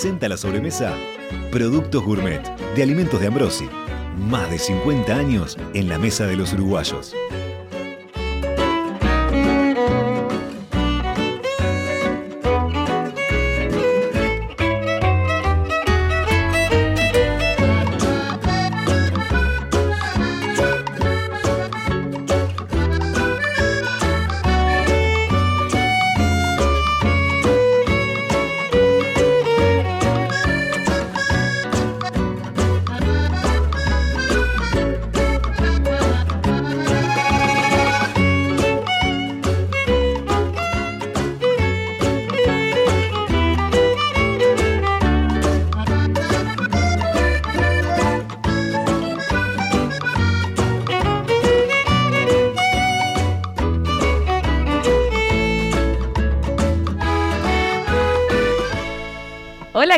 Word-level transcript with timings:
presenta 0.00 0.28
la 0.28 0.36
sobremesa 0.36 0.96
Productos 1.50 2.04
Gourmet 2.04 2.40
de 2.76 2.82
Alimentos 2.84 3.20
de 3.20 3.26
Ambrosi. 3.26 3.68
Más 4.16 4.48
de 4.48 4.56
50 4.56 5.12
años 5.12 5.58
en 5.74 5.88
la 5.88 5.98
mesa 5.98 6.24
de 6.24 6.36
los 6.36 6.52
uruguayos. 6.52 7.16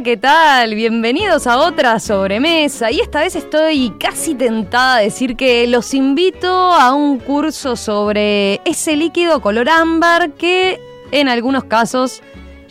¿Qué 0.03 0.17
tal? 0.17 0.75
Bienvenidos 0.75 1.47
a 1.47 1.59
otra 1.59 2.01
sobremesa. 2.01 2.91
Y 2.91 3.01
esta 3.01 3.21
vez 3.21 3.37
estoy 3.37 3.91
casi 4.01 4.35
tentada 4.35 4.97
a 4.97 5.01
decir 5.01 5.37
que 5.37 5.67
los 5.67 5.93
invito 5.93 6.49
a 6.49 6.95
un 6.95 7.19
curso 7.19 7.77
sobre 7.77 8.63
ese 8.65 8.97
líquido 8.97 9.43
color 9.43 9.69
ámbar 9.69 10.31
que 10.33 10.81
en 11.11 11.29
algunos 11.29 11.65
casos 11.65 12.23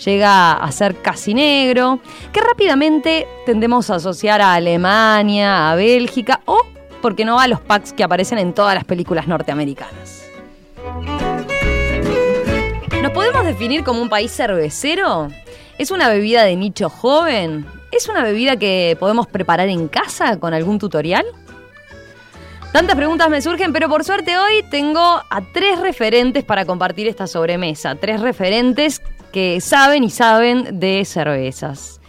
llega 0.03 0.53
a 0.53 0.71
ser 0.71 0.95
casi 1.01 1.35
negro, 1.35 1.99
que 2.33 2.41
rápidamente 2.41 3.27
tendemos 3.45 3.91
a 3.91 3.95
asociar 3.95 4.41
a 4.41 4.55
Alemania, 4.55 5.69
a 5.69 5.75
Bélgica 5.75 6.41
o, 6.45 6.65
por 6.99 7.15
qué 7.15 7.25
no, 7.25 7.39
a 7.39 7.47
los 7.47 7.59
packs 7.59 7.93
que 7.93 8.03
aparecen 8.03 8.39
en 8.39 8.53
todas 8.53 8.73
las 8.73 8.85
películas 8.85 9.27
norteamericanas. 9.27 10.23
¿Nos 13.03 13.11
podemos 13.11 13.45
definir 13.45 13.83
como 13.83 14.01
un 14.01 14.09
país 14.09 14.31
cervecero? 14.31 15.29
¿Es 15.79 15.91
una 15.91 16.09
bebida 16.09 16.43
de 16.43 16.57
nicho 16.57 16.89
joven? 16.89 17.65
¿Es 17.93 18.09
una 18.09 18.21
bebida 18.21 18.57
que 18.57 18.97
podemos 18.99 19.27
preparar 19.27 19.69
en 19.69 19.87
casa 19.87 20.37
con 20.37 20.53
algún 20.53 20.77
tutorial? 20.77 21.25
Tantas 22.73 22.97
preguntas 22.97 23.29
me 23.29 23.41
surgen, 23.41 23.71
pero 23.71 23.87
por 23.87 24.03
suerte 24.03 24.37
hoy 24.37 24.61
tengo 24.69 24.99
a 24.99 25.41
tres 25.53 25.79
referentes 25.79 26.43
para 26.43 26.65
compartir 26.65 27.07
esta 27.07 27.27
sobremesa. 27.27 27.95
Tres 27.95 28.19
referentes 28.19 29.01
que 29.31 29.61
saben 29.61 30.03
y 30.03 30.09
saben 30.09 30.81
de 30.81 31.05
cervezas. 31.05 32.01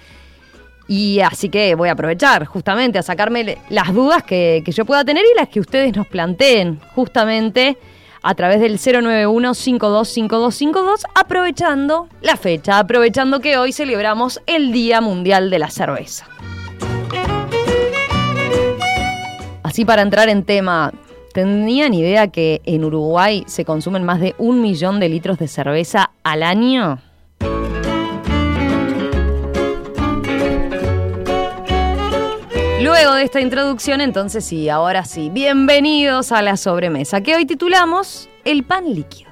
Y 0.89 1.21
así 1.21 1.49
que 1.49 1.77
voy 1.77 1.91
a 1.91 1.93
aprovechar 1.93 2.47
justamente 2.47 2.99
a 2.99 3.03
sacarme 3.03 3.57
las 3.69 3.95
dudas 3.95 4.25
que, 4.25 4.65
yo 4.67 4.85
pueda 4.85 5.05
tener 5.05 5.25
y 5.33 5.39
las 5.39 5.49
que 5.49 5.61
ustedes 5.61 5.95
nos 5.95 6.09
planteen 6.09 6.81
justamente 6.97 7.79
a 8.23 8.35
través 8.35 8.61
del 8.61 8.79
091-525252, 8.79 11.05
aprovechando 11.15 12.09
la 12.21 12.37
fecha, 12.37 12.79
aprovechando 12.79 13.41
que 13.41 13.57
hoy 13.59 13.73
celebramos 13.73 14.41
el 14.47 14.71
Día 14.73 15.01
Mundial 15.01 15.51
de 15.51 15.59
la 15.59 15.71
Cerveza. 15.71 16.27
Así 19.63 19.85
para 19.85 20.03
entrar 20.03 20.29
en 20.29 20.45
tema, 20.45 20.93
¿tenían 21.33 21.95
idea 21.95 22.29
que 22.29 22.61
en 22.65 22.85
Uruguay 22.85 23.45
se 23.47 23.65
consumen 23.65 24.05
más 24.05 24.21
de 24.21 24.35
un 24.39 24.61
millón 24.61 25.01
de 25.01 25.09
litros 25.09 25.39
de 25.39 25.49
cerveza 25.49 26.11
al 26.25 26.43
año? 26.43 26.99
Luego 33.03 33.15
de 33.15 33.25
esta 33.25 33.41
introducción, 33.41 34.03
entonces 34.03 34.45
sí, 34.45 34.69
ahora 34.69 35.07
sí, 35.07 35.31
bienvenidos 35.31 36.33
a 36.33 36.43
la 36.43 36.59
sobremesa, 36.59 37.23
que 37.23 37.35
hoy 37.35 37.47
titulamos 37.47 38.29
El 38.45 38.63
pan 38.63 38.95
líquido. 38.95 39.31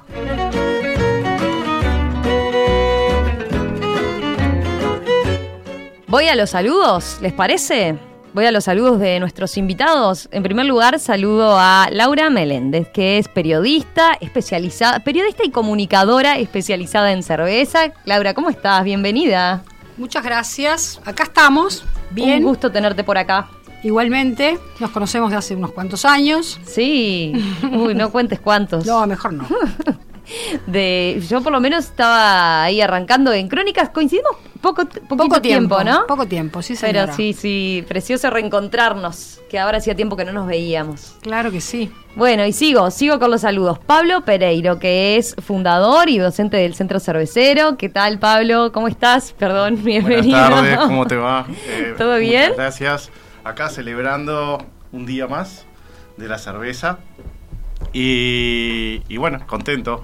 Voy 6.07 6.27
a 6.29 6.35
los 6.35 6.49
saludos, 6.49 7.19
¿les 7.21 7.31
parece? 7.31 7.95
Voy 8.33 8.47
a 8.47 8.51
los 8.51 8.63
saludos 8.63 8.99
de 8.99 9.19
nuestros 9.19 9.55
invitados. 9.55 10.29
En 10.31 10.41
primer 10.41 10.65
lugar, 10.65 10.97
saludo 10.97 11.55
a 11.59 11.89
Laura 11.91 12.31
Meléndez, 12.31 12.87
que 12.91 13.19
es 13.19 13.27
periodista 13.27 14.17
especializada, 14.19 15.01
periodista 15.01 15.43
y 15.45 15.51
comunicadora 15.51 16.39
especializada 16.39 17.11
en 17.11 17.21
cerveza. 17.21 17.93
Laura, 18.05 18.33
¿cómo 18.33 18.49
estás? 18.49 18.83
Bienvenida. 18.83 19.61
Muchas 19.95 20.23
gracias. 20.23 20.99
Acá 21.05 21.23
estamos. 21.23 21.85
Bien. 22.09 22.39
Un 22.39 22.49
gusto 22.49 22.71
tenerte 22.71 23.03
por 23.03 23.17
acá. 23.17 23.47
Igualmente, 23.83 24.59
nos 24.79 24.91
conocemos 24.91 25.31
de 25.31 25.37
hace 25.37 25.55
unos 25.55 25.71
cuantos 25.71 26.05
años. 26.05 26.59
Sí. 26.65 27.33
Uy, 27.71 27.95
no 27.95 28.11
cuentes 28.11 28.39
cuántos. 28.39 28.85
No, 28.85 29.05
mejor 29.07 29.33
no. 29.33 29.47
De, 30.67 31.23
yo 31.27 31.41
por 31.41 31.51
lo 31.51 31.59
menos 31.59 31.85
estaba 31.85 32.63
ahí 32.63 32.81
arrancando 32.81 33.33
en 33.33 33.47
Crónicas, 33.47 33.89
coincidimos 33.89 34.33
poco, 34.61 34.85
poco 35.07 35.41
tiempo, 35.41 35.83
¿no? 35.83 36.05
Poco 36.05 36.27
tiempo, 36.27 36.61
sí, 36.61 36.75
señora. 36.75 37.05
Pero 37.05 37.15
sí, 37.15 37.33
sí, 37.33 37.83
precioso 37.87 38.29
reencontrarnos, 38.29 39.41
que 39.49 39.57
ahora 39.57 39.77
hacía 39.77 39.95
tiempo 39.95 40.15
que 40.15 40.25
no 40.25 40.31
nos 40.31 40.47
veíamos. 40.47 41.15
Claro 41.21 41.51
que 41.51 41.61
sí. 41.61 41.91
Bueno, 42.15 42.45
y 42.45 42.53
sigo, 42.53 42.91
sigo 42.91 43.19
con 43.19 43.31
los 43.31 43.41
saludos. 43.41 43.79
Pablo 43.79 44.23
Pereiro, 44.25 44.79
que 44.79 45.17
es 45.17 45.35
fundador 45.43 46.09
y 46.09 46.17
docente 46.17 46.57
del 46.57 46.75
Centro 46.75 46.99
Cervecero. 46.99 47.77
¿Qué 47.77 47.89
tal, 47.89 48.19
Pablo? 48.19 48.71
¿Cómo 48.71 48.87
estás? 48.87 49.33
Perdón, 49.33 49.79
bienvenido. 49.83 50.37
Buenas 50.37 50.61
tardes, 50.61 50.79
¿cómo 50.79 51.07
te 51.07 51.15
va? 51.15 51.45
Eh, 51.69 51.95
¿Todo 51.97 52.17
bien? 52.17 52.53
Gracias. 52.55 53.09
Acá 53.43 53.69
celebrando 53.69 54.63
un 54.91 55.05
día 55.05 55.27
más 55.27 55.65
de 56.17 56.27
la 56.27 56.37
cerveza. 56.37 56.99
Y, 57.93 59.01
y 59.07 59.17
bueno, 59.17 59.39
contento. 59.47 60.03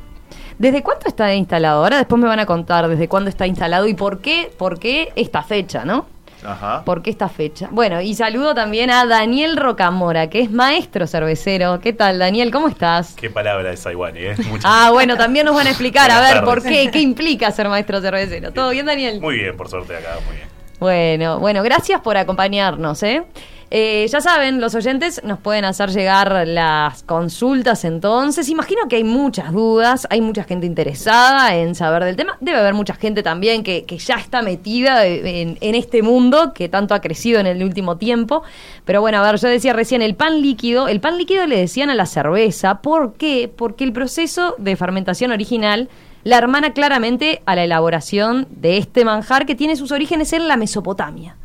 ¿Desde 0.58 0.82
cuánto 0.82 1.08
está 1.08 1.34
instalado? 1.34 1.84
Ahora 1.84 1.98
después 1.98 2.22
me 2.22 2.28
van 2.28 2.40
a 2.40 2.46
contar 2.46 2.88
desde 2.88 3.08
cuándo 3.10 3.30
está 3.30 3.46
instalado 3.46 3.88
y 3.88 3.94
por 3.94 4.20
qué, 4.20 4.52
por 4.58 4.80
qué 4.80 5.12
esta 5.16 5.44
fecha, 5.44 5.84
¿no? 5.84 6.08
Ajá. 6.46 6.84
¿Por 6.86 7.02
qué 7.02 7.10
esta 7.10 7.28
fecha? 7.28 7.68
Bueno, 7.72 8.02
y 8.02 8.14
saludo 8.14 8.54
también 8.54 8.90
a 8.92 9.06
Daniel 9.06 9.58
Rocamora, 9.58 10.30
que 10.30 10.42
es 10.42 10.52
maestro 10.52 11.08
cervecero. 11.08 11.80
¿Qué 11.80 11.92
tal, 11.92 12.20
Daniel? 12.20 12.52
¿Cómo 12.52 12.68
estás? 12.70 13.16
Qué 13.16 13.30
palabra 13.30 13.72
esa 13.72 13.92
igual, 13.92 14.16
¿eh? 14.16 14.36
Muchas 14.50 14.64
Ah, 14.64 14.92
bueno, 14.92 15.18
también 15.18 15.46
nos 15.46 15.56
van 15.56 15.68
a 15.68 15.72
explicar, 15.72 16.10
a 16.12 16.22
ver, 16.22 16.44
¿por 16.44 16.62
qué? 16.64 16.90
¿Qué 16.92 17.00
implica 17.00 17.52
ser 17.52 17.68
maestro 17.68 18.00
cervecero? 18.00 18.54
¿Todo 18.54 18.70
bien, 18.70 18.86
Daniel? 18.86 19.20
Muy 19.20 19.36
bien, 19.40 19.58
por 19.58 19.68
suerte 19.70 19.96
acá, 19.98 20.20
muy 20.28 20.38
bien. 20.38 20.55
Bueno, 20.80 21.40
bueno, 21.40 21.64
gracias 21.64 22.02
por 22.02 22.18
acompañarnos, 22.18 23.02
¿eh? 23.04 23.24
Eh, 23.72 24.08
ya 24.10 24.22
saben, 24.22 24.62
los 24.62 24.76
oyentes 24.76 25.22
nos 25.24 25.40
pueden 25.40 25.66
hacer 25.66 25.90
llegar 25.90 26.48
las 26.48 27.02
consultas 27.04 27.84
entonces. 27.84 28.48
Imagino 28.50 28.88
que 28.88 28.98
hay 28.98 29.04
muchas 29.04 29.52
dudas, 29.52 30.08
hay 30.10 30.22
mucha 30.22 30.44
gente 30.44 30.68
interesada 30.68 31.56
en 31.56 31.74
saber 31.74 32.04
del 32.04 32.16
tema. 32.16 32.38
Debe 32.42 32.60
haber 32.60 32.76
mucha 32.76 32.94
gente 32.94 33.24
también 33.24 33.64
que, 33.64 33.84
que 33.86 33.98
ya 33.98 34.16
está 34.16 34.44
metida 34.44 35.06
en, 35.06 35.58
en 35.60 35.76
este 35.76 36.04
mundo 36.04 36.54
que 36.54 36.70
tanto 36.70 36.94
ha 36.94 37.02
crecido 37.02 37.40
en 37.40 37.48
el 37.48 37.64
último 37.64 37.98
tiempo. 37.98 38.44
Pero 38.86 39.02
bueno, 39.02 39.18
a 39.18 39.32
ver, 39.32 39.40
yo 39.40 39.48
decía 39.50 39.74
recién 39.74 40.04
el 40.04 40.16
pan 40.16 40.42
líquido. 40.42 40.88
El 40.88 41.02
pan 41.02 41.18
líquido 41.18 41.48
le 41.48 41.58
decían 41.58 41.90
a 41.90 41.96
la 41.96 42.06
cerveza. 42.06 42.82
¿Por 42.82 43.16
qué? 43.16 43.52
Porque 43.54 43.84
el 43.84 43.94
proceso 43.94 44.56
de 44.60 44.76
fermentación 44.76 45.32
original 45.32 45.90
la 46.26 46.40
hermana 46.40 46.74
claramente 46.74 47.44
a 47.46 47.56
la 47.56 47.64
elaboración 47.64 48.48
de 48.50 48.78
este 48.78 49.06
manjar 49.06 49.46
que 49.46 49.54
tiene 49.54 49.76
sus 49.76 49.92
orígenes 49.92 50.34
en 50.34 50.48
la 50.48 50.58
Mesopotamia. 50.58 51.38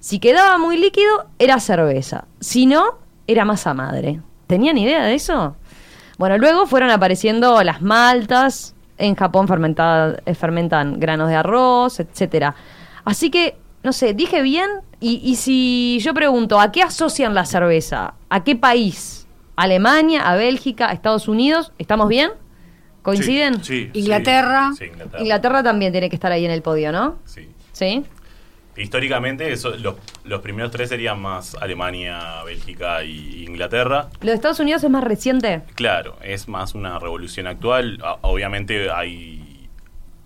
Si 0.00 0.18
quedaba 0.18 0.58
muy 0.58 0.76
líquido, 0.76 1.26
era 1.38 1.60
cerveza. 1.60 2.24
Si 2.40 2.66
no, 2.66 2.98
era 3.28 3.44
masa 3.44 3.72
madre. 3.72 4.20
¿Tenían 4.48 4.78
idea 4.78 5.04
de 5.04 5.14
eso? 5.14 5.54
Bueno, 6.18 6.38
luego 6.38 6.66
fueron 6.66 6.90
apareciendo 6.90 7.62
las 7.62 7.82
maltas. 7.82 8.74
En 8.98 9.14
Japón 9.14 9.46
eh, 9.46 10.34
fermentan 10.34 10.98
granos 10.98 11.28
de 11.28 11.36
arroz, 11.36 12.00
etcétera. 12.00 12.56
Así 13.04 13.30
que, 13.30 13.58
no 13.84 13.92
sé, 13.92 14.12
dije 14.12 14.42
bien. 14.42 14.68
Y, 14.98 15.36
si 15.36 16.00
yo 16.02 16.12
pregunto, 16.14 16.60
¿a 16.60 16.72
qué 16.72 16.82
asocian 16.82 17.32
la 17.32 17.44
cerveza? 17.44 18.14
¿A 18.28 18.42
qué 18.42 18.56
país? 18.56 19.28
¿Alemania? 19.54 20.28
¿A 20.28 20.34
Bélgica? 20.34 20.90
¿A 20.90 20.92
Estados 20.94 21.28
Unidos? 21.28 21.72
¿Estamos 21.78 22.08
bien? 22.08 22.32
¿Coinciden? 23.02 23.62
Sí, 23.64 23.90
sí, 23.92 24.00
Inglaterra. 24.00 24.70
Sí, 24.76 24.84
Inglaterra. 24.84 25.22
Inglaterra 25.22 25.62
también 25.62 25.92
tiene 25.92 26.08
que 26.08 26.16
estar 26.16 26.32
ahí 26.32 26.44
en 26.44 26.50
el 26.50 26.62
podio, 26.62 26.92
¿no? 26.92 27.18
Sí. 27.24 27.48
¿Sí? 27.72 28.04
Históricamente, 28.76 29.52
eso, 29.52 29.70
los, 29.76 29.96
los 30.24 30.40
primeros 30.40 30.70
tres 30.70 30.88
serían 30.88 31.20
más 31.20 31.54
Alemania, 31.56 32.42
Bélgica 32.44 33.02
y 33.04 33.44
Inglaterra. 33.44 34.08
¿Lo 34.20 34.28
de 34.28 34.34
Estados 34.34 34.60
Unidos 34.60 34.84
es 34.84 34.90
más 34.90 35.04
reciente? 35.04 35.62
Claro, 35.74 36.16
es 36.22 36.48
más 36.48 36.74
una 36.74 36.98
revolución 36.98 37.46
actual. 37.46 38.02
Obviamente 38.22 38.90
hay 38.90 39.50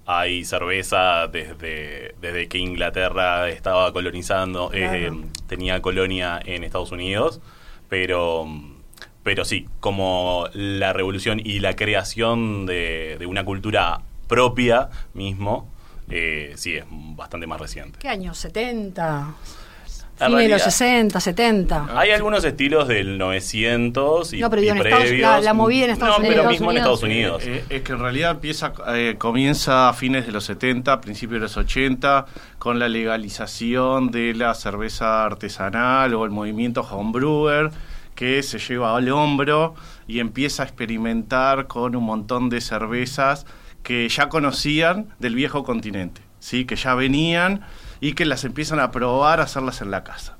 hay 0.06 0.44
cerveza 0.44 1.28
desde, 1.28 2.14
desde 2.20 2.48
que 2.48 2.58
Inglaterra 2.58 3.48
estaba 3.48 3.92
colonizando, 3.92 4.70
eh, 4.72 5.10
tenía 5.46 5.80
colonia 5.80 6.40
en 6.44 6.64
Estados 6.64 6.92
Unidos, 6.92 7.40
pero, 7.88 8.46
pero 9.24 9.44
sí, 9.44 9.66
como 9.80 10.46
la 10.52 10.92
revolución 10.92 11.40
y 11.42 11.58
la 11.58 11.74
creación 11.74 12.66
de, 12.66 13.16
de 13.18 13.26
una 13.26 13.44
cultura 13.44 14.00
propia 14.28 14.90
mismo, 15.14 15.68
eh, 16.10 16.52
sí, 16.56 16.74
es 16.76 16.84
bastante 16.90 17.46
más 17.48 17.60
reciente. 17.60 17.98
¿Qué 17.98 18.08
años? 18.08 18.44
¿70? 18.44 19.34
En 20.20 20.26
Fines 20.26 20.30
de 20.44 20.48
los 20.48 20.60
realidad- 20.60 20.70
60, 20.70 21.20
70. 21.20 21.86
Hay 21.98 22.10
algunos 22.12 22.44
estilos 22.44 22.86
del 22.86 23.18
900 23.18 24.32
y, 24.32 24.38
No, 24.38 24.48
pero 24.48 24.62
y 24.62 24.68
en 24.68 24.76
Estados- 24.76 25.00
previos. 25.06 25.20
la- 25.28 25.40
la 25.40 25.54
movida 25.54 25.86
en 25.86 25.90
Estados 25.90 26.18
no, 26.18 26.18
Unidos. 26.20 26.30
pero 26.34 26.42
Estados 26.42 26.52
mismo 26.60 26.70
en 26.70 26.76
Unidos. 26.76 27.02
Estados 27.02 27.42
Unidos. 27.42 27.42
Eh, 27.46 27.64
es 27.76 27.82
que 27.82 27.92
en 27.92 27.98
realidad 27.98 28.30
empieza, 28.30 28.72
eh, 28.94 29.16
comienza 29.18 29.88
a 29.88 29.92
fines 29.92 30.24
de 30.26 30.30
los 30.32 30.44
70, 30.44 31.00
principios 31.00 31.40
de 31.40 31.44
los 31.46 31.56
80, 31.56 32.26
con 32.60 32.78
la 32.78 32.88
legalización 32.88 34.12
de 34.12 34.34
la 34.34 34.54
cerveza 34.54 35.24
artesanal 35.24 36.14
o 36.14 36.24
el 36.24 36.30
movimiento 36.30 36.82
homebrewer, 36.82 37.70
que 38.14 38.42
se 38.42 38.58
lleva 38.58 38.96
al 38.96 39.08
hombro 39.10 39.74
y 40.06 40.20
empieza 40.20 40.62
a 40.62 40.66
experimentar 40.66 41.66
con 41.66 41.96
un 41.96 42.04
montón 42.04 42.48
de 42.50 42.60
cervezas 42.60 43.46
que 43.82 44.08
ya 44.08 44.28
conocían 44.28 45.08
del 45.18 45.34
viejo 45.34 45.64
continente, 45.64 46.20
¿sí? 46.40 46.64
que 46.64 46.76
ya 46.76 46.94
venían 46.94 47.62
y 48.00 48.12
que 48.14 48.24
las 48.24 48.44
empiezan 48.44 48.80
a 48.80 48.90
probar, 48.90 49.40
a 49.40 49.44
hacerlas 49.44 49.80
en 49.82 49.90
la 49.90 50.04
casa. 50.04 50.36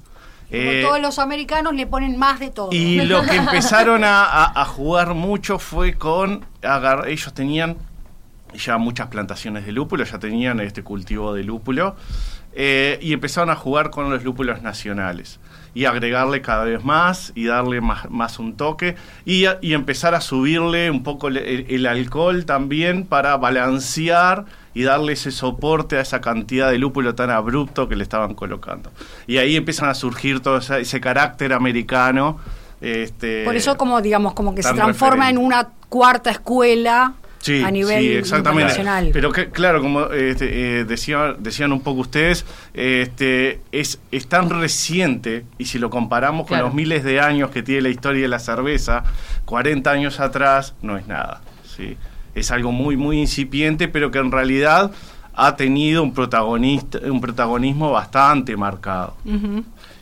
Eh, 0.51 0.83
todos 0.87 1.01
los 1.01 1.19
americanos 1.19 1.75
le 1.75 1.87
ponen 1.87 2.17
más 2.19 2.39
de 2.39 2.51
todo. 2.51 2.69
y 2.71 3.01
lo 3.01 3.23
que 3.23 3.35
empezaron 3.37 4.05
a, 4.05 4.25
a- 4.25 4.61
a 4.63 4.65
jugar 4.67 5.15
mucho 5.15 5.59
fue 5.59 5.95
con 5.95 6.45
agar- 6.63 7.09
ellos 7.09 7.33
tenían 7.35 7.77
ya 8.55 8.79
muchas 8.79 9.09
plantaciones 9.09 9.67
de 9.67 9.73
lúpulo, 9.73 10.05
ya 10.05 10.19
tenían 10.21 10.61
este 10.61 10.85
cultivo 10.85 11.35
de 11.35 11.43
lúpulo, 11.43 11.97
eh, 12.57 12.99
y 13.03 13.13
empezaron 13.13 13.51
a 13.51 13.57
jugar 13.57 13.91
con 13.91 14.11
los 14.11 14.23
lúpulos 14.23 14.63
nacionales 14.63 15.41
y 15.75 15.87
agregarle 15.87 16.41
cada 16.41 16.65
vez 16.65 16.85
más 16.85 17.33
y 17.35 17.47
darle 17.47 17.81
más, 17.81 18.09
más 18.09 18.39
un 18.39 18.57
toque 18.57 18.95
y, 19.25 19.47
y 19.61 19.75
empezar 19.75 20.15
a 20.15 20.21
subirle 20.21 20.91
un 20.91 21.03
poco 21.03 21.29
el, 21.29 21.87
alcohol 21.87 22.45
también 22.45 23.05
para 23.05 23.37
balancear 23.37 24.45
y 24.73 24.85
darle 24.85 25.15
ese 25.15 25.33
soporte 25.33 25.99
a 25.99 26.01
esa 26.01 26.21
cantidad 26.21 26.71
de 26.71 26.79
lúpulo 26.79 27.15
tan 27.15 27.31
abrupto 27.31 27.89
que 27.89 27.97
le 27.97 28.05
estaban 28.05 28.35
colocando. 28.35 28.91
Y 29.27 29.39
ahí 29.39 29.57
empiezan 29.57 29.89
a 29.89 29.95
surgir 29.95 30.41
todo 30.41 30.59
ese, 30.59 30.81
ese 30.81 31.01
carácter 31.01 31.53
americano. 31.53 32.39
Este, 32.81 33.45
Por 33.45 33.57
eso 33.57 33.77
como 33.77 34.01
digamos 34.01 34.35
como 34.35 34.55
que 34.55 34.63
se 34.63 34.73
transforma 34.75 35.25
referente. 35.25 35.41
en 35.41 35.47
una 35.47 35.69
cuarta 35.89 36.31
escuela 36.31 37.15
Sí, 37.45 37.63
a 37.63 37.71
nivel 37.71 38.01
sí, 38.01 38.13
exactamente. 38.15 38.63
internacional. 38.73 39.11
Pero 39.13 39.31
que, 39.31 39.51
claro, 39.51 39.83
como 39.83 40.07
este, 40.07 40.79
eh, 40.81 40.85
decía- 40.87 41.35
decían 41.39 41.73
un 41.73 41.83
poco 41.83 42.01
ustedes, 42.01 42.47
este, 42.73 43.61
es, 43.71 43.99
es 44.11 44.27
tan 44.29 44.49
reciente, 44.49 45.45
y 45.59 45.67
si 45.67 45.79
lo 45.79 45.91
comparamos 45.91 46.47
con 46.47 46.59
los 46.59 46.73
miles 46.73 47.05
de 47.05 47.21
años 47.21 47.51
que 47.51 47.63
tiene 47.63 47.83
la 47.83 47.89
historia 47.91 48.23
de 48.23 48.29
la 48.29 48.39
cerveza, 48.39 49.05
40 49.45 49.91
años 49.91 50.21
atrás 50.21 50.75
no 50.81 50.97
es 50.97 51.07
nada. 51.07 51.43
¿sí? 51.77 51.99
Es 52.35 52.51
algo 52.51 52.73
muy, 52.73 52.97
muy 52.97 53.21
incipiente, 53.21 53.89
pero 53.89 54.11
que 54.11 54.21
en 54.21 54.33
realidad 54.33 54.91
ha 55.35 55.55
tenido 55.57 56.03
un, 56.03 56.15
protagonista, 56.15 56.99
un 57.05 57.21
protagonismo 57.21 57.91
bastante 57.91 58.57
marcado. 58.57 59.17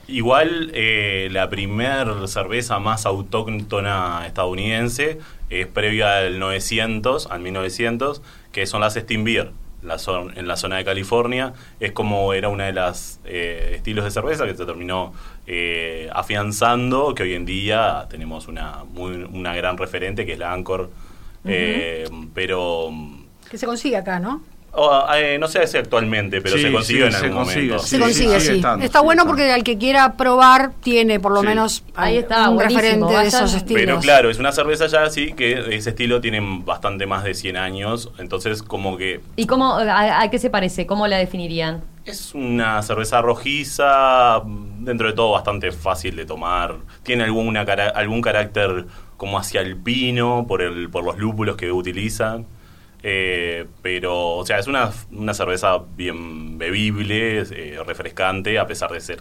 Igual 0.09 0.71
eh, 0.75 1.29
la 1.31 1.49
primer 1.49 2.29
cerveza 2.29 2.79
más 2.79 3.07
autóctona 3.07 4.25
estadounidense 4.27 5.19
es 5.51 5.67
previa 5.67 6.19
al 6.19 6.39
900, 6.39 7.27
al 7.31 7.41
1900, 7.41 8.23
que 8.53 8.67
son 8.67 8.81
las 8.81 8.95
Steam 8.95 9.25
Beer. 9.25 9.51
La 9.83 9.99
zon- 9.99 10.33
en 10.37 10.47
la 10.47 10.57
zona 10.57 10.77
de 10.77 10.85
California 10.85 11.55
es 11.81 11.91
como 11.93 12.35
era 12.35 12.49
una 12.49 12.67
de 12.67 12.73
las 12.73 13.19
eh, 13.25 13.73
estilos 13.75 14.05
de 14.05 14.13
cerveza 14.13 14.47
que 14.47 14.55
se 14.55 14.65
terminó 14.65 15.13
eh, 15.49 16.09
afianzando, 16.13 17.15
que 17.17 17.25
hoy 17.25 17.35
en 17.35 17.45
día 17.47 18.07
tenemos 18.09 18.47
una, 18.47 18.85
muy, 18.93 19.27
una 19.33 19.55
gran 19.57 19.77
referente 19.77 20.25
que 20.25 20.35
es 20.35 20.39
la 20.39 20.53
Anchor, 20.53 20.89
eh, 21.45 22.05
pero 22.33 22.91
Que 23.51 23.59
se 23.59 23.67
consigue 23.67 23.97
acá, 23.97 24.21
¿no? 24.21 24.41
Oh, 24.73 25.05
eh, 25.15 25.39
no 25.39 25.49
sé 25.49 25.67
si 25.67 25.77
actualmente, 25.79 26.41
pero 26.41 26.57
Sí, 26.57 26.63
se 26.63 26.73
consigue 26.73 27.01
sí, 27.01 27.07
en 27.07 27.13
se 27.13 27.19
algún 27.27 27.39
consigue, 27.39 27.63
momento. 27.69 27.83
sí, 27.85 27.89
Se 27.91 27.99
consigue, 28.01 28.41
sigue 28.41 28.41
sí. 28.41 28.57
estando, 28.57 28.85
Está 28.85 29.01
bueno 29.01 29.27
porque 29.27 29.51
al 29.53 29.63
que 29.65 29.79
quiera 29.79 30.15
probar 30.15 30.73
tiene 30.83 31.21
por 31.21 31.33
lo 31.33 31.41
Sí. 31.41 31.47
menos 31.47 31.85
Ahí 31.95 32.19
está, 32.19 32.49
un 32.51 32.59
referente 32.61 33.13
de 33.13 33.27
esos 33.27 33.55
estilos. 33.55 33.81
Pero 33.83 34.01
claro, 34.01 34.31
es 34.31 34.39
una 34.39 34.53
cerveza 34.53 34.87
ya 34.87 35.03
así 35.05 35.33
que 35.33 35.75
ese 35.77 35.91
estilo 35.91 36.21
tiene 36.21 36.41
bastante 36.65 37.07
más 37.07 37.25
de 37.25 37.35
100 37.35 37.57
años, 37.57 38.11
entonces 38.19 38.63
como 38.63 38.97
que 38.97 39.21
¿Y 39.37 39.47
cómo, 39.47 39.75
a, 39.77 40.21
a 40.23 40.31
qué 40.31 40.39
se 40.39 40.51
parece? 40.51 40.87
¿Cómo 40.87 41.07
la 41.07 41.17
definirían? 41.19 41.83
es 42.05 42.35
una 42.35 42.83
cerveza 42.83 43.23
rojiza, 43.23 44.43
dentro 44.81 45.07
de 45.07 45.13
todo 45.13 45.31
bastante 45.33 45.71
fácil 45.71 46.17
de 46.17 46.25
tomar, 46.27 46.77
tiene 47.05 47.23
alguna 47.25 47.65
cara- 47.65 47.91
algún 47.95 48.21
carácter 48.21 48.87
como 49.17 49.39
hacia 49.39 49.61
el 49.61 49.77
pino 49.77 50.45
por, 50.49 50.63
el, 50.63 50.91
por 50.91 51.05
los 51.05 51.17
lúpulos 51.19 51.57
que 51.57 51.71
utilizan. 51.71 52.45
Eh, 53.03 53.67
pero, 53.83 54.37
o 54.37 54.47
sea, 54.47 54.59
es 54.59 54.67
una, 54.67 54.91
una 55.11 55.35
cerveza 55.35 55.79
bien 55.97 56.59
bebible, 56.59 57.41
eh, 57.41 57.79
refrescante, 57.85 58.59
a 58.59 58.67
pesar 58.67 58.93
de 58.93 59.01
ser 59.01 59.19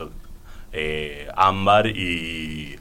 eh, 0.72 1.28
ámbar 1.36 1.88
y 1.88 2.75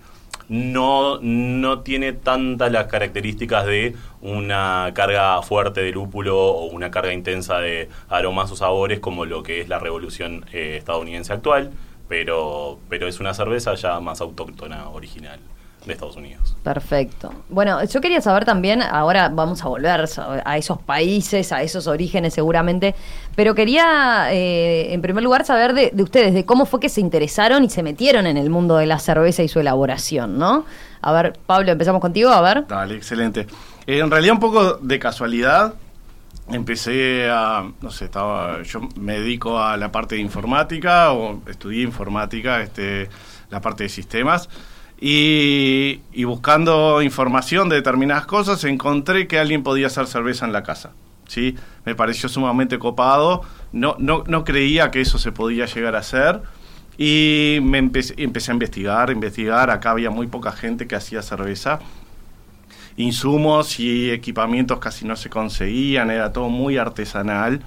no, 0.49 1.19
no 1.23 1.81
tiene 1.81 2.12
tantas 2.12 2.73
las 2.73 2.87
características 2.88 3.67
de 3.67 3.94
una 4.20 4.91
carga 4.94 5.41
fuerte 5.43 5.81
de 5.81 5.93
lúpulo 5.93 6.38
o 6.38 6.64
una 6.67 6.91
carga 6.91 7.12
intensa 7.12 7.58
de 7.61 7.88
aromas 8.08 8.50
o 8.50 8.56
sabores 8.56 9.00
como 9.00 9.25
lo 9.25 9.43
que 9.43 9.61
es 9.61 9.69
la 9.69 9.79
revolución 9.79 10.44
eh, 10.53 10.76
estadounidense 10.79 11.32
actual, 11.32 11.70
pero, 12.08 12.79
pero 12.88 13.06
es 13.06 13.20
una 13.20 13.32
cerveza 13.32 13.75
ya 13.75 14.00
más 14.00 14.20
autóctona, 14.20 14.88
original 14.88 15.41
de 15.87 15.93
Estados 15.93 16.17
Unidos. 16.17 16.56
Perfecto. 16.62 17.32
Bueno, 17.49 17.82
yo 17.85 18.00
quería 18.00 18.21
saber 18.21 18.44
también, 18.44 18.82
ahora 18.82 19.31
vamos 19.31 19.62
a 19.65 19.69
volver 19.69 20.06
a 20.44 20.59
esos 20.59 20.79
países, 20.82 21.53
a 21.53 21.62
esos 21.62 21.87
orígenes 21.87 22.35
seguramente, 22.35 22.94
pero 23.35 23.55
quería 23.55 24.32
eh, 24.32 24.93
en 24.93 25.00
primer 25.00 25.25
lugar 25.25 25.44
saber 25.44 25.73
de, 25.73 25.91
de 25.93 26.03
ustedes, 26.03 26.35
de 26.35 26.44
cómo 26.44 26.67
fue 26.67 26.81
que 26.81 26.88
se 26.88 27.00
interesaron 27.00 27.65
y 27.65 27.71
se 27.71 27.82
metieron 27.82 28.27
en 28.27 28.37
el 28.37 28.50
mundo 28.50 28.77
de 28.77 28.87
la 28.87 28.99
cerveza 28.99 29.43
y 29.43 29.49
su 29.49 29.61
elaboración, 29.61 30.38
¿no? 30.38 30.65
A 31.03 31.12
ver, 31.12 31.38
Pablo, 31.47 31.73
empezamos 31.73 32.00
contigo, 32.00 32.31
a 32.31 32.43
ver. 32.43 32.67
Dale, 32.67 32.94
excelente. 32.94 33.46
Eh, 33.87 34.01
en 34.01 34.10
realidad 34.10 34.34
un 34.34 34.41
poco 34.41 34.75
de 34.75 34.99
casualidad. 34.99 35.75
Empecé 36.49 37.29
a, 37.31 37.70
no 37.81 37.91
sé, 37.93 38.06
estaba, 38.06 38.63
yo 38.65 38.81
me 38.96 39.20
dedico 39.20 39.60
a 39.60 39.77
la 39.77 39.93
parte 39.93 40.17
de 40.17 40.20
informática 40.20 41.13
o 41.13 41.41
estudié 41.49 41.84
informática, 41.84 42.60
este, 42.60 43.08
la 43.51 43.60
parte 43.60 43.84
de 43.84 43.89
sistemas. 43.89 44.49
Y, 45.00 46.24
buscando 46.24 47.00
información 47.02 47.69
de 47.69 47.76
determinadas 47.76 48.26
cosas 48.26 48.62
encontré 48.64 49.26
que 49.26 49.38
alguien 49.38 49.62
podía 49.62 49.86
hacer 49.86 50.06
cerveza 50.06 50.44
en 50.44 50.52
la 50.52 50.62
casa. 50.62 50.92
¿sí? 51.26 51.56
Me 51.84 51.94
pareció 51.94 52.28
sumamente 52.28 52.78
copado. 52.78 53.42
No, 53.72 53.96
no, 53.98 54.24
no 54.26 54.44
creía 54.44 54.90
que 54.90 55.00
eso 55.00 55.19
se 55.19 55.32
podía 55.32 55.66
llegar 55.66 55.96
a 55.96 56.00
hacer. 56.00 56.42
Y 56.98 57.60
me 57.62 57.78
empecé, 57.78 58.14
empecé 58.19 58.50
a 58.50 58.54
investigar, 58.54 59.10
investigar. 59.10 59.70
Acá 59.70 59.92
había 59.92 60.10
muy 60.10 60.26
poca 60.26 60.52
gente 60.52 60.86
que 60.86 60.96
hacía 60.96 61.22
cerveza 61.22 61.80
insumos 62.96 63.80
y 63.80 64.10
equipamientos 64.10 64.78
casi 64.78 65.06
no 65.06 65.16
se 65.16 65.30
conseguían, 65.30 66.10
era 66.10 66.32
todo 66.32 66.48
muy 66.48 66.76
artesanal. 66.76 67.60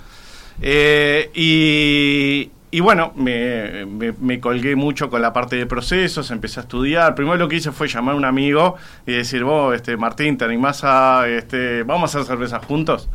Eh, 0.61 1.31
y, 1.33 2.51
y 2.77 2.79
bueno, 2.81 3.13
me, 3.15 3.85
me- 3.85 4.13
me 4.19 4.39
colgué 4.39 4.75
mucho 4.75 5.09
con 5.09 5.21
la 5.21 5.31
parte 5.31 5.55
de 5.55 5.65
procesos, 5.65 6.31
empecé 6.31 6.59
a 6.59 6.63
estudiar. 6.63 7.15
Primero 7.15 7.37
lo 7.37 7.47
que 7.47 7.55
hice 7.57 7.71
fue 7.71 7.87
llamar 7.87 8.15
a 8.15 8.17
un 8.17 8.25
amigo 8.25 8.75
y 9.07 9.13
decir, 9.13 9.43
vos, 9.43 9.75
este, 9.75 9.95
Martín, 9.97 10.37
¿te 10.37 10.45
animás 10.45 10.81
a, 10.83 11.27
este, 11.27 11.83
vamos 11.83 12.13
a 12.15 12.19
hacer 12.19 12.27
cerveza 12.27 12.59
juntos? 12.59 13.09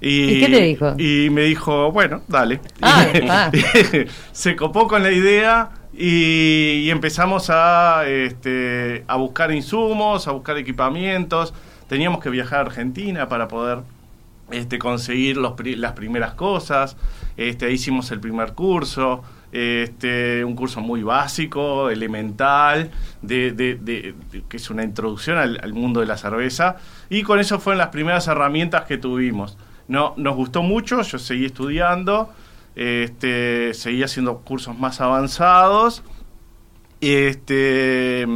¿Y 0.00 0.40
qué 0.40 0.48
te 0.48 0.60
dijo? 0.60 0.94
Y 0.98 1.30
me 1.30 1.42
dijo, 1.42 1.90
bueno, 1.92 2.22
dale. 2.28 2.60
Ah, 2.82 3.06
ah. 3.30 3.50
se 4.32 4.54
copó 4.54 4.86
con 4.88 5.02
la 5.02 5.10
idea 5.10 5.70
y, 5.96 6.82
y 6.84 6.90
empezamos 6.90 7.48
a, 7.48 8.02
este, 8.06 9.04
a 9.08 9.16
buscar 9.16 9.52
insumos, 9.52 10.28
a 10.28 10.32
buscar 10.32 10.58
equipamientos. 10.58 11.54
Teníamos 11.88 12.20
que 12.22 12.28
viajar 12.30 12.58
a 12.58 12.62
Argentina 12.62 13.28
para 13.28 13.48
poder 13.48 13.78
este, 14.50 14.78
conseguir 14.78 15.36
los 15.36 15.54
las 15.76 15.92
primeras 15.92 16.34
cosas. 16.34 16.96
Este, 17.36 17.70
hicimos 17.72 18.10
el 18.10 18.20
primer 18.20 18.52
curso, 18.54 19.22
este, 19.52 20.44
un 20.44 20.54
curso 20.56 20.80
muy 20.80 21.02
básico, 21.02 21.90
elemental, 21.90 22.90
de, 23.22 23.52
de- 23.52 23.74
de- 23.74 24.14
que 24.48 24.56
es 24.56 24.70
una 24.70 24.82
introducción 24.84 25.36
al, 25.38 25.58
al 25.62 25.72
mundo 25.72 26.00
de 26.00 26.06
la 26.06 26.16
cerveza. 26.16 26.76
Y 27.10 27.22
con 27.22 27.38
eso 27.40 27.58
fueron 27.58 27.78
las 27.78 27.88
primeras 27.88 28.26
herramientas 28.28 28.84
que 28.84 28.98
tuvimos. 28.98 29.56
No, 29.88 30.14
nos 30.16 30.34
gustó 30.36 30.62
mucho, 30.62 31.02
yo 31.02 31.18
seguí 31.18 31.44
estudiando, 31.46 32.32
este, 32.74 33.72
seguí 33.74 34.02
haciendo 34.02 34.38
cursos 34.38 34.76
más 34.78 35.00
avanzados. 35.00 36.02
Este, 37.00 38.26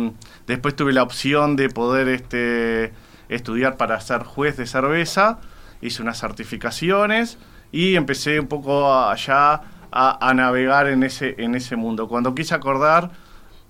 después 0.46 0.76
tuve 0.76 0.92
la 0.92 1.02
opción 1.02 1.56
de 1.56 1.68
poder 1.70 2.08
este, 2.08 2.92
estudiar 3.28 3.76
para 3.76 4.00
ser 4.00 4.22
juez 4.22 4.56
de 4.56 4.66
cerveza. 4.66 5.40
Hice 5.82 6.02
unas 6.02 6.18
certificaciones 6.18 7.38
y 7.72 7.96
empecé 7.96 8.38
un 8.40 8.46
poco 8.48 8.92
allá 8.92 9.60
a, 9.92 10.28
a 10.28 10.34
navegar 10.34 10.86
en 10.88 11.02
ese, 11.02 11.34
en 11.38 11.54
ese 11.54 11.76
mundo. 11.76 12.06
Cuando 12.08 12.34
quise 12.34 12.54
acordar, 12.54 13.10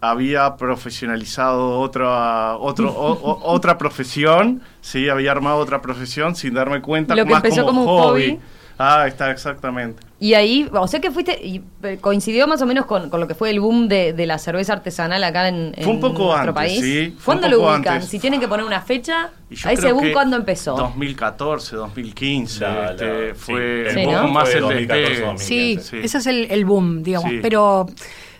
había 0.00 0.56
profesionalizado 0.56 1.78
otra, 1.78 2.56
otro, 2.56 2.90
o- 2.90 3.12
o- 3.12 3.52
otra 3.52 3.78
profesión, 3.78 4.62
sí, 4.80 5.08
había 5.08 5.30
armado 5.32 5.58
otra 5.58 5.80
profesión 5.82 6.34
sin 6.34 6.54
darme 6.54 6.80
cuenta, 6.80 7.14
Lo 7.14 7.24
que 7.24 7.30
más 7.30 7.44
empezó 7.44 7.64
como 7.66 7.82
un 7.82 7.86
hobby. 7.88 8.40
Ah, 8.82 9.06
está, 9.06 9.30
exactamente. 9.30 10.02
Y 10.18 10.32
ahí, 10.32 10.66
o 10.72 10.86
sea 10.88 11.00
que 11.00 11.10
fuiste, 11.10 11.38
y 11.44 11.62
eh, 11.82 11.98
coincidió 12.00 12.46
más 12.46 12.62
o 12.62 12.66
menos 12.66 12.86
con, 12.86 13.10
con 13.10 13.20
lo 13.20 13.28
que 13.28 13.34
fue 13.34 13.50
el 13.50 13.60
boom 13.60 13.88
de, 13.88 14.14
de 14.14 14.26
la 14.26 14.38
cerveza 14.38 14.72
artesanal 14.72 15.22
acá 15.22 15.48
en, 15.48 15.74
Fue 15.76 15.86
un 15.88 15.90
en 15.96 16.00
poco 16.00 16.24
nuestro 16.28 16.38
antes, 16.38 16.54
país. 16.54 16.80
sí, 16.80 17.14
fue 17.18 17.34
un 17.34 17.40
¿Cuándo 17.42 17.56
lo 17.58 17.62
ubican? 17.74 17.94
antes. 17.96 18.08
Si 18.08 18.18
tienen 18.18 18.40
que 18.40 18.48
poner 18.48 18.64
una 18.64 18.80
fecha, 18.80 19.30
a 19.64 19.72
ese 19.72 19.92
boom, 19.92 20.12
¿cuándo 20.12 20.36
empezó? 20.36 20.76
2014, 20.76 21.76
2015, 21.76 22.60
La- 22.60 22.72
la- 22.74 22.90
este, 22.92 23.34
sí, 23.34 23.40
fue 23.52 23.80
el 23.88 23.94
Sí, 23.94 24.00
un 24.06 24.12
¿no? 24.12 24.20
poco 24.22 24.32
más 24.32 24.44
fue 24.48 24.54
el 24.54 24.60
2014, 24.62 25.00
despegue. 25.02 25.26
2015. 25.26 25.82
Sí, 25.82 25.88
Sí. 25.90 25.96
ese 26.02 26.18
es 26.18 26.26
el, 26.26 26.46
el 26.50 26.64
boom, 26.64 27.02
digamos. 27.02 27.30
Sí. 27.30 27.38
Pero 27.42 27.86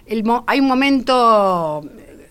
el 0.06 0.25
mo- 0.25 0.44
hay 0.47 0.61
un 0.61 0.66
momento, 0.68 1.82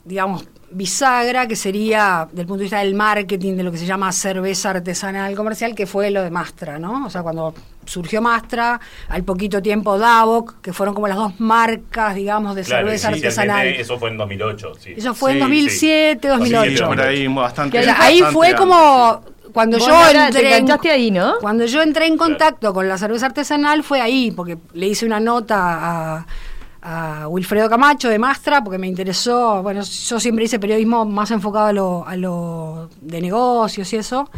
digamos, 0.03 0.45
bisagra 0.71 1.47
que 1.47 1.55
sería, 1.55 2.27
del 2.31 2.45
punto 2.45 2.59
de 2.59 2.63
vista 2.65 2.79
del 2.79 2.93
marketing, 2.95 3.55
de 3.55 3.63
lo 3.63 3.71
que 3.71 3.77
se 3.77 3.85
llama 3.85 4.11
cerveza 4.11 4.69
artesanal 4.71 5.35
comercial, 5.35 5.73
que 5.75 5.85
fue 5.87 6.11
lo 6.11 6.21
de 6.23 6.29
Mastra, 6.29 6.77
¿no? 6.79 7.05
O 7.05 7.09
sea, 7.09 7.23
cuando 7.23 7.53
surgió 7.85 8.21
Mastra, 8.21 8.79
al 9.07 9.23
poquito 9.23 9.61
tiempo 9.61 9.97
Davok, 9.97 10.61
que 10.61 10.71
fueron 10.73 10.93
como 10.93 11.07
las 11.07 11.17
dos 11.17 11.39
marcas, 11.39 12.13
digamos, 12.15 12.55
de 12.55 12.63
Claro, 12.63 12.85
cerveza 12.87 13.07
artesanal. 13.09 13.67
Eso 13.67 13.97
fue 13.97 14.09
en 14.11 14.17
2008, 14.17 14.71
sí. 14.79 14.93
Eso 14.95 15.13
fue 15.15 15.31
en 15.31 15.37
Sí, 15.37 15.41
2007, 15.41 16.19
sí. 16.21 16.27
2008. 16.37 16.71
Sí, 16.77 16.83
por 16.83 17.01
ahí 17.01 17.27
bastante. 17.27 17.77
Que 17.77 17.79
O 17.81 17.83
sea, 17.85 18.01
ahí 18.01 18.21
fue 18.31 18.53
como 18.55 19.23
sí. 19.25 19.49
cuando 19.51 19.79
Vos 19.79 19.87
yo 19.87 19.95
ahora 19.95 20.27
entré 20.27 20.57
en- 20.57 20.71
ahí, 20.91 21.09
¿no? 21.09 21.33
cuando 21.41 21.65
yo 21.65 21.81
entré 21.81 22.05
en 22.05 22.15
Claro. 22.17 22.29
contacto 22.31 22.73
con 22.73 22.87
la 22.87 22.97
cerveza 22.99 23.25
artesanal 23.25 23.81
fue 23.83 24.01
ahí 24.01 24.29
porque 24.29 24.57
le 24.73 24.87
hice 24.87 25.07
una 25.07 25.19
nota 25.19 25.57
a, 26.17 26.27
a 26.81 27.27
Wilfredo 27.27 27.69
Camacho 27.69 28.07
de 28.09 28.17
Mastra 28.19 28.63
porque 28.63 28.77
me 28.77 28.87
interesó 28.87 29.61
bueno 29.61 29.81
yo 29.81 30.19
siempre 30.19 30.45
hice 30.45 30.59
periodismo 30.59 31.05
más 31.05 31.29
enfocado 31.31 31.65
a 31.67 31.73
lo, 31.73 32.07
a 32.07 32.15
lo 32.15 32.89
de 33.01 33.21
negocios 33.21 33.91
y 33.93 33.97
eso 33.97 34.29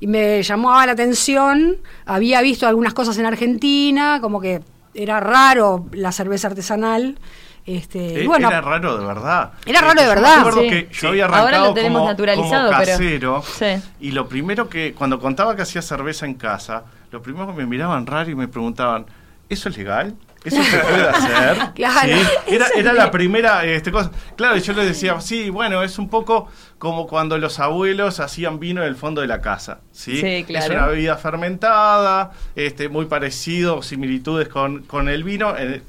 y 0.00 0.06
me 0.06 0.42
llamaba 0.42 0.84
la 0.84 0.92
atención 0.92 1.78
había 2.04 2.42
visto 2.42 2.66
algunas 2.66 2.92
cosas 2.92 3.16
en 3.18 3.26
Argentina 3.26 4.18
como 4.20 4.40
que 4.40 4.60
era 4.94 5.20
raro 5.20 5.86
la 5.92 6.12
cerveza 6.12 6.48
artesanal 6.48 7.18
este 7.64 7.98
y 7.98 8.24
Eh, 8.24 8.26
bueno 8.26 8.48
era 8.48 8.60
raro 8.60 8.98
de 8.98 9.06
verdad. 9.06 9.52
Era 9.64 9.80
raro 9.82 9.94
de 10.00 10.06
yo 10.08 10.14
verdad. 10.14 10.44
Sí. 10.52 10.68
que 10.68 10.88
yo 10.90 10.98
Sí. 11.00 11.06
había 11.06 11.26
Ahora 11.26 11.38
arrancado 11.42 11.66
lo 11.68 11.74
tenemos 11.74 11.98
como, 12.00 12.10
naturalizado, 12.10 12.66
como 12.72 12.78
pero- 12.84 12.92
casero. 12.98 13.42
Sí. 13.56 13.66
Y 14.00 14.10
lo 14.10 14.28
primero 14.28 14.68
que, 14.68 14.92
cuando 14.94 15.20
contaba 15.20 15.54
que 15.54 15.62
hacía 15.62 15.80
cerveza 15.80 16.26
en 16.26 16.34
casa, 16.34 16.82
lo 17.12 17.22
primero 17.22 17.46
que 17.46 17.52
me 17.52 17.66
miraban 17.66 18.04
raro 18.04 18.28
y 18.30 18.34
me 18.34 18.48
preguntaban, 18.48 19.06
¿eso 19.48 19.68
es 19.68 19.76
legal? 19.78 20.16
¿Eso 20.44 20.62
se 20.62 20.78
puede 20.78 21.08
hacer? 21.08 21.58
Claro. 21.74 22.12
Sí. 22.12 22.54
Era, 22.54 22.66
era 22.76 22.92
la 22.92 23.10
primera 23.10 23.64
este, 23.64 23.92
cosa. 23.92 24.10
Claro, 24.36 24.56
y 24.56 24.60
yo 24.60 24.72
les 24.72 24.86
decía, 24.86 25.20
sí, 25.20 25.50
bueno, 25.50 25.82
es 25.82 25.98
un 25.98 26.08
poco 26.08 26.48
como 26.78 27.06
cuando 27.06 27.38
los 27.38 27.60
abuelos 27.60 28.20
hacían 28.20 28.58
vino 28.58 28.82
en 28.82 28.88
el 28.88 28.96
fondo 28.96 29.20
de 29.20 29.26
la 29.28 29.40
casa. 29.40 29.80
Sí, 29.92 30.20
Sí, 30.20 30.44
claro. 30.44 30.66
Es 30.66 30.70
una 30.70 30.86
bebida 30.86 31.16
fermentada, 31.16 32.32
este, 32.56 32.88
muy 32.88 33.06
parecido, 33.06 33.82
similitudes 33.82 34.48
con, 34.48 34.82
con 34.82 35.08
el 35.08 35.22
vino. 35.24 35.56
En, 35.56 35.82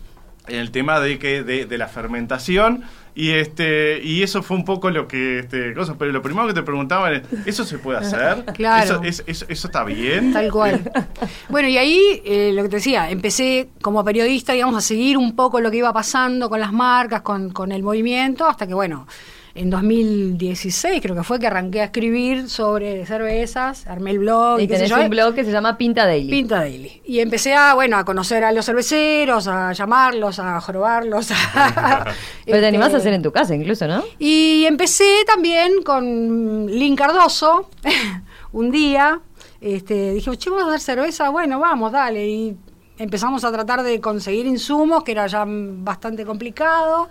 en 0.48 0.60
el 0.60 0.72
tema 0.72 1.00
de 1.00 1.20
que 1.20 1.44
de, 1.44 1.66
de 1.66 1.78
la 1.78 1.88
fermentación 1.88 2.84
y 3.16 3.30
este 3.32 4.02
y 4.04 4.24
eso 4.24 4.42
fue 4.42 4.58
un 4.58 4.66
poco 4.66 4.90
lo 4.90 5.08
que 5.08 5.40
este 5.40 5.74
cosa 5.76 5.96
pero 6.00 6.12
lo 6.12 6.22
primero 6.24 6.48
que 6.48 6.54
te 6.54 6.64
preguntaban 6.64 7.14
es 7.14 7.22
eso 7.46 7.64
se 7.64 7.78
puede 7.78 8.00
hacer 8.00 8.44
Claro. 8.56 8.84
eso, 8.84 9.04
es- 9.04 9.24
eso, 9.28 9.46
eso 9.50 9.68
está 9.68 9.84
bien 9.84 10.34
Tal 10.34 10.52
cual. 10.52 10.92
Bueno, 11.50 11.68
y 11.70 11.78
ahí, 11.78 12.22
eh, 12.26 12.52
lo 12.54 12.64
que 12.64 12.70
te 12.70 12.76
decía, 12.78 13.10
empecé 13.12 13.70
como 13.82 14.04
periodista, 14.04 14.54
digamos, 14.54 14.76
a 14.76 14.82
seguir 14.82 15.18
un 15.18 15.36
poco 15.36 15.60
lo 15.60 15.70
que 15.70 15.78
iba 15.78 15.94
pasando 15.94 16.50
con 16.50 16.60
las 16.60 16.74
marcas, 16.74 17.22
con, 17.22 17.52
con 17.52 17.72
el 17.72 17.84
movimiento, 17.84 18.46
hasta 18.48 18.66
que, 18.66 18.74
bueno, 18.74 19.08
en 19.56 19.70
2016 19.70 21.00
creo 21.02 21.16
que 21.16 21.24
fue 21.24 21.40
que 21.40 21.46
arranqué 21.48 21.82
a 21.82 21.86
escribir 21.86 22.50
sobre 22.50 23.06
cervezas, 23.06 23.86
armé 23.88 24.12
el 24.12 24.20
blog. 24.20 24.60
Y 24.60 24.68
tenés 24.68 24.92
un 24.92 25.10
blog 25.10 25.36
que 25.36 25.46
se 25.46 25.52
llama 25.52 25.78
Pinta 25.78 26.06
Daily. 26.06 26.30
Pinta 26.32 26.60
Daily. 26.62 27.02
Y 27.06 27.20
empecé 27.20 27.54
a, 27.54 27.74
bueno, 27.76 27.98
a 27.98 28.04
conocer 28.04 28.44
a 28.44 28.52
los 28.52 28.66
cerveceros, 28.66 29.48
a 29.48 29.72
llamarlos, 29.74 30.40
a 30.40 30.60
jorobarlos. 30.60 31.30
a- 31.32 32.06
Pero 32.46 32.60
te 32.60 32.66
animás 32.68 32.88
este, 32.88 32.98
a 32.98 33.00
hacer 33.02 33.14
en 33.14 33.22
tu 33.22 33.32
casa 33.32 33.54
incluso, 33.54 33.88
¿no? 33.88 34.04
y 34.18 34.66
empecé 34.66 35.24
también 35.28 35.84
con 35.84 36.66
Lin 36.68 36.96
Cardoso, 36.96 37.70
un 38.54 38.72
día, 38.72 39.20
este, 39.62 40.14
dije, 40.14 40.36
che, 40.38 40.50
vamos 40.50 40.66
a 40.66 40.76
hacer 40.76 40.80
cerveza, 40.98 41.30
bueno, 41.30 41.60
vamos, 41.60 41.92
dale, 41.92 42.28
y 42.28 42.58
empezamos 42.98 43.44
a 43.44 43.52
tratar 43.52 43.84
de 43.84 44.00
conseguir 44.02 44.46
insumos, 44.46 45.04
que 45.04 45.12
era 45.12 45.28
ya 45.28 45.46
bastante 45.48 46.26
complicado, 46.26 47.10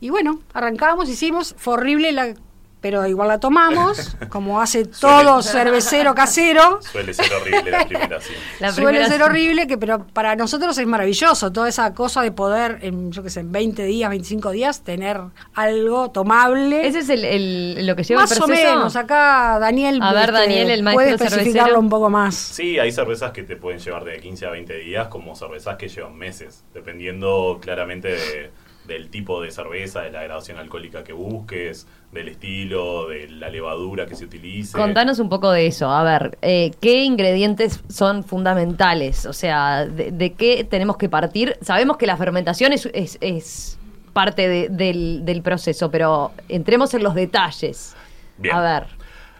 y 0.00 0.10
bueno, 0.10 0.40
arrancamos, 0.54 1.08
hicimos, 1.08 1.54
fue 1.58 1.74
horrible, 1.74 2.12
la, 2.12 2.34
pero 2.80 3.06
igual 3.06 3.28
la 3.28 3.38
tomamos, 3.38 4.16
como 4.30 4.58
hace 4.62 4.86
todo 4.86 5.42
cervecero 5.42 6.14
casero. 6.14 6.80
Suele 6.80 7.12
ser 7.12 7.30
horrible 7.34 7.70
la 7.70 7.84
primera, 7.86 8.18
sí. 8.22 8.32
La 8.58 8.72
Suele 8.72 8.88
primera- 9.00 9.08
ser 9.08 9.22
horrible, 9.22 9.66
que 9.66 9.76
pero 9.76 10.06
para 10.06 10.34
nosotros 10.36 10.78
es 10.78 10.86
maravilloso, 10.86 11.52
toda 11.52 11.68
esa 11.68 11.92
cosa 11.92 12.22
de 12.22 12.32
poder, 12.32 12.78
en, 12.80 13.12
yo 13.12 13.22
qué 13.22 13.28
sé, 13.28 13.40
en 13.40 13.52
20 13.52 13.84
días, 13.84 14.08
25 14.08 14.50
días, 14.52 14.82
tener 14.82 15.20
algo 15.54 16.10
tomable. 16.10 16.86
Ese 16.86 17.00
es 17.00 17.10
el, 17.10 17.24
el- 17.26 17.86
lo 17.86 17.94
que 17.94 18.02
lleva 18.02 18.22
Más 18.22 18.32
el 18.32 18.38
o 18.42 18.46
proceso. 18.46 18.74
menos, 18.76 18.96
acá 18.96 19.58
Daniel, 19.60 19.98
A 20.02 20.14
ver, 20.14 20.30
este, 20.30 20.32
Daniel, 20.32 20.70
el 20.70 20.84
puede 20.84 21.10
especificarlo 21.10 21.52
cervecero. 21.52 21.80
un 21.80 21.88
poco 21.90 22.08
más. 22.08 22.34
Sí, 22.34 22.78
hay 22.78 22.92
cervezas 22.92 23.32
que 23.32 23.42
te 23.42 23.56
pueden 23.56 23.78
llevar 23.78 24.04
de 24.04 24.18
15 24.18 24.46
a 24.46 24.50
20 24.52 24.74
días, 24.78 25.08
como 25.08 25.36
cervezas 25.36 25.76
que 25.76 25.88
llevan 25.88 26.16
meses, 26.16 26.64
dependiendo 26.72 27.58
claramente 27.60 28.08
de- 28.08 28.50
del 28.86 29.08
tipo 29.10 29.40
de 29.40 29.50
cerveza, 29.50 30.00
de 30.00 30.10
la 30.10 30.22
graduación 30.22 30.58
alcohólica 30.58 31.04
que 31.04 31.12
busques, 31.12 31.86
del 32.12 32.28
estilo, 32.28 33.08
de 33.08 33.28
la 33.28 33.48
levadura 33.50 34.06
que 34.06 34.16
se 34.16 34.24
utilice. 34.24 34.76
Contanos 34.76 35.18
un 35.20 35.28
poco 35.28 35.50
de 35.52 35.66
eso. 35.66 35.88
A 35.90 36.02
ver, 36.02 36.38
eh, 36.42 36.72
¿qué 36.80 37.04
ingredientes 37.04 37.80
son 37.88 38.24
fundamentales? 38.24 39.26
O 39.26 39.32
sea, 39.32 39.86
de, 39.86 40.10
de 40.10 40.32
qué 40.32 40.64
tenemos 40.64 40.96
que 40.96 41.08
partir? 41.08 41.56
Sabemos 41.60 41.98
que 41.98 42.06
la 42.06 42.16
fermentación 42.16 42.72
es, 42.72 42.88
es- 42.92 43.18
es 43.20 43.78
parte 44.12 44.48
de- 44.48 44.68
del, 44.70 45.24
del 45.24 45.42
proceso, 45.42 45.90
pero 45.90 46.32
entremos 46.48 46.92
en 46.94 47.04
los 47.04 47.14
detalles. 47.14 47.94
Bien. 48.38 48.56
A 48.56 48.60
ver. 48.60 48.86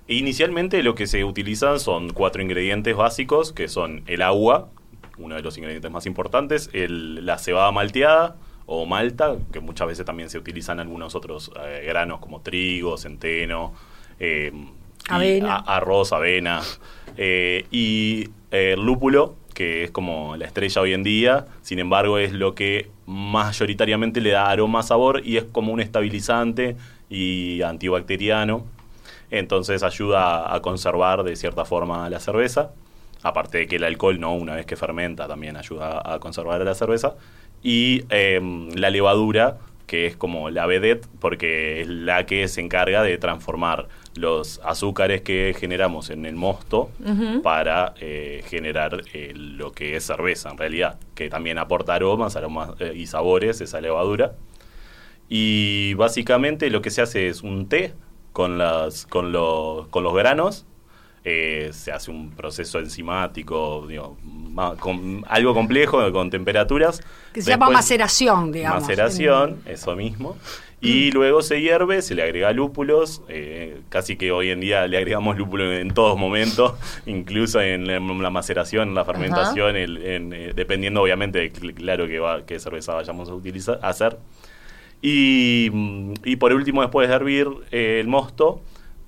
Inicialmente 0.06 0.82
lo 0.82 0.94
que 0.94 1.06
se 1.06 1.24
utilizan 1.24 1.80
son 1.80 2.10
cuatro 2.10 2.42
ingredientes 2.42 2.96
básicos, 2.96 3.52
que 3.52 3.68
son 3.68 4.02
el 4.06 4.22
agua, 4.22 4.68
uno 5.18 5.34
de 5.36 5.42
los 5.42 5.56
ingredientes 5.58 5.90
más 5.90 6.06
importantes, 6.06 6.70
el- 6.72 7.24
la 7.26 7.38
cebada 7.38 7.70
malteada 7.72 8.36
o 8.72 8.86
malta, 8.86 9.34
que 9.52 9.58
muchas 9.58 9.88
veces 9.88 10.06
también 10.06 10.30
se 10.30 10.38
utilizan 10.38 10.78
algunos 10.78 11.16
otros 11.16 11.50
eh, 11.60 11.82
granos 11.86 12.20
como 12.20 12.40
trigo, 12.40 12.96
centeno, 12.96 13.72
eh, 14.20 14.52
y 14.54 15.12
Avena. 15.12 15.56
a- 15.56 15.76
arroz, 15.76 16.12
avena, 16.12 16.60
eh, 17.16 17.66
y 17.72 18.28
el 18.52 18.80
lúpulo, 18.80 19.34
que 19.54 19.82
es 19.82 19.90
como 19.90 20.36
la 20.36 20.46
estrella 20.46 20.82
hoy 20.82 20.94
en 20.94 21.02
día, 21.02 21.46
sin 21.62 21.80
embargo 21.80 22.18
es 22.18 22.32
lo 22.32 22.54
que 22.54 22.88
mayoritariamente 23.06 24.20
le 24.20 24.30
da 24.30 24.48
aroma, 24.48 24.84
sabor 24.84 25.22
y 25.24 25.36
es 25.36 25.44
como 25.50 25.72
un 25.72 25.80
estabilizante 25.80 26.76
y 27.10 27.62
antibacteriano. 27.62 28.64
Entonces 29.32 29.82
ayuda 29.82 30.54
a 30.54 30.60
conservar 30.62 31.24
de 31.24 31.34
cierta 31.34 31.64
forma 31.64 32.08
la 32.08 32.20
cerveza. 32.20 32.70
Aparte 33.22 33.58
de 33.58 33.66
que 33.66 33.76
el 33.76 33.84
alcohol, 33.84 34.18
no, 34.20 34.32
una 34.34 34.54
vez 34.54 34.64
que 34.64 34.76
fermenta, 34.76 35.26
también 35.28 35.56
ayuda 35.56 36.00
a 36.04 36.20
conservar 36.20 36.60
la 36.62 36.74
cerveza. 36.74 37.16
Y 37.62 38.04
em, 38.08 38.70
la 38.70 38.90
levadura, 38.90 39.58
que 39.86 40.06
es 40.06 40.16
como 40.16 40.50
la 40.50 40.66
vedette, 40.66 41.06
porque 41.18 41.82
es 41.82 41.88
la 41.88 42.24
que 42.26 42.48
se 42.48 42.60
encarga 42.60 43.02
de 43.02 43.18
transformar 43.18 43.88
los 44.14 44.60
azúcares 44.64 45.22
que 45.22 45.54
generamos 45.58 46.10
en 46.10 46.26
el 46.26 46.34
mosto 46.34 46.90
para 47.42 47.94
eh, 48.00 48.42
generar 48.48 49.02
eh, 49.12 49.32
lo 49.34 49.72
que 49.72 49.96
es 49.96 50.04
cerveza 50.04 50.50
en 50.50 50.58
realidad, 50.58 50.98
que 51.14 51.28
también 51.28 51.58
aporta 51.58 51.94
aromas, 51.94 52.36
aromas 52.36 52.70
eh, 52.80 52.92
y 52.94 53.06
sabores 53.06 53.60
esa 53.60 53.80
levadura. 53.80 54.34
Y 55.28 55.94
básicamente 55.94 56.70
lo 56.70 56.82
que 56.82 56.90
se 56.90 57.02
hace 57.02 57.28
es 57.28 57.42
un 57.42 57.68
té 57.68 57.94
con, 58.32 58.58
las, 58.58 59.06
con, 59.06 59.32
los, 59.32 59.86
con 59.88 60.02
los 60.02 60.14
granos. 60.14 60.66
Eh, 61.24 61.70
se 61.72 61.92
hace 61.92 62.10
un 62.10 62.30
proceso 62.30 62.78
enzimático, 62.78 63.86
digo, 63.86 64.16
con, 64.78 65.24
algo 65.28 65.54
complejo, 65.54 66.10
con 66.12 66.30
temperaturas. 66.30 67.00
Que 67.32 67.42
se 67.42 67.50
llama 67.50 67.70
maceración, 67.70 68.52
digamos. 68.52 68.82
Maceración, 68.82 69.60
eso 69.66 69.94
mismo. 69.96 70.36
Y 70.82 71.10
luego 71.12 71.42
se 71.42 71.60
hierve, 71.60 72.00
se 72.00 72.14
le 72.14 72.22
agrega 72.22 72.52
lúpulos, 72.52 73.20
eh, 73.28 73.82
casi 73.90 74.16
que 74.16 74.32
hoy 74.32 74.48
en 74.48 74.60
día 74.60 74.86
le 74.86 74.96
agregamos 74.96 75.36
lúpulo 75.36 75.70
en, 75.70 75.90
todos 75.90 76.18
momentos, 76.18 76.72
incluso 77.06 77.60
en 77.60 77.86
la, 77.86 77.96
en 77.96 78.22
la 78.22 78.30
maceración, 78.30 78.88
en 78.88 78.94
la 78.94 79.04
fermentación, 79.04 79.74
eh, 79.76 80.52
dependiendo 80.56 81.02
obviamente, 81.02 81.38
de 81.38 81.52
cl- 81.52 81.74
claro, 81.74 82.06
que 82.06 82.18
va, 82.18 82.46
qué 82.46 82.58
cerveza 82.58 82.94
vayamos 82.94 83.28
a 83.28 83.34
utilizar, 83.34 83.78
a 83.82 83.90
hacer. 83.90 84.16
Y, 85.02 85.68
mm, 85.70 86.14
y 86.24 86.36
por 86.36 86.54
último, 86.54 86.80
después 86.80 87.08
de 87.08 87.14
hervir 87.14 87.48
eh, 87.72 87.98
el 88.00 88.08
mosto, 88.08 88.62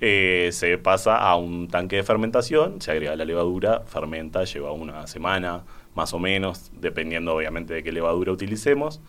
eh, 0.05 0.49
se 0.53 0.79
pasa 0.79 1.17
a 1.17 1.37
un 1.37 1.69
tanque 1.69 1.95
de 1.97 2.03
fermentación, 2.03 2.81
se 2.83 2.91
agrega 2.91 3.15
la 3.15 3.25
levadura, 3.25 3.83
fermenta, 3.87 4.43
lleva 4.43 4.73
una 4.73 5.07
semana 5.07 5.63
más 5.95 6.13
o 6.13 6.19
menos, 6.19 6.73
dependiendo 6.81 7.33
obviamente 7.37 7.73
de 7.73 7.83
qué 7.85 7.93
levadura 7.93 8.33
utilicemos. 8.33 9.01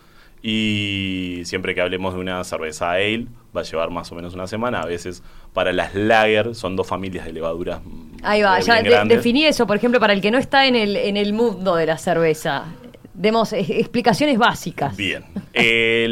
Y 0.46 1.40
siempre 1.46 1.74
que 1.74 1.80
hablemos 1.80 2.14
de 2.14 2.20
una 2.20 2.44
cerveza 2.44 2.92
ale, 2.92 3.26
va 3.56 3.62
a 3.62 3.64
llevar 3.64 3.90
más 3.90 4.12
o 4.12 4.14
menos 4.14 4.34
una 4.34 4.46
semana. 4.46 4.82
A 4.82 4.86
veces 4.86 5.22
para 5.54 5.72
las 5.72 5.94
lager 5.94 6.54
son 6.54 6.76
dos 6.76 6.86
familias 6.86 7.24
de 7.24 7.32
levaduras. 7.32 7.80
Ahí 8.22 8.42
va, 8.42 8.60
ya 8.60 8.74
de- 8.82 8.90
definí 9.16 9.46
eso, 9.46 9.66
por 9.66 9.76
ejemplo, 9.76 9.98
para 9.98 10.12
el 10.12 10.20
que 10.20 10.30
no 10.30 10.36
está 10.38 10.66
en 10.66 10.76
el, 10.76 10.96
en 10.96 11.16
el 11.16 11.32
mundo 11.32 11.74
de 11.76 11.86
la 11.86 11.96
cerveza. 11.98 12.66
Demos 13.14 13.52
explicaciones 13.52 14.38
básicas. 14.38 14.96
Bien. 14.96 15.24
Eh, 15.52 16.08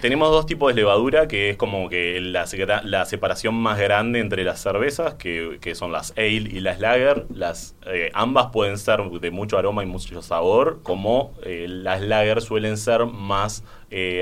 tenemos 0.00 0.30
dos 0.30 0.46
tipos 0.46 0.74
de 0.74 0.80
levadura, 0.80 1.28
que 1.28 1.50
es 1.50 1.56
como 1.56 1.90
que 1.90 2.18
la, 2.20 2.46
la 2.84 3.04
separación 3.04 3.54
más 3.54 3.78
grande 3.78 4.18
entre 4.18 4.42
las 4.42 4.60
cervezas, 4.60 5.14
que, 5.14 5.58
que 5.60 5.74
son 5.74 5.92
las 5.92 6.12
ale 6.12 6.48
y 6.50 6.60
las 6.60 6.80
lager. 6.80 7.26
Las, 7.34 7.76
eh, 7.86 8.10
ambas 8.14 8.46
pueden 8.50 8.78
ser 8.78 9.02
de 9.02 9.30
mucho 9.30 9.58
aroma 9.58 9.82
y 9.82 9.86
mucho 9.86 10.22
sabor, 10.22 10.80
como 10.82 11.34
eh, 11.44 11.66
las 11.68 12.00
lager 12.00 12.40
suelen 12.40 12.78
ser 12.78 13.04
más 13.06 13.62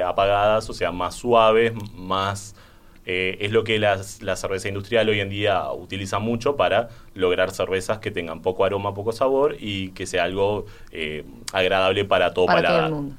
apagadas, 0.05 0.69
o 0.69 0.75
sea, 0.75 0.91
más 0.91 1.15
suaves, 1.15 1.73
más... 1.95 2.57
eh, 3.07 3.39
es 3.41 3.51
lo 3.53 3.65
que 3.65 3.79
las- 3.79 4.23
la 4.23 4.37
cerveza 4.37 4.69
industrial 4.69 5.09
hoy 5.09 5.21
en 5.21 5.31
día 5.31 5.71
utiliza 5.73 6.19
mucho 6.19 6.57
para 6.57 6.89
lograr 7.15 7.51
cervezas 7.51 7.99
que 7.99 8.11
tengan 8.11 8.43
poco 8.43 8.65
aroma, 8.65 8.95
poco 8.95 9.13
sabor 9.13 9.57
y 9.59 9.91
que 9.91 10.07
sea 10.07 10.25
algo 10.25 10.67
eh, 10.93 11.25
agradable 11.53 12.05
para 12.05 12.33
todo 12.35 12.47
Para 12.47 12.59
todo 12.61 12.67
paladar. 12.69 12.89
el 12.91 12.95
mundo. 12.95 13.17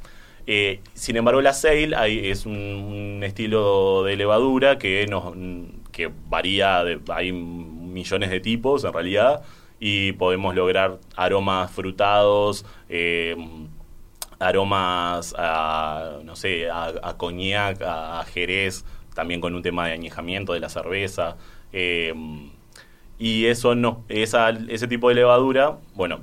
Eh, 0.47 0.79
sin 0.93 1.17
embargo, 1.17 1.41
la 1.41 1.53
hay- 1.95 2.29
es 2.29 2.45
un, 2.45 2.55
un 2.55 3.23
estilo 3.23 4.03
de 4.03 4.15
levadura 4.15 4.77
que, 4.79 5.05
nos, 5.07 5.33
que 5.91 6.11
varía, 6.29 6.83
de- 6.83 6.99
hay 7.09 7.31
millones 7.31 8.29
de 8.29 8.39
tipos 8.39 8.83
en 8.83 8.93
realidad, 8.93 9.43
y 9.79 10.13
podemos 10.13 10.53
lograr 10.55 10.99
aromas 11.15 11.71
frutados, 11.71 12.65
eh, 12.89 13.35
aromas 14.39 15.35
a, 15.37 16.17
no 16.23 16.35
sé, 16.35 16.69
a, 16.69 16.91
a 17.03 17.17
coñac, 17.17 17.81
a, 17.81 18.19
a 18.21 18.23
jerez, 18.25 18.85
también 19.13 19.41
con 19.41 19.55
un 19.55 19.61
tema 19.61 19.87
de 19.87 19.93
añejamiento 19.93 20.53
de 20.53 20.59
la 20.59 20.69
cerveza. 20.69 21.37
eh, 21.73 22.13
y 23.19 23.45
eso 23.45 23.75
no, 23.75 24.03
esa, 24.09 24.49
ese 24.49 24.87
tipo 24.87 25.09
de 25.09 25.13
levadura, 25.15 25.77
bueno, 25.93 26.21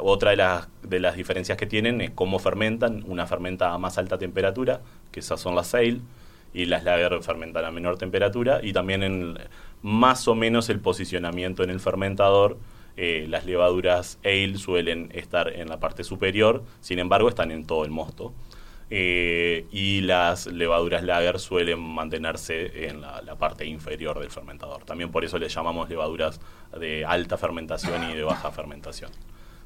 otra 0.00 0.30
de 0.30 0.36
las, 0.36 0.68
de 0.82 1.00
las 1.00 1.16
diferencias 1.16 1.56
que 1.56 1.66
tienen 1.66 2.02
es 2.02 2.10
cómo 2.10 2.38
fermentan. 2.38 3.02
Una 3.06 3.26
fermenta 3.26 3.72
a 3.72 3.78
más 3.78 3.96
alta 3.96 4.18
temperatura, 4.18 4.82
que 5.10 5.20
esas 5.20 5.40
son 5.40 5.54
las 5.54 5.74
ale, 5.74 6.00
y 6.52 6.66
las 6.66 6.84
lager 6.84 7.22
fermentan 7.22 7.64
a 7.64 7.70
menor 7.70 7.96
temperatura, 7.96 8.60
y 8.62 8.74
también 8.74 9.02
en 9.02 9.38
más 9.82 10.28
o 10.28 10.34
menos 10.34 10.68
el 10.68 10.80
posicionamiento 10.80 11.62
en 11.62 11.70
el 11.70 11.80
fermentador. 11.80 12.58
eh, 12.96 13.26
las 13.28 13.44
levaduras 13.44 14.18
ale 14.24 14.56
suelen 14.56 15.10
estar 15.14 15.48
en 15.48 15.68
la 15.68 15.80
parte 15.80 16.04
superior, 16.04 16.62
sin 16.80 16.98
embargo 16.98 17.28
están 17.28 17.50
en 17.50 17.66
todo 17.66 17.84
el 17.84 17.90
mosto. 17.90 18.32
Eh, 18.96 19.66
y 19.72 20.02
las 20.02 20.46
levaduras 20.46 21.02
lager 21.02 21.40
suelen 21.40 21.80
mantenerse 21.80 22.86
en 22.86 23.00
la, 23.00 23.34
parte 23.34 23.66
inferior 23.66 24.20
del 24.20 24.30
fermentador. 24.30 24.84
También 24.84 25.10
por 25.10 25.24
eso 25.24 25.36
le 25.36 25.48
llamamos 25.48 25.88
levaduras 25.90 26.40
de 26.78 27.04
alta 27.04 27.36
fermentación 27.36 28.08
y 28.08 28.14
de 28.14 28.22
baja 28.22 28.52
fermentación. 28.52 29.10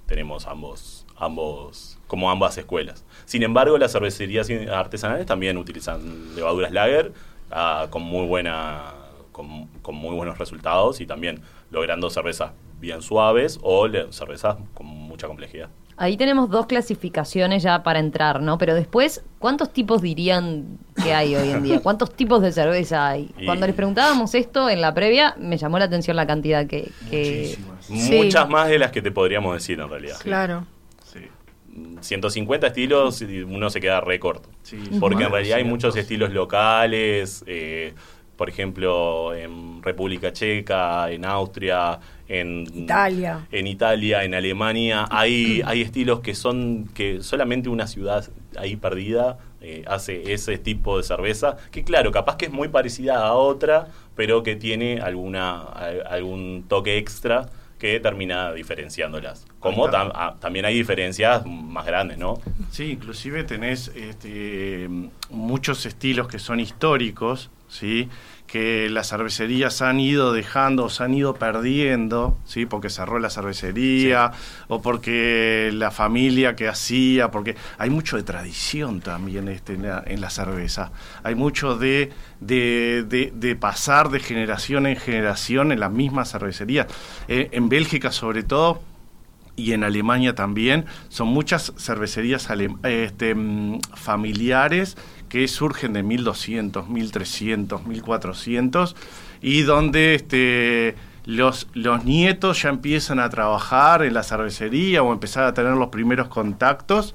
Tenemos 0.07 0.47
ambos, 0.47 1.05
ambos, 1.15 1.99
como 2.07 2.31
ambas 2.31 2.57
escuelas. 2.57 3.05
Sin 3.27 3.43
embargo, 3.43 3.77
las 3.77 3.93
cervecerías 3.93 4.49
artesanales 4.73 5.27
también 5.27 5.59
utilizan 5.59 6.35
levaduras 6.35 6.73
lager 6.73 7.13
ah, 7.51 7.89
con 7.91 8.01
muy 8.01 8.27
buena, 8.27 8.95
con, 9.31 9.69
muy 9.95 10.15
buenos 10.17 10.39
resultados 10.39 11.03
y 11.03 11.07
también 11.07 11.43
logrando 11.71 12.09
cervezas 12.09 12.53
bien 12.81 13.03
suaves 13.03 13.59
o 13.61 13.87
cervezas 14.11 14.57
con 14.73 14.87
mucha 14.87 15.27
complejidad. 15.27 15.69
Ahí 16.01 16.17
tenemos 16.17 16.49
dos 16.49 16.67
clasificaciones 16.67 17.63
ya 17.65 17.83
para 17.83 17.99
entrar, 17.99 18.41
¿no? 18.41 18.57
Pero 18.57 18.75
después, 18.75 19.25
¿cuántos 19.41 19.73
tipos 19.73 20.01
dirían 20.01 20.79
que 21.03 21.13
hay 21.13 21.35
hoy 21.35 21.51
en 21.51 21.63
día? 21.65 21.81
¿Cuántos 21.83 22.15
tipos 22.15 22.41
de 22.41 22.53
cerveza 22.53 23.09
hay? 23.09 23.31
Y- 23.37 23.47
Cuando 23.47 23.67
les 23.67 23.75
preguntábamos 23.75 24.35
esto 24.37 24.71
en 24.71 24.81
la 24.81 24.95
previa, 24.95 25.35
me 25.39 25.57
llamó 25.59 25.79
la 25.79 25.87
atención 25.87 26.17
la 26.17 26.27
cantidad 26.27 26.67
que... 26.67 26.91
que- 27.11 27.57
Muchísimas. 27.59 27.85
Sí. 27.87 28.17
Muchas 28.17 28.49
más 28.49 28.69
de 28.69 28.79
las 28.79 28.93
que 28.93 29.03
te 29.03 29.11
podríamos 29.11 29.55
decir 29.55 29.81
en 29.81 29.89
realidad. 29.89 30.17
Claro. 30.23 30.67
Sí. 31.05 31.21
150 32.01 32.67
estilos 32.69 33.21
y 33.23 33.43
uno 33.43 33.69
se 33.71 33.81
queda 33.81 34.01
re 34.01 34.19
corto. 34.21 34.49
Sí, 34.63 34.79
Porque 35.01 35.25
en 35.25 35.31
realidad 35.33 35.59
hay 35.59 35.65
muchos 35.65 35.95
200. 35.95 35.99
estilos 36.03 36.33
locales, 36.33 37.45
eh, 37.47 37.95
por 38.39 38.49
ejemplo, 38.49 39.35
en 39.35 39.83
República 39.83 40.33
Checa, 40.33 41.11
en 41.11 41.25
Austria, 41.27 41.99
en 42.29 42.67
Italia. 42.73 43.47
en 43.53 43.67
Italia, 43.67 44.23
en 44.25 44.33
Alemania, 44.35 45.07
hay, 45.11 45.61
hay 45.67 45.83
estilos 45.83 46.21
que 46.21 46.35
son 46.35 46.89
que 46.95 47.21
solamente 47.23 47.69
una 47.69 47.87
ciudad 47.89 48.25
ahí 48.57 48.77
perdida 48.77 49.39
eh, 49.61 49.83
hace 49.89 50.33
ese 50.33 50.57
tipo 50.57 50.97
de 50.99 51.03
cerveza, 51.03 51.57
que 51.73 51.83
claro, 51.83 52.13
capaz 52.13 52.37
que 52.37 52.45
es 52.47 52.53
muy 52.53 52.69
parecida 52.69 53.27
a 53.27 53.33
otra, 53.35 53.89
pero 54.15 54.43
que 54.45 54.55
tiene 54.55 55.01
alguna 55.01 55.61
al- 55.63 56.07
algún 56.07 56.65
toque 56.69 56.97
extra 56.97 57.51
que 57.81 57.99
termina 58.01 58.53
diferenciándolas. 58.53 59.47
Como 59.59 59.87
tam- 59.89 60.13
ah, 60.15 60.35
también 60.41 60.65
hay 60.65 60.75
diferencias 60.75 61.45
más 61.47 61.87
grandes, 61.87 62.19
¿no? 62.19 62.35
Sí, 62.71 62.91
inclusive 62.93 63.43
tenés 63.45 63.89
este, 63.97 64.89
muchos 65.31 65.87
estilos 65.87 66.29
que 66.29 66.39
son 66.39 66.61
históricos, 66.61 67.51
¿sí? 67.69 68.09
que 68.47 68.89
las 68.89 69.11
cervecerías 69.11 69.83
han 69.83 70.01
ido 70.01 70.33
dejando, 70.33 70.85
o 70.87 70.89
se 70.89 71.05
han 71.05 71.13
ido 71.13 71.35
perdiendo, 71.35 72.35
¿sí? 72.47 72.65
porque 72.65 72.89
cerró 72.89 73.19
la 73.19 73.29
cervecería, 73.29 74.33
o 74.69 74.81
porque 74.81 75.71
la 75.75 75.91
familia 75.91 76.57
que 76.57 76.67
hacía, 76.67 77.31
porque 77.31 77.57
hay 77.77 77.91
mucho 77.91 78.17
de 78.17 78.23
tradición 78.23 79.01
también 79.03 79.49
este, 79.49 79.75
en, 79.75 79.83
la, 79.83 80.03
en 80.07 80.23
la 80.23 80.31
cerveza. 80.31 80.93
Hay 81.25 81.35
mucho 81.35 81.77
de, 81.77 82.11
de, 82.41 83.05
de- 83.07 83.33
de 83.35 83.55
pasar 83.55 84.09
de 84.09 84.19
generación 84.21 84.87
en 84.87 84.97
generación 84.97 85.71
en 85.71 85.81
la 85.81 85.91
misma 85.91 86.25
cervecería. 86.25 86.87
Eh, 87.29 87.51
en 87.53 87.69
Bélgica 87.69 88.11
sobre 88.13 88.45
todo, 88.45 88.81
y 89.57 89.73
en 89.73 89.83
Alemania 89.85 90.35
también, 90.35 90.87
son 91.09 91.29
muchas 91.29 91.73
cervecerías 91.77 92.49
este, 92.85 93.35
mm, 93.35 93.81
familiares 93.95 94.97
que 95.29 95.47
surgen 95.49 95.93
de 95.93 96.03
1200, 96.03 96.89
1300, 96.89 97.87
1400 97.87 98.97
y 99.41 99.63
donde 99.63 100.15
este, 100.15 100.95
los, 101.25 101.69
los 101.75 102.05
nietos 102.05 102.63
ya 102.63 102.71
empiezan 102.71 103.21
a 103.21 103.29
trabajar 103.31 104.03
en 104.03 104.15
la 104.15 104.23
cervecería 104.23 105.03
o 105.03 105.13
empezar 105.13 105.45
a 105.45 105.55
tener 105.55 105.73
los 105.73 105.89
primeros 105.89 106.29
contactos 106.29 107.15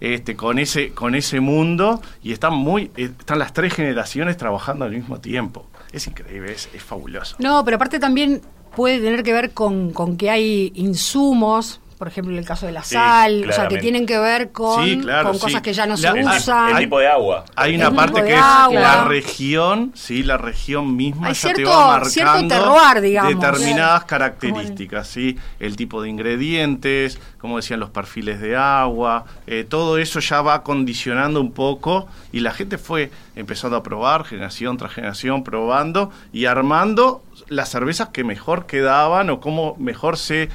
este, 0.00 0.36
con, 0.36 0.58
ese, 0.58 0.90
con 0.90 1.14
ese 1.14 1.40
mundo 1.40 2.02
y 2.22 2.32
están, 2.32 2.54
muy, 2.54 2.90
eh, 2.96 3.10
están 3.18 3.38
las 3.38 3.52
tres 3.52 3.72
generaciones 3.74 4.36
trabajando 4.36 4.84
al 4.84 4.90
mismo 4.90 5.20
tiempo. 5.20 5.66
Es 5.92 6.06
increíble, 6.06 6.52
es, 6.52 6.68
es 6.74 6.82
fabuloso. 6.82 7.36
No, 7.38 7.64
pero 7.64 7.76
aparte 7.76 7.98
también 7.98 8.42
puede 8.74 9.00
tener 9.00 9.22
que 9.22 9.32
ver 9.32 9.52
con, 9.52 9.92
con 9.92 10.16
que 10.16 10.30
hay 10.30 10.72
insumos, 10.74 11.80
por 12.04 12.10
ejemplo, 12.10 12.34
en 12.34 12.38
el 12.38 12.44
caso 12.44 12.66
de 12.66 12.72
la 12.72 12.82
Sí, 12.84 12.96
sal, 12.96 13.46
o 13.48 13.52
sea, 13.52 13.66
que 13.66 13.78
tienen 13.78 14.04
que 14.04 14.18
ver 14.18 14.52
con, 14.52 14.84
Sí, 14.84 14.98
claro, 15.00 15.28
con 15.28 15.36
sí. 15.36 15.40
cosas 15.40 15.62
que 15.62 15.72
ya 15.72 15.86
no 15.86 15.96
La- 15.96 16.12
se 16.12 16.18
el- 16.20 16.26
usan. 16.28 16.68
El 16.72 16.78
tipo 16.80 16.98
de 16.98 17.08
agua. 17.08 17.46
Hay 17.56 17.74
una 17.76 17.90
parte 17.92 18.22
que 18.22 18.34
es 18.34 18.38
agua. 18.42 18.78
la 18.78 19.04
región, 19.04 19.90
sí, 19.94 20.22
la 20.22 20.36
región 20.36 20.94
misma 20.96 21.28
Hay 21.28 21.32
ya 21.34 21.48
te 21.48 21.54
cierto- 21.54 21.70
va 21.70 21.86
marcando 21.86 22.10
cierto 22.10 22.48
terroir, 22.48 23.00
digamos. 23.00 23.34
determinadas 23.40 24.04
características, 24.04 25.08
sí, 25.08 25.38
el 25.60 25.76
tipo 25.76 26.02
de 26.02 26.10
ingredientes, 26.10 27.18
como 27.38 27.56
decían 27.56 27.80
los 27.80 27.88
perfiles 27.88 28.38
de 28.38 28.54
agua, 28.54 29.24
eh, 29.46 29.64
todo 29.66 29.96
eso 29.96 30.20
ya 30.20 30.42
va 30.42 30.62
condicionando 30.62 31.40
un 31.40 31.52
poco 31.52 32.06
y 32.32 32.40
la 32.40 32.52
gente 32.52 32.76
fue 32.76 33.10
empezando 33.34 33.78
a 33.78 33.82
probar 33.82 34.24
generación 34.24 34.76
tras 34.76 34.92
generación 34.92 35.42
probando 35.42 36.10
y 36.34 36.44
armando 36.44 37.22
las 37.48 37.70
cervezas 37.70 38.10
que 38.10 38.24
mejor 38.24 38.66
quedaban 38.66 39.30
o 39.30 39.40
cómo 39.40 39.74
mejor 39.78 40.18
se 40.18 40.50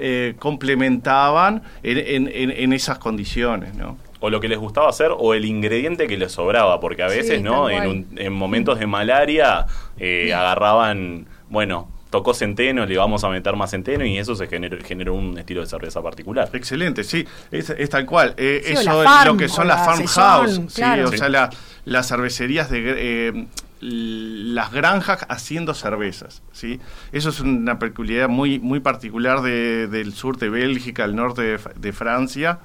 eh, 0.00 0.34
complementaban 0.38 1.62
en, 1.82 2.28
en- 2.28 2.50
en- 2.50 2.72
esas 2.72 2.98
condiciones, 2.98 3.74
¿no? 3.74 3.96
o 4.18 4.30
lo 4.30 4.40
que 4.40 4.48
les 4.48 4.58
gustaba 4.58 4.88
hacer 4.88 5.10
o 5.16 5.34
el 5.34 5.44
ingrediente 5.44 6.06
que 6.06 6.16
les 6.16 6.32
sobraba, 6.32 6.80
porque 6.80 7.02
a 7.02 7.08
Sí, 7.10 7.18
veces, 7.18 7.42
¿no? 7.42 7.68
En, 7.68 7.86
un- 7.86 8.06
en 8.16 8.32
momentos 8.32 8.78
de 8.78 8.86
malaria 8.86 9.66
eh, 9.98 10.32
agarraban, 10.32 11.26
bueno, 11.50 11.88
tocó 12.08 12.32
centeno, 12.32 12.86
le 12.86 12.96
vamos 12.96 13.24
a 13.24 13.28
meter 13.28 13.54
más 13.56 13.70
centeno 13.72 14.06
y 14.06 14.16
eso 14.16 14.34
se 14.34 14.46
generó, 14.46 14.78
generó 14.82 15.12
un 15.14 15.36
estilo 15.38 15.60
de 15.60 15.66
cerveza 15.66 16.02
particular. 16.02 16.48
Excelente, 16.54 17.04
sí, 17.04 17.26
es, 17.52 17.68
es 17.70 17.90
tal 17.90 18.06
cual. 18.06 18.34
Eh, 18.38 18.62
Sí, 18.64 18.72
eso 18.72 19.02
es 19.04 19.26
lo 19.26 19.36
que 19.36 19.48
son 19.48 19.68
la 19.68 19.74
las 19.76 19.84
farmhouse, 19.84 20.54
sí, 20.68 20.76
claro. 20.80 21.04
o 21.08 21.10
Sí. 21.12 21.18
sea, 21.18 21.28
la- 21.28 21.50
las 21.84 22.08
cervecerías 22.08 22.70
de 22.70 22.82
eh, 22.96 23.46
las 23.80 24.72
granjas 24.72 25.26
haciendo 25.28 25.74
cervezas, 25.74 26.42
¿sí? 26.52 26.80
Eso 27.12 27.28
es 27.28 27.40
una 27.40 27.78
peculiaridad 27.78 28.28
muy 28.28 28.58
muy 28.58 28.80
particular 28.80 29.42
de- 29.42 29.86
del 29.88 30.12
sur 30.14 30.38
de 30.38 30.48
Bélgica, 30.48 31.04
al 31.04 31.14
norte 31.14 31.58
de, 31.76 31.92
Francia, 31.92 32.58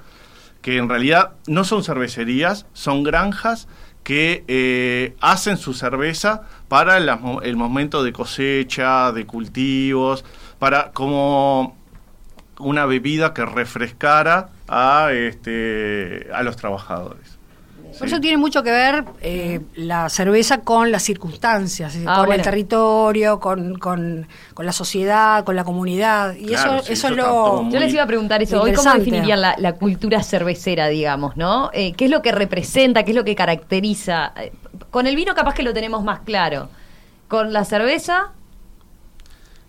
que 0.62 0.78
en 0.78 0.88
realidad 0.88 1.32
no 1.46 1.64
son 1.64 1.84
cervecerías, 1.84 2.66
son 2.72 3.02
granjas 3.02 3.68
que 4.04 4.44
eh, 4.48 5.14
hacen 5.20 5.56
su 5.58 5.74
cerveza 5.74 6.42
para 6.68 6.96
el 6.98 7.56
momento 7.56 8.02
de 8.02 8.12
cosecha, 8.12 9.12
de 9.12 9.26
cultivos, 9.26 10.24
para 10.58 10.92
como 10.92 11.76
una 12.58 12.86
bebida 12.86 13.34
que 13.34 13.44
refrescara 13.44 14.48
a, 14.68 15.10
este, 15.12 16.28
a 16.32 16.42
los 16.42 16.56
trabajadores. 16.56 17.31
Por 17.98 18.08
Sí. 18.08 18.14
eso 18.14 18.20
tiene 18.20 18.36
mucho 18.38 18.62
que 18.62 18.70
ver 18.70 19.04
eh, 19.20 19.60
la 19.74 20.08
cerveza 20.08 20.58
con 20.62 20.90
las 20.90 21.02
circunstancias, 21.02 21.94
eh, 21.96 22.04
Ah, 22.06 22.16
con 22.16 22.26
bueno. 22.26 22.40
el 22.40 22.42
territorio, 22.42 23.38
con, 23.38 23.78
con- 23.78 24.26
con 24.54 24.66
la 24.66 24.72
sociedad, 24.72 25.44
con 25.44 25.56
la 25.56 25.64
comunidad. 25.64 26.34
Y 26.34 26.46
Claro, 26.46 26.74
eso, 26.76 26.82
sí, 26.86 26.92
eso 26.94 27.06
eso 27.06 27.08
es 27.08 27.16
lo... 27.16 27.70
Yo 27.70 27.78
les 27.78 27.92
iba 27.92 28.02
a 28.02 28.06
preguntar 28.06 28.42
eso. 28.42 28.60
Hoy, 28.62 28.72
¿cómo 28.72 28.92
definirían 28.94 29.40
la, 29.40 29.54
la 29.58 29.74
cultura 29.74 30.22
cervecera, 30.22 30.88
digamos, 30.88 31.36
no? 31.36 31.70
Eh, 31.72 31.92
¿Qué 31.92 32.06
es 32.06 32.10
lo 32.10 32.22
que 32.22 32.32
representa? 32.32 33.02
¿Qué 33.04 33.10
es 33.12 33.16
lo 33.16 33.24
que 33.24 33.34
caracteriza? 33.34 34.32
Con 34.90 35.06
el 35.06 35.14
vino 35.16 35.34
capaz 35.34 35.54
que 35.54 35.62
lo 35.62 35.72
tenemos 35.72 36.02
más 36.02 36.20
claro. 36.20 36.68
Con 37.28 37.52
la 37.52 37.64
cerveza, 37.64 38.32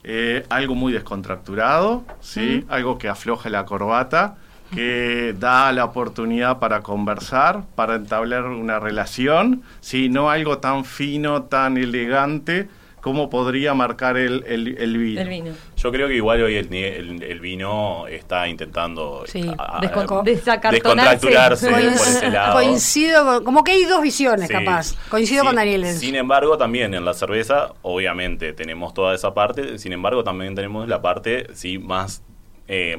Eh, 0.05 0.45
algo 0.49 0.75
muy 0.75 0.91
descontracturado, 0.91 2.03
¿sí? 2.19 2.65
algo 2.67 2.97
que 2.97 3.07
afloja 3.07 3.49
la 3.49 3.63
corbata, 3.65 4.35
que 4.73 5.35
da 5.39 5.71
la 5.71 5.85
oportunidad 5.85 6.59
para 6.59 6.81
conversar, 6.81 7.63
para 7.75 7.95
entablar 7.95 8.45
una 8.45 8.79
relación, 8.79 9.63
¿sí? 9.81 10.09
no 10.09 10.29
algo 10.29 10.57
tan 10.59 10.85
fino, 10.85 11.43
tan 11.43 11.77
elegante 11.77 12.67
como 13.01 13.29
podría 13.29 13.73
marcar 13.73 14.15
el, 14.15 14.45
el- 14.47 14.77
el 14.77 14.97
vino. 14.97 15.19
el 15.19 15.27
vino. 15.27 15.51
Yo 15.75 15.91
creo 15.91 16.07
que 16.07 16.15
igual 16.15 16.41
hoy 16.41 16.55
el, 16.55 16.73
el- 16.73 17.21
el 17.21 17.39
vino 17.41 18.07
está 18.07 18.47
intentando 18.47 19.25
Sí. 19.27 19.41
a- 19.57 19.79
a- 19.79 19.81
Descon- 19.81 20.23
descontracturarse 20.23 21.69
por 21.69 21.79
ese 21.79 22.29
lado. 22.31 22.53
Coincido, 22.53 23.25
con- 23.25 23.43
como 23.43 23.63
que 23.65 23.73
hay 23.73 23.83
dos 23.83 24.01
visiones, 24.01 24.47
Sí. 24.47 24.53
capaz. 24.53 24.95
Coincido 25.09 25.41
Sí. 25.41 25.47
con 25.47 25.55
Daniel. 25.57 25.85
Sin 25.87 26.15
embargo, 26.15 26.57
también 26.57 26.93
en 26.93 27.03
la 27.03 27.13
cerveza, 27.13 27.73
obviamente, 27.81 28.53
tenemos 28.53 28.93
toda 28.93 29.13
esa 29.13 29.33
parte. 29.33 29.77
Sin 29.79 29.91
embargo, 29.91 30.23
también 30.23 30.55
tenemos 30.55 30.87
la 30.87 31.01
parte, 31.01 31.47
sí, 31.53 31.77
más 31.79 32.23
eh, 32.69 32.95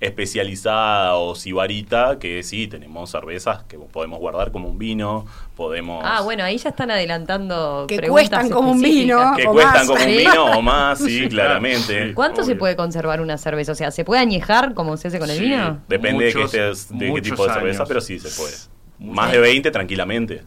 especializada 0.00 1.14
o 1.16 1.34
sibarita, 1.34 2.18
que 2.18 2.42
sí, 2.42 2.66
tenemos 2.66 3.10
cervezas 3.10 3.62
que 3.64 3.78
podemos 3.78 4.18
guardar 4.18 4.52
como 4.52 4.68
un 4.68 4.78
vino, 4.78 5.24
podemos... 5.56 6.02
Ah, 6.04 6.20
bueno, 6.22 6.44
ahí 6.44 6.58
ya 6.58 6.70
están 6.70 6.90
adelantando 6.90 7.86
Que 7.88 7.96
preguntas 7.96 8.28
cuestan 8.28 8.50
como 8.50 8.72
un 8.72 8.82
vino. 8.82 9.32
Que 9.36 9.46
o 9.46 9.52
cuestan 9.52 9.74
más. 9.74 9.86
como 9.86 10.00
un 10.04 10.16
vino 10.16 10.44
o 10.58 10.62
más, 10.62 10.98
sí, 10.98 11.28
claramente. 11.30 12.12
¿Cuánto 12.14 12.42
se 12.44 12.56
puede 12.56 12.76
conservar 12.76 13.20
una 13.20 13.38
cerveza? 13.38 13.72
O 13.72 13.74
sea, 13.74 13.90
¿se 13.90 14.04
puede 14.04 14.20
añejar 14.20 14.74
como 14.74 14.96
se 14.96 15.08
hace 15.08 15.18
con 15.18 15.30
el 15.30 15.40
vino? 15.40 15.80
Depende 15.88 16.26
Muchos- 16.26 16.52
de, 16.52 16.58
qué, 16.58 16.70
estés- 16.70 16.88
de 16.88 16.98
qué 17.06 17.10
muchos 17.10 17.30
tipo 17.30 17.46
de 17.46 17.54
cerveza, 17.54 17.78
años. 17.78 17.88
pero 17.88 18.00
sí 18.00 18.18
se 18.18 18.28
puede. 18.40 18.54
Más 18.98 19.30
de 19.32 19.38
20 19.38 19.70
tranquilamente. 19.70 20.42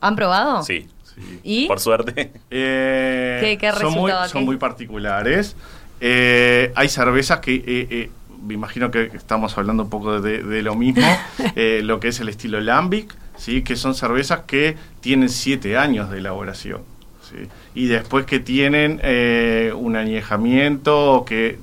¿Han 0.00 0.16
probado? 0.16 0.62
Sí, 0.62 0.86
Sí. 1.14 1.40
¿Y? 1.44 1.66
por 1.68 1.78
suerte. 1.78 2.32
Eh, 2.50 3.38
¿Qué- 3.42 3.58
qué 3.58 3.72
son, 3.72 3.92
muy, 3.92 4.10
son 4.28 4.44
muy 4.44 4.56
particulares. 4.56 5.54
Eh, 6.00 6.72
hay 6.74 6.88
cervezas 6.88 7.38
que, 7.40 7.54
eh, 7.54 7.62
eh, 7.66 8.10
me 8.42 8.54
imagino 8.54 8.90
que 8.90 9.10
estamos 9.14 9.56
hablando 9.56 9.84
un 9.84 9.90
poco 9.90 10.20
de, 10.20 10.42
de 10.42 10.62
lo 10.62 10.74
mismo, 10.74 11.06
eh, 11.56 11.80
lo 11.82 12.00
que 12.00 12.08
es 12.08 12.20
el 12.20 12.28
estilo 12.28 12.60
Lambic, 12.60 13.14
¿sí? 13.36 13.62
que 13.62 13.76
son 13.76 13.94
cervezas 13.94 14.40
que 14.46 14.76
tienen 15.00 15.28
siete 15.28 15.76
años 15.76 16.10
de 16.10 16.18
elaboración. 16.18 16.82
¿sí? 17.28 17.48
Y 17.74 17.86
después 17.86 18.26
que 18.26 18.40
tienen 18.40 19.00
eh, 19.02 19.72
un 19.74 19.96
añejamiento 19.96 21.24
que 21.26 21.58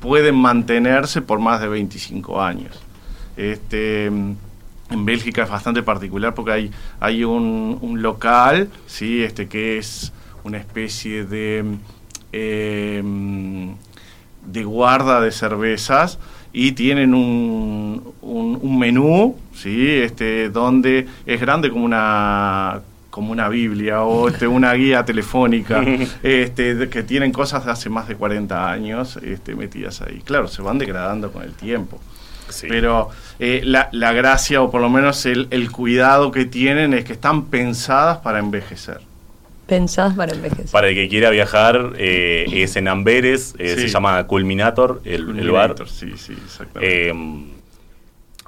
pueden 0.00 0.36
mantenerse 0.36 1.22
por 1.22 1.38
más 1.38 1.60
de 1.60 1.68
25 1.68 2.42
años. 2.42 2.80
Este, 3.36 4.06
en 4.06 5.04
Bélgica 5.04 5.42
es 5.42 5.50
bastante 5.50 5.82
particular 5.82 6.34
porque 6.34 6.52
hay, 6.52 6.70
hay 7.00 7.24
un, 7.24 7.78
un 7.80 8.02
local, 8.02 8.70
¿sí? 8.86 9.22
este, 9.22 9.48
que 9.48 9.78
es 9.78 10.12
una 10.44 10.58
especie 10.58 11.24
de, 11.24 11.64
eh, 12.32 13.02
de 14.46 14.64
guarda 14.64 15.20
de 15.20 15.32
cervezas 15.32 16.18
y 16.52 16.72
tienen 16.72 17.14
un, 17.14 18.14
un, 18.22 18.58
un 18.62 18.78
menú, 18.78 19.36
¿sí? 19.54 19.88
este, 19.90 20.48
donde 20.48 21.06
es 21.26 21.40
grande 21.40 21.70
como 21.70 21.84
una 21.84 22.80
como 23.16 23.32
una 23.32 23.48
Biblia 23.48 24.02
o 24.02 24.28
este, 24.28 24.46
una 24.46 24.74
guía 24.74 25.02
telefónica 25.02 25.82
este, 26.22 26.90
que 26.90 27.02
tienen 27.02 27.32
cosas 27.32 27.64
de 27.64 27.72
hace 27.72 27.88
más 27.88 28.08
de 28.08 28.14
40 28.14 28.70
años 28.70 29.16
este, 29.22 29.54
metidas 29.54 30.02
ahí. 30.02 30.20
Claro, 30.22 30.48
se 30.48 30.60
van 30.60 30.76
degradando 30.76 31.32
con 31.32 31.42
el 31.42 31.54
tiempo. 31.54 31.98
Sí. 32.50 32.66
Pero 32.68 33.08
eh, 33.38 33.62
la, 33.64 33.88
la 33.92 34.12
gracia, 34.12 34.60
o 34.60 34.70
por 34.70 34.82
lo 34.82 34.90
menos 34.90 35.24
el, 35.24 35.48
el 35.50 35.72
cuidado 35.72 36.30
que 36.30 36.44
tienen, 36.44 36.92
es 36.92 37.06
que 37.06 37.14
están 37.14 37.46
pensadas 37.46 38.18
para 38.18 38.38
envejecer. 38.38 39.00
Pensadas 39.66 40.14
para 40.14 40.32
envejecer. 40.32 40.66
Para 40.70 40.88
el 40.88 40.94
que 40.94 41.08
quiera 41.08 41.30
viajar, 41.30 41.92
eh, 41.98 42.46
es 42.52 42.76
en 42.76 42.86
Amberes, 42.88 43.54
eh, 43.58 43.74
Sí. 43.74 43.80
se 43.82 43.88
llama 43.88 44.24
Culminator, 44.26 45.00
el, 45.04 45.38
el 45.38 45.50
bar. 45.50 45.74
Sí, 45.88 46.12
sí, 46.16 46.34
exactamente. 46.44 47.08
Eh, 47.10 47.12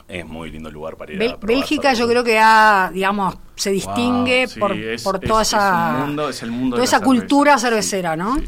es 0.08 0.26
muy 0.26 0.50
lindo 0.50 0.70
lugar 0.70 0.96
para 0.96 1.12
ir 1.12 1.18
Bel- 1.18 1.34
a 1.34 1.36
Bélgica 1.46 1.92
yo 1.92 2.08
creo 2.08 2.24
que 2.24 2.38
ha, 2.38 2.90
digamos, 2.94 3.36
se 3.56 3.70
distingue 3.70 4.44
Wow, 4.46 4.48
sí, 4.54 4.60
por, 4.60 4.72
es- 4.72 5.02
por 5.02 5.18
toda 5.18 5.42
es 5.42 5.48
esa, 5.48 5.92
un 5.96 6.06
mundo- 6.06 6.28
es 6.30 6.42
el 6.42 6.50
mundo 6.50 6.76
toda 6.76 6.84
esa 6.84 7.00
cultura 7.00 7.58
cervecera, 7.58 8.12
sí, 8.14 8.18
¿no? 8.18 8.36
sí. 8.38 8.44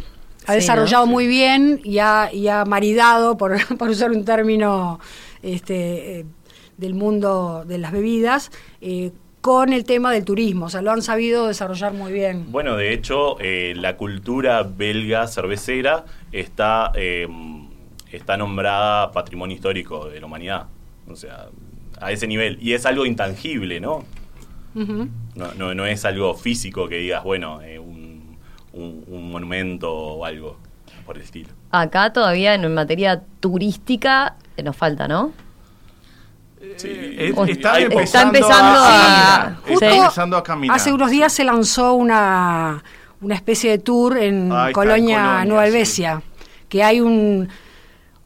Ha 0.47 0.53
Sí, 0.53 0.59
desarrollado 0.61 1.05
¿no? 1.07 1.13
muy 1.13 1.25
Sí. 1.25 1.29
bien 1.29 1.81
y 1.85 1.99
ha, 1.99 2.31
y 2.33 2.49
ha 2.49 2.65
maridado, 2.65 3.37
por, 3.37 3.57
por 3.79 3.91
usar 3.91 4.11
un 4.11 4.25
término 4.25 5.01
este, 5.43 6.21
eh, 6.21 6.25
del 6.79 6.95
mundo 6.95 7.65
de 7.67 7.77
las 7.79 7.93
bebidas, 7.93 8.51
eh, 8.81 9.11
con 9.41 9.73
el 9.73 9.85
tema 9.85 10.13
del 10.13 10.25
turismo. 10.25 10.67
O 10.67 10.69
sea, 10.69 10.83
lo 10.83 10.91
han 10.93 11.03
sabido 11.03 11.47
desarrollar 11.49 11.93
muy 11.93 12.13
bien. 12.13 12.47
Bueno, 12.53 12.77
de 12.77 12.93
hecho, 12.93 13.39
eh, 13.41 13.73
la 13.77 13.97
cultura 13.97 14.63
belga 14.63 15.27
cervecera 15.27 16.05
está, 16.33 16.93
eh, 16.95 17.27
está 18.13 18.37
nombrada 18.37 19.13
Patrimonio 19.13 19.55
Histórico 19.57 20.09
de 20.09 20.21
la 20.21 20.27
Humanidad. 20.27 20.67
O 21.09 21.17
sea, 21.17 21.49
a 22.01 22.13
ese 22.13 22.27
nivel. 22.27 22.59
Y 22.61 22.73
es 22.75 22.85
algo 22.87 23.07
intangible, 23.07 23.81
¿no? 23.81 24.05
No, 24.75 25.55
no, 25.57 25.75
no 25.75 25.87
es 25.87 26.05
algo 26.05 26.35
físico 26.35 26.89
que 26.89 26.97
digas, 26.97 27.25
bueno, 27.25 27.61
eh, 27.63 27.79
un, 27.79 28.37
un- 28.73 29.05
un 29.09 29.31
monumento 29.33 29.93
o 29.93 30.25
algo 30.25 30.57
por 31.05 31.17
el 31.17 31.23
estilo. 31.23 31.49
Acá 31.73 32.13
todavía 32.13 32.55
en 32.55 32.73
materia 32.73 33.23
turística 33.41 34.37
nos 34.63 34.77
falta, 34.77 35.09
¿no? 35.09 35.33
Eh, 36.63 37.33
O- 37.35 37.45
está, 37.47 37.79
Está 37.79 38.23
empezando 38.23 38.79
a, 38.79 39.37
a- 39.37 39.41
caminar, 39.41 39.57
Sí. 39.67 39.73
está 39.75 39.97
empezando 39.97 40.37
a 40.37 40.43
caminar. 40.43 40.77
Hace 40.77 40.93
unos 40.93 41.11
días 41.11 41.33
se 41.33 41.43
lanzó 41.45 41.95
una, 41.95 42.83
una 43.23 43.35
especie 43.35 43.71
de 43.71 43.79
tour 43.79 44.19
en 44.19 44.53
Colonia, 44.73 45.45
Nueva 45.47 45.63
sí. 45.65 45.69
Helvecia, 45.69 46.23
que 46.69 46.83
hay 46.85 47.01
un, 47.01 47.49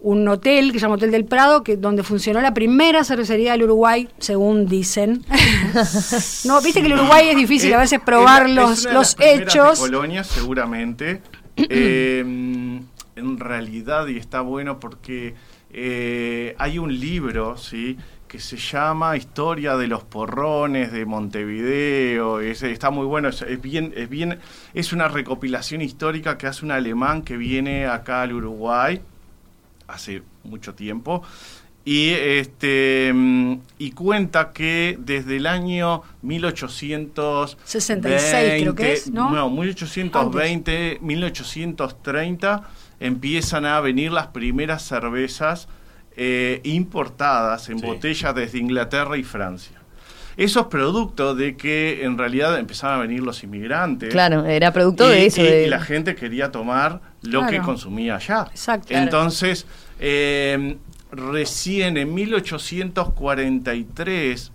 un 0.01 0.29
hotel 0.29 0.73
que 0.73 0.79
se 0.79 0.83
llama 0.83 0.97
Hotel 0.97 1.13
del 1.13 1.27
Prado, 1.27 1.63
que 1.63 1.77
donde 1.77 2.03
funcionó 2.03 2.41
la 2.41 2.53
primera 2.53 3.05
cervecería 3.05 3.53
del 3.53 3.63
Uruguay, 3.65 4.09
según 4.19 4.67
dicen. 4.67 5.25
no, 6.45 6.61
viste 6.61 6.81
que 6.81 6.87
el 6.89 6.95
Uruguay 6.95 7.29
es 7.29 7.37
difícil 7.37 7.73
a 7.73 7.79
veces 7.79 8.01
probar 8.05 8.47
Eh, 8.47 8.51
es 8.51 8.55
los, 8.57 8.81
una 8.81 8.89
de 8.91 8.95
los 8.95 9.07
las 9.07 9.15
primeras 9.15 9.39
de 9.39 9.45
hechos. 9.45 9.79
Colonia, 9.79 10.25
seguramente. 10.25 11.23
Eh, 11.57 12.19
en 13.17 13.39
realidad, 13.39 14.09
y 14.09 14.17
está 14.19 14.41
bueno 14.41 14.81
porque 14.81 15.35
eh, 15.73 16.55
hay 16.59 16.79
un 16.79 16.99
libro, 16.99 17.57
¿sí? 17.57 17.97
Que 18.35 18.41
se 18.41 18.57
llama 18.57 19.17
Historia 19.17 19.77
de 19.77 19.87
los 19.87 20.03
porrones 20.03 20.91
de 20.91 21.07
Montevideo. 21.07 22.41
Es- 22.41 22.65
está 22.65 22.91
muy 22.91 23.07
bueno, 23.07 23.29
es, 23.29 23.43
es 23.43 23.63
bien, 23.63 23.93
es 23.97 24.09
bien, 24.09 24.41
es 24.75 24.93
una 24.93 25.07
recopilación 25.07 25.81
histórica 25.83 26.37
que 26.37 26.49
hace 26.49 26.65
un 26.65 26.73
alemán 26.73 27.23
que 27.23 27.37
viene 27.37 27.87
acá 27.87 28.23
al 28.23 28.33
Uruguay 28.33 29.01
hace 29.87 30.23
mucho 30.43 30.75
tiempo. 30.75 31.23
Y, 31.85 32.09
este, 32.11 33.13
mm, 33.15 33.55
y 33.79 33.93
cuenta 33.93 34.51
que 34.53 34.97
desde 34.99 35.37
el 35.37 35.47
año 35.47 36.03
1866, 36.23 37.57
66 37.65 38.63
creo 38.63 38.75
que 38.75 38.93
es, 38.95 39.11
¿no? 39.13 39.31
1820, 39.49 40.99
1830 41.03 42.63
empiezan 42.99 43.65
a 43.65 43.81
venir 43.81 44.11
las 44.11 44.27
primeras 44.29 44.83
cervezas 44.83 45.69
eh, 46.17 46.61
importadas 46.65 47.69
en 47.69 47.79
Sí. 47.81 47.87
botella 47.87 48.33
desde 48.33 48.59
Inglaterra 48.59 49.17
y 49.17 49.23
Francia. 49.25 49.79
Eso 50.37 50.61
es 50.61 50.67
producto 50.67 51.35
de 51.37 51.57
que 51.57 52.03
en 52.05 52.19
realidad 52.19 52.59
empezaron 52.59 52.99
a 52.99 53.03
venir 53.03 53.23
los 53.23 53.43
inmigrantes. 53.45 54.11
Claro, 54.11 54.45
era 54.47 54.73
producto 54.73 55.07
y, 55.09 55.13
de 55.13 55.27
eso. 55.27 55.41
y- 55.43 55.45
de- 55.45 55.67
y 55.67 55.69
la 55.69 55.81
gente 55.81 56.15
quería 56.17 56.51
tomar 56.51 57.01
lo 57.23 57.41
Claro. 57.41 57.53
que 57.53 57.59
consumía 57.61 58.17
allá. 58.17 58.47
Exacto. 58.51 58.89
Claro. 58.89 59.05
Entonces, 59.05 59.67
eh, 60.01 60.77
recién 61.13 61.97
en 61.97 62.13
1843 62.15 64.53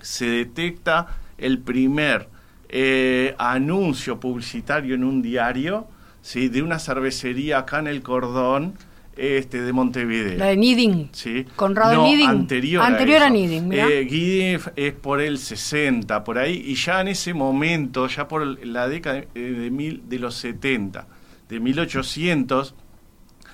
se 0.00 0.26
detecta 0.26 1.06
el 1.38 1.58
primer 1.58 2.28
eh, 2.70 3.34
anuncio 3.38 4.20
publicitario 4.20 4.94
en 4.94 5.02
un 5.02 5.22
diario 5.22 5.86
¿sí? 6.20 6.48
de 6.48 6.60
una 6.62 6.78
cervecería 6.78 7.58
acá 7.60 7.78
en 7.78 7.86
el 7.86 8.02
Cordón 8.02 8.74
este, 9.18 9.60
de 9.62 9.72
Montevideo. 9.72 10.38
La 10.38 10.46
de 10.46 10.56
Niding. 10.56 11.10
Sí. 11.12 11.44
Conrado 11.56 11.94
no, 11.94 12.04
Niding. 12.04 12.28
Anterior, 12.28 12.82
Anterior 12.84 13.22
a, 13.22 13.26
eso. 13.26 13.34
Niding. 13.34 13.72
Eh, 13.72 14.58
es 14.76 14.92
por 14.94 15.20
el 15.20 15.38
60, 15.38 16.24
por 16.24 16.38
ahí, 16.38 16.62
y 16.66 16.74
ya 16.74 17.00
en 17.00 17.08
ese 17.08 17.34
momento, 17.34 18.06
ya 18.06 18.28
por 18.28 18.64
la 18.64 18.88
década 18.88 19.22
de, 19.34 19.52
de 19.52 19.70
mil, 19.70 20.02
de 20.08 20.18
los 20.18 20.34
70, 20.36 21.06
de 21.48 21.60
1800, 21.60 22.74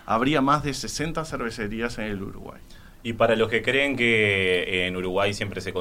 habría 0.07 0.41
más 0.41 0.63
de 0.65 0.75
60 0.75 1.25
cervecerías 1.25 1.99
en 1.99 2.05
el 2.05 2.23
Uruguay. 2.23 2.61
Y 3.03 3.13
para 3.13 3.37
los 3.37 3.51
que 3.51 3.61
creen 3.61 3.97
que 3.97 4.87
en 4.87 4.97
Uruguay 4.97 5.35
siempre 5.35 5.61
se, 5.61 5.75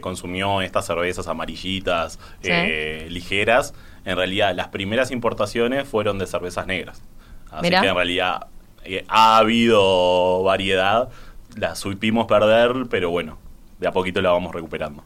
consumió 0.00 0.62
estas 0.62 0.86
cervezas 0.86 1.26
amarillitas, 1.26 2.20
Sí. 2.40 2.50
eh, 2.52 3.06
ligeras, 3.10 3.74
en 4.04 4.16
realidad 4.16 4.54
las 4.54 4.68
primeras 4.68 5.10
importaciones 5.10 5.88
fueron 5.88 6.18
de 6.20 6.28
cervezas 6.28 6.68
negras. 6.68 7.02
Así 7.50 7.64
Mirá. 7.64 7.80
que 7.80 7.88
en 7.88 7.96
realidad 7.96 8.46
eh, 8.84 9.04
ha 9.08 9.38
habido 9.38 10.42
variedad, 10.42 11.08
la 11.56 11.74
supimos 11.74 12.26
perder, 12.26 12.86
pero 12.88 13.10
bueno, 13.10 13.38
de 13.78 13.88
a 13.88 13.92
poquito 13.92 14.20
la 14.20 14.30
vamos 14.30 14.54
recuperando. 14.54 15.02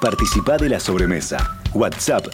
Participá 0.00 0.56
de 0.56 0.70
la 0.70 0.80
sobremesa. 0.80 1.60
WhatsApp 1.74 2.26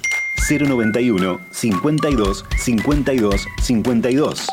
091 0.48 1.40
52 1.50 2.44
52 2.56 3.46
52. 3.60 4.46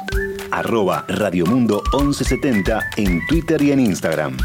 Arroba 0.51 1.05
Radiomundo 1.07 1.83
1170 1.93 2.79
en 2.97 3.25
Twitter 3.27 3.62
y 3.62 3.71
en 3.71 3.79
Instagram. 3.81 4.38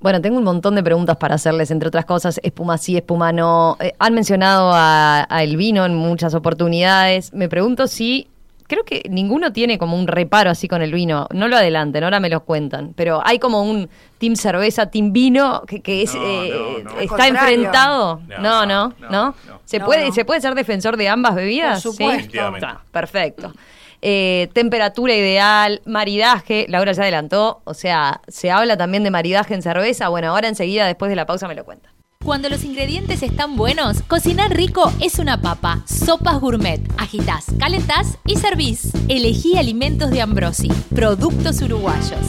Bueno, 0.00 0.20
tengo 0.20 0.38
un 0.38 0.44
montón 0.44 0.74
de 0.74 0.82
preguntas 0.82 1.16
para 1.18 1.36
hacerles, 1.36 1.70
entre 1.70 1.88
otras 1.88 2.06
cosas, 2.06 2.40
espuma 2.42 2.76
sí, 2.76 2.96
espuma 2.96 3.32
no. 3.32 3.76
Eh, 3.80 3.92
han 3.98 4.14
mencionado 4.14 4.72
a, 4.72 5.26
a 5.28 5.42
el 5.44 5.56
vino 5.56 5.84
en 5.84 5.94
muchas 5.94 6.34
oportunidades. 6.34 7.32
Me 7.32 7.48
pregunto 7.48 7.86
si, 7.86 8.28
creo 8.72 8.84
que 8.84 9.02
ninguno 9.10 9.52
tiene 9.52 9.76
como 9.76 9.98
un 9.98 10.06
reparo 10.06 10.48
así 10.50 10.66
con 10.66 10.80
el 10.80 10.92
vino. 10.92 11.28
No 11.34 11.46
lo 11.46 11.56
adelanten, 11.56 12.02
ahora 12.04 12.20
me 12.20 12.30
lo 12.30 12.44
cuentan. 12.44 12.94
Pero 12.96 13.20
hay 13.22 13.38
como 13.38 13.62
un 13.62 13.90
team 14.16 14.34
cerveza, 14.34 14.86
team 14.86 15.12
vino, 15.12 15.62
que, 15.66 15.82
que 15.82 16.02
es, 16.02 16.14
No, 16.14 16.22
eh, 16.24 16.82
no, 16.84 16.90
no. 16.94 17.00
está 17.00 17.28
enfrentado. 17.28 18.20
No, 18.28 18.38
No, 18.38 18.66
no, 18.66 18.88
no, 18.88 18.94
no. 19.00 19.10
no. 19.10 19.34
¿Se, 19.66 19.78
No, 19.78 19.84
puede, 19.84 20.06
no. 20.08 20.12
¿Se 20.14 20.24
puede 20.24 20.40
ser 20.40 20.54
defensor 20.54 20.96
de 20.96 21.08
ambas 21.10 21.34
bebidas? 21.34 21.82
Por 21.82 21.92
Sí. 21.92 21.98
supuesto. 21.98 22.54
Está, 22.56 22.80
perfecto. 22.90 23.52
Eh, 24.00 24.48
temperatura 24.52 25.14
ideal, 25.14 25.80
maridaje, 25.84 26.66
Laura 26.68 26.92
ya 26.92 27.02
adelantó, 27.02 27.60
o 27.64 27.74
sea, 27.74 28.20
se 28.26 28.50
habla 28.50 28.76
también 28.76 29.04
de 29.04 29.10
maridaje 29.10 29.54
en 29.54 29.62
cerveza. 29.62 30.08
Bueno, 30.08 30.30
ahora 30.30 30.48
enseguida, 30.48 30.86
después 30.86 31.08
de 31.10 31.16
la 31.16 31.26
pausa, 31.26 31.46
me 31.46 31.54
lo 31.54 31.64
cuenta. 31.64 31.90
Cuando 32.24 32.48
los 32.48 32.62
ingredientes 32.62 33.22
están 33.24 33.56
buenos, 33.56 34.02
cocinar 34.02 34.56
rico 34.56 34.92
es 35.00 35.18
una 35.18 35.40
papa. 35.40 35.82
Sopas 35.86 36.40
gourmet. 36.40 36.80
Agitás, 36.96 37.46
calentás 37.58 38.16
y 38.24 38.36
servís. 38.36 38.92
Elegí 39.08 39.58
alimentos 39.58 40.10
de 40.10 40.20
Ambrosi. 40.20 40.68
Productos 40.94 41.60
uruguayos. 41.62 42.20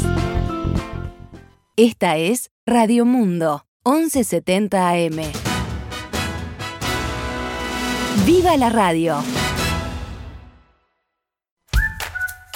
Esta 1.76 2.18
es 2.18 2.50
Radio 2.66 3.06
Mundo, 3.06 3.66
1170 3.86 4.90
AM. 4.90 5.22
¡Viva 8.26 8.58
la 8.58 8.70
radio! 8.70 9.18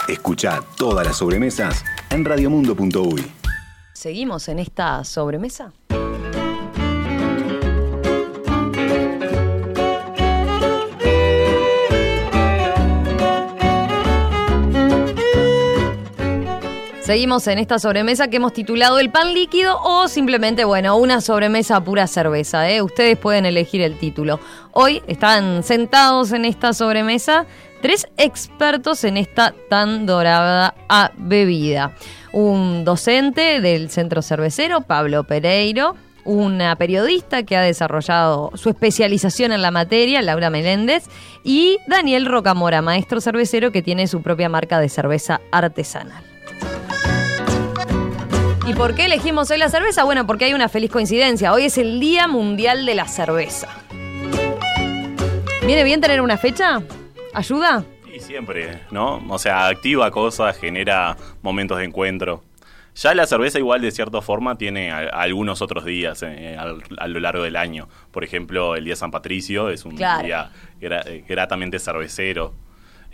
Escucha 0.07 0.61
todas 0.77 1.05
las 1.05 1.17
sobremesas 1.17 1.83
en 2.09 2.25
radiomundo.uy. 2.25 3.31
¿Seguimos 3.93 4.47
en 4.47 4.59
esta 4.59 5.03
sobremesa? 5.03 5.73
Seguimos 17.07 17.47
en 17.47 17.57
esta 17.57 17.79
sobremesa 17.79 18.27
que 18.27 18.35
hemos 18.35 18.51
titulado 18.51 18.99
El 18.99 19.11
pan 19.11 19.33
líquido 19.33 19.79
o 19.81 20.09
simplemente, 20.09 20.65
bueno, 20.65 20.97
una 20.97 21.21
sobremesa 21.21 21.79
pura 21.79 22.05
cerveza. 22.05 22.69
¿eh? 22.69 22.81
Ustedes 22.81 23.17
pueden 23.17 23.45
elegir 23.45 23.81
el 23.81 23.97
título. 23.97 24.41
Hoy 24.73 25.01
están 25.07 25.63
sentados 25.63 26.33
en 26.33 26.43
esta 26.43 26.73
sobremesa 26.73 27.45
tres 27.81 28.09
expertos 28.17 29.05
en 29.05 29.15
esta 29.15 29.55
tan 29.69 30.05
dorada 30.05 30.75
bebida. 31.15 31.93
Un 32.33 32.83
docente 32.83 33.61
del 33.61 33.89
centro 33.89 34.21
cervecero, 34.21 34.81
Pablo 34.81 35.23
Pereiro, 35.23 35.95
una 36.25 36.75
periodista 36.75 37.43
que 37.43 37.55
ha 37.55 37.61
desarrollado 37.61 38.51
su 38.55 38.67
especialización 38.67 39.53
en 39.53 39.61
la 39.61 39.71
materia, 39.71 40.21
Laura 40.21 40.49
Meléndez, 40.49 41.05
y 41.41 41.77
Daniel 41.87 42.25
Rocamora, 42.25 42.81
maestro 42.81 43.21
cervecero 43.21 43.71
que 43.71 43.81
tiene 43.81 44.07
su 44.07 44.21
propia 44.21 44.49
marca 44.49 44.81
de 44.81 44.89
cerveza 44.89 45.39
artesanal. 45.53 46.26
¿Y 48.67 48.73
por 48.73 48.95
qué 48.95 49.05
elegimos 49.05 49.49
hoy 49.49 49.57
la 49.57 49.69
cerveza? 49.69 50.03
Bueno, 50.03 50.27
porque 50.27 50.45
hay 50.45 50.53
una 50.53 50.67
feliz 50.67 50.91
coincidencia. 50.91 51.53
Hoy 51.53 51.65
es 51.65 51.77
el 51.77 51.99
Día 51.99 52.27
Mundial 52.27 52.85
de 52.85 52.95
la 52.95 53.07
Cerveza. 53.07 53.69
¿Viene 55.65 55.83
bien 55.83 56.01
tener 56.01 56.21
una 56.21 56.37
fecha? 56.37 56.81
¿Ayuda? 57.33 57.83
Y 58.13 58.19
siempre, 58.19 58.81
¿no? 58.91 59.23
O 59.29 59.39
sea, 59.39 59.67
activa 59.67 60.11
cosas, 60.11 60.57
genera 60.57 61.15
momentos 61.41 61.77
de 61.77 61.85
encuentro. 61.85 62.43
Ya 62.95 63.13
la 63.13 63.25
cerveza 63.27 63.59
igual 63.59 63.81
de 63.81 63.91
cierta 63.91 64.21
forma 64.21 64.57
tiene 64.57 64.91
a- 64.91 65.07
algunos 65.09 65.61
otros 65.61 65.85
días 65.85 66.23
eh, 66.23 66.57
al- 66.57 66.81
a 66.97 67.07
lo 67.07 67.19
largo 67.19 67.43
del 67.43 67.55
año. 67.55 67.87
Por 68.11 68.23
ejemplo, 68.23 68.75
el 68.75 68.83
día 68.85 68.93
de 68.93 68.97
San 68.97 69.11
Patricio 69.11 69.69
es 69.69 69.85
un 69.85 69.95
Claro. 69.95 70.25
día 70.25 70.49
gra- 70.81 71.03
eh, 71.05 71.23
gratamente 71.27 71.79
cervecero. 71.79 72.53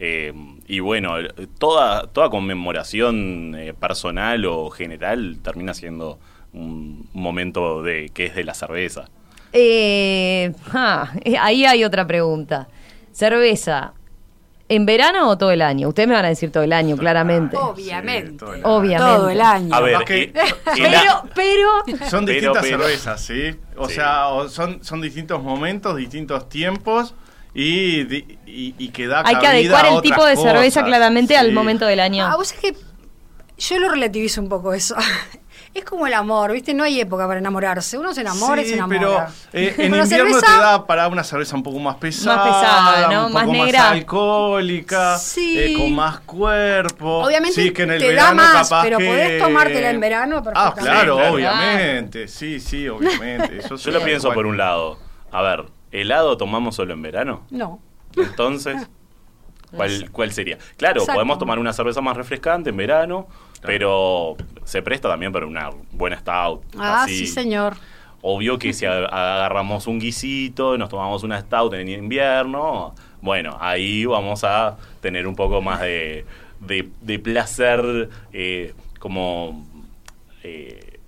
Eh, 0.05 0.33
y 0.67 0.81
bueno, 0.81 1.13
toda, 1.57 2.07
toda 2.07 2.29
conmemoración 2.29 3.55
eh, 3.57 3.73
personal 3.73 4.43
o 4.43 4.69
general 4.69 5.37
termina 5.41 5.73
siendo 5.73 6.19
un, 6.51 7.07
momento 7.13 7.81
de 7.83 8.09
que 8.13 8.25
es 8.25 8.35
de 8.35 8.43
la 8.43 8.53
cerveza. 8.53 9.05
Eh, 9.53 10.51
ah, 10.73 11.09
eh, 11.23 11.37
ahí 11.39 11.63
hay 11.65 11.85
otra 11.85 12.05
pregunta. 12.05 12.67
¿Cerveza 13.13 13.93
en 14.67 14.85
verano 14.85 15.29
o 15.29 15.37
todo 15.37 15.51
el 15.51 15.61
año? 15.61 15.87
Ustedes 15.87 16.09
me 16.09 16.15
van 16.15 16.25
a 16.25 16.29
decir 16.29 16.51
todo 16.51 16.63
el 16.63 16.73
año, 16.73 16.97
claramente. 16.97 17.55
Obviamente. 17.55 18.33
todo 18.39 18.55
el 18.55 18.59
año. 18.65 18.75
Obviamente. 18.75 19.15
Todo 19.15 19.29
el 19.29 19.39
año. 19.41 19.73
A 19.73 19.79
ver, 19.79 19.97
que- 20.03 20.23
eh, 20.23 20.33
Pero, 20.75 21.23
pero, 21.33 22.09
Son 22.09 22.25
distintas 22.25 22.61
pero. 22.61 22.77
cervezas, 22.79 23.21
¿sí? 23.21 23.55
O 23.77 23.87
Sí. 23.87 23.95
sea, 23.95 24.25
son, 24.49 24.83
son 24.83 24.99
distintos 24.99 25.41
momentos, 25.41 25.95
distintos 25.95 26.49
tiempos 26.49 27.15
y, 27.53 28.03
di- 28.05 28.37
y, 28.45 28.75
y 28.77 28.89
que 28.89 29.07
da 29.07 29.21
hay 29.25 29.35
que 29.37 29.47
adecuar 29.47 29.85
a 29.85 29.89
el 29.95 30.01
tipo 30.01 30.25
de 30.25 30.35
cerveza 30.35 30.81
cosas, 30.81 30.83
claramente 30.85 31.37
al 31.37 31.51
momento 31.51 31.85
del 31.85 31.99
año. 31.99 32.25
Ah, 32.25 32.35
vos 32.35 32.51
es 32.51 32.59
que 32.59 32.75
yo 33.57 33.77
lo 33.79 33.89
relativizo 33.89 34.41
un 34.41 34.49
poco 34.49 34.73
eso. 34.73 34.95
Es 35.75 35.83
como 35.85 36.05
el 36.05 36.13
amor, 36.13 36.51
¿viste? 36.51 36.71
No 36.75 36.83
hay 36.83 36.99
época 36.99 37.25
para 37.25 37.39
enamorarse. 37.39 37.97
Uno 37.97 38.13
se 38.13 38.21
enamora 38.21 38.61
y 38.61 38.65
Sí, 38.65 38.69
se 38.69 38.75
enamora. 38.75 38.99
pero 38.99 39.25
eh, 39.53 39.73
en 39.79 39.85
invierno 39.95 40.05
cerveza- 40.05 40.45
te 40.45 40.51
da 40.61 40.85
para 40.85 41.07
una 41.07 41.23
cerveza 41.23 41.55
un 41.55 41.63
poco 41.63 41.79
más 41.79 41.95
pesada, 41.95 42.43
pesada, 42.43 43.07
¿no? 43.11 43.25
un 43.25 43.33
Más 43.33 43.43
poco 43.45 43.55
negra. 43.57 43.79
más 43.79 43.91
alcohólica, 43.93 45.17
Sí. 45.17 45.57
eh, 45.57 45.73
con 45.75 45.95
más 45.95 46.19
cuerpo. 46.19 47.23
Obviamente 47.25 47.59
sí, 47.59 47.71
que 47.71 47.83
en 47.83 47.91
el 47.93 47.99
te 47.99 48.05
da 48.13 48.31
verano 48.33 48.35
más, 48.35 48.69
capaz 48.69 48.83
pero 48.83 48.97
que- 48.99 49.05
podés 49.07 49.39
tomártela 49.41 49.89
en 49.89 49.99
verano 49.99 50.35
Ah, 50.37 50.43
perfectamente. 50.43 50.81
claro, 50.83 51.15
Sí, 51.15 51.19
claro. 51.21 51.33
obviamente. 51.33 52.27
Sí, 52.27 52.59
sí, 52.59 52.87
obviamente. 52.87 53.57
Eso 53.57 53.75
Yo 53.75 53.89
lo 53.91 54.01
pienso 54.03 54.31
por 54.31 54.45
un 54.45 54.57
lado. 54.57 54.99
A 55.31 55.41
ver, 55.41 55.65
¿helado 55.93 56.35
tomamos 56.35 56.75
solo 56.75 56.93
en 56.93 57.01
verano? 57.01 57.43
No. 57.49 57.79
Entonces, 58.17 58.85
¿cuál, 59.75 60.09
cuál 60.11 60.31
sería? 60.33 60.57
Claro, 60.77 60.99
Exacto. 61.01 61.13
podemos 61.17 61.39
tomar 61.39 61.57
una 61.59 61.71
cerveza 61.71 62.01
más 62.01 62.17
refrescante 62.17 62.71
en 62.71 62.77
verano, 62.77 63.27
pero 63.61 64.35
se 64.65 64.81
presta 64.81 65.07
también 65.07 65.31
para 65.31 65.45
una 65.45 65.69
buena 65.93 66.17
stout. 66.19 66.61
Ah, 66.77 67.03
así. 67.03 67.19
sí, 67.19 67.27
señor. 67.27 67.75
Obvio 68.21 68.57
que 68.57 68.71
si 68.73 68.85
agarramos 68.85 69.87
un 69.87 69.99
guisito, 69.99 70.77
nos 70.77 70.89
tomamos 70.89 71.23
una 71.23 71.39
stout 71.41 71.73
en 71.73 71.89
invierno, 71.89 72.93
bueno, 73.21 73.57
ahí 73.59 74.05
vamos 74.05 74.43
a 74.43 74.77
tener 75.01 75.27
un 75.27 75.35
poco 75.35 75.61
más 75.61 75.81
de, 75.81 76.25
de- 76.61 76.89
de 77.01 77.19
placer 77.19 78.09
eh, 78.31 78.73
como 78.99 79.65
eh, 80.43 80.99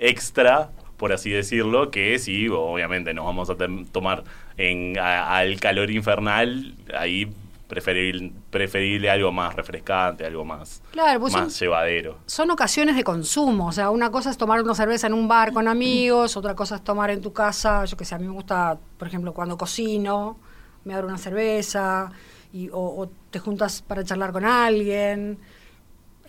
extra, 0.00 0.70
por 0.96 1.12
así 1.12 1.30
decirlo, 1.30 1.90
que 1.90 2.18
si 2.18 2.48
obviamente 2.48 3.12
nos 3.14 3.24
vamos 3.26 3.50
a 3.50 3.56
tomar 3.92 4.24
en, 4.56 4.98
a- 4.98 5.36
al 5.38 5.60
calor 5.60 5.90
infernal, 5.90 6.74
ahí 6.98 7.28
preferible, 7.68 8.32
preferible 8.50 9.10
algo 9.10 9.32
más 9.32 9.54
refrescante, 9.56 10.24
algo 10.24 10.44
más, 10.44 10.82
Claro, 10.92 11.18
pues 11.20 11.32
más 11.32 11.52
son- 11.52 11.60
llevadero. 11.66 12.16
Son 12.26 12.50
ocasiones 12.50 12.94
de 12.96 13.02
consumo. 13.04 13.66
O 13.66 13.72
sea, 13.72 13.90
una 13.90 14.10
cosa 14.10 14.30
es 14.30 14.36
tomar 14.38 14.62
una 14.62 14.74
cerveza 14.74 15.08
en 15.08 15.14
un 15.14 15.26
bar 15.26 15.52
con 15.52 15.66
amigos, 15.68 16.36
otra 16.36 16.54
cosa 16.54 16.76
es 16.76 16.84
tomar 16.84 17.10
en 17.10 17.20
tu 17.20 17.32
casa. 17.32 17.84
Yo 17.84 17.96
que 17.96 18.04
sé, 18.04 18.14
a 18.14 18.18
mí 18.18 18.26
me 18.26 18.32
gusta, 18.32 18.78
por 18.98 19.08
ejemplo, 19.08 19.32
cuando 19.34 19.58
cocino, 19.58 20.38
me 20.84 20.94
abro 20.94 21.08
una 21.08 21.18
cerveza, 21.18 22.12
y, 22.52 22.68
o, 22.70 22.78
o 22.78 23.10
te 23.30 23.40
juntas 23.40 23.82
para 23.82 24.04
charlar 24.04 24.30
con 24.32 24.44
alguien. 24.44 25.36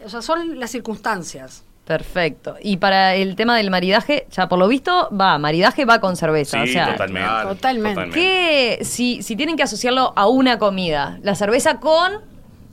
O 0.03 0.09
sea, 0.09 0.21
son 0.23 0.59
las 0.59 0.71
circunstancias. 0.71 1.63
Perfecto. 1.87 2.57
Y 2.61 2.77
para 2.77 3.15
el 3.15 3.35
tema 3.37 3.55
del 3.55 3.71
maridaje, 3.71 4.27
ya 4.29 4.49
por 4.49 4.59
lo 4.59 4.67
visto, 4.67 5.09
va, 5.17 5.37
maridaje 5.37 5.85
va 5.85 5.99
con 6.01 6.17
cerveza. 6.17 6.57
Sí, 6.63 6.69
o 6.69 6.73
sea, 6.73 6.91
totalmente. 6.91 7.29
Totalmente. 7.43 8.09
¿qué, 8.09 8.79
si, 8.83 9.23
si 9.23 9.37
tienen 9.37 9.55
que 9.55 9.63
asociarlo 9.63 10.11
a 10.15 10.27
una 10.27 10.59
comida, 10.59 11.17
la 11.23 11.33
cerveza 11.33 11.79
con 11.79 12.11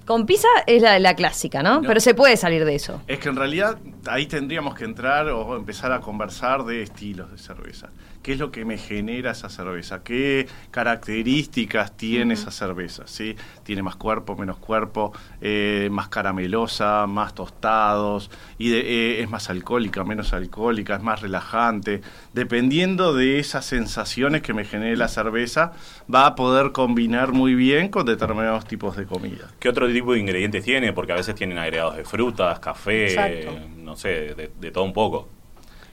Con 0.04 0.26
pizza 0.26 0.48
es 0.66 0.82
la, 0.82 0.98
la 0.98 1.14
clásica, 1.14 1.62
¿no? 1.62 1.80
No. 1.80 1.88
Pero 1.88 1.98
se 2.00 2.12
puede 2.12 2.36
salir 2.36 2.64
de 2.64 2.74
eso. 2.74 3.00
Es 3.06 3.20
que 3.20 3.30
en 3.30 3.36
realidad 3.36 3.78
ahí 4.06 4.26
tendríamos 4.26 4.74
que 4.74 4.84
entrar 4.84 5.28
o 5.28 5.56
empezar 5.56 5.92
a 5.92 6.00
conversar 6.00 6.64
de 6.64 6.82
estilos 6.82 7.30
de 7.30 7.38
cerveza. 7.38 7.88
¿Qué 8.24 8.32
es 8.32 8.38
lo 8.38 8.50
que 8.50 8.64
me 8.64 8.78
genera 8.78 9.32
esa 9.32 9.50
cerveza? 9.50 10.02
¿Qué 10.02 10.48
características 10.70 11.94
tiene 11.96 12.32
esa 12.34 12.50
cerveza? 12.50 13.02
¿sí? 13.06 13.36
¿Tiene 13.64 13.82
más 13.82 13.96
cuerpo, 13.96 14.34
menos 14.34 14.56
cuerpo? 14.56 15.12
eh, 15.42 15.88
¿Más 15.92 16.08
caramelosa, 16.08 17.06
más 17.06 17.34
tostados? 17.34 18.30
y 18.56 18.70
de- 18.70 18.80
eh, 18.80 19.22
¿Es 19.22 19.28
más 19.28 19.50
alcohólica, 19.50 20.02
menos 20.04 20.32
alcohólica? 20.32 20.96
¿Es 20.96 21.02
más 21.02 21.20
relajante? 21.20 22.00
Dependiendo 22.32 23.12
de 23.12 23.38
esas 23.38 23.66
sensaciones 23.66 24.40
que 24.40 24.54
me 24.54 24.64
genere 24.64 24.96
la 24.96 25.08
cerveza, 25.08 25.72
va 26.12 26.24
a 26.26 26.34
poder 26.34 26.72
combinar 26.72 27.32
muy 27.32 27.54
bien 27.54 27.88
con 27.90 28.06
determinados 28.06 28.66
tipos 28.66 28.96
de 28.96 29.04
comida. 29.04 29.50
¿Qué 29.58 29.68
otro 29.68 29.86
tipo 29.92 30.14
de 30.14 30.20
ingredientes 30.20 30.64
tiene? 30.64 30.94
Porque 30.94 31.12
a 31.12 31.16
veces 31.16 31.34
tienen 31.34 31.58
agregados 31.58 31.96
de 31.96 32.04
frutas, 32.04 32.58
café, 32.58 33.04
Exacto. 33.42 33.68
no 33.76 33.96
sé, 33.96 34.34
de, 34.34 34.50
de 34.58 34.70
todo 34.70 34.84
un 34.84 34.94
poco. 34.94 35.28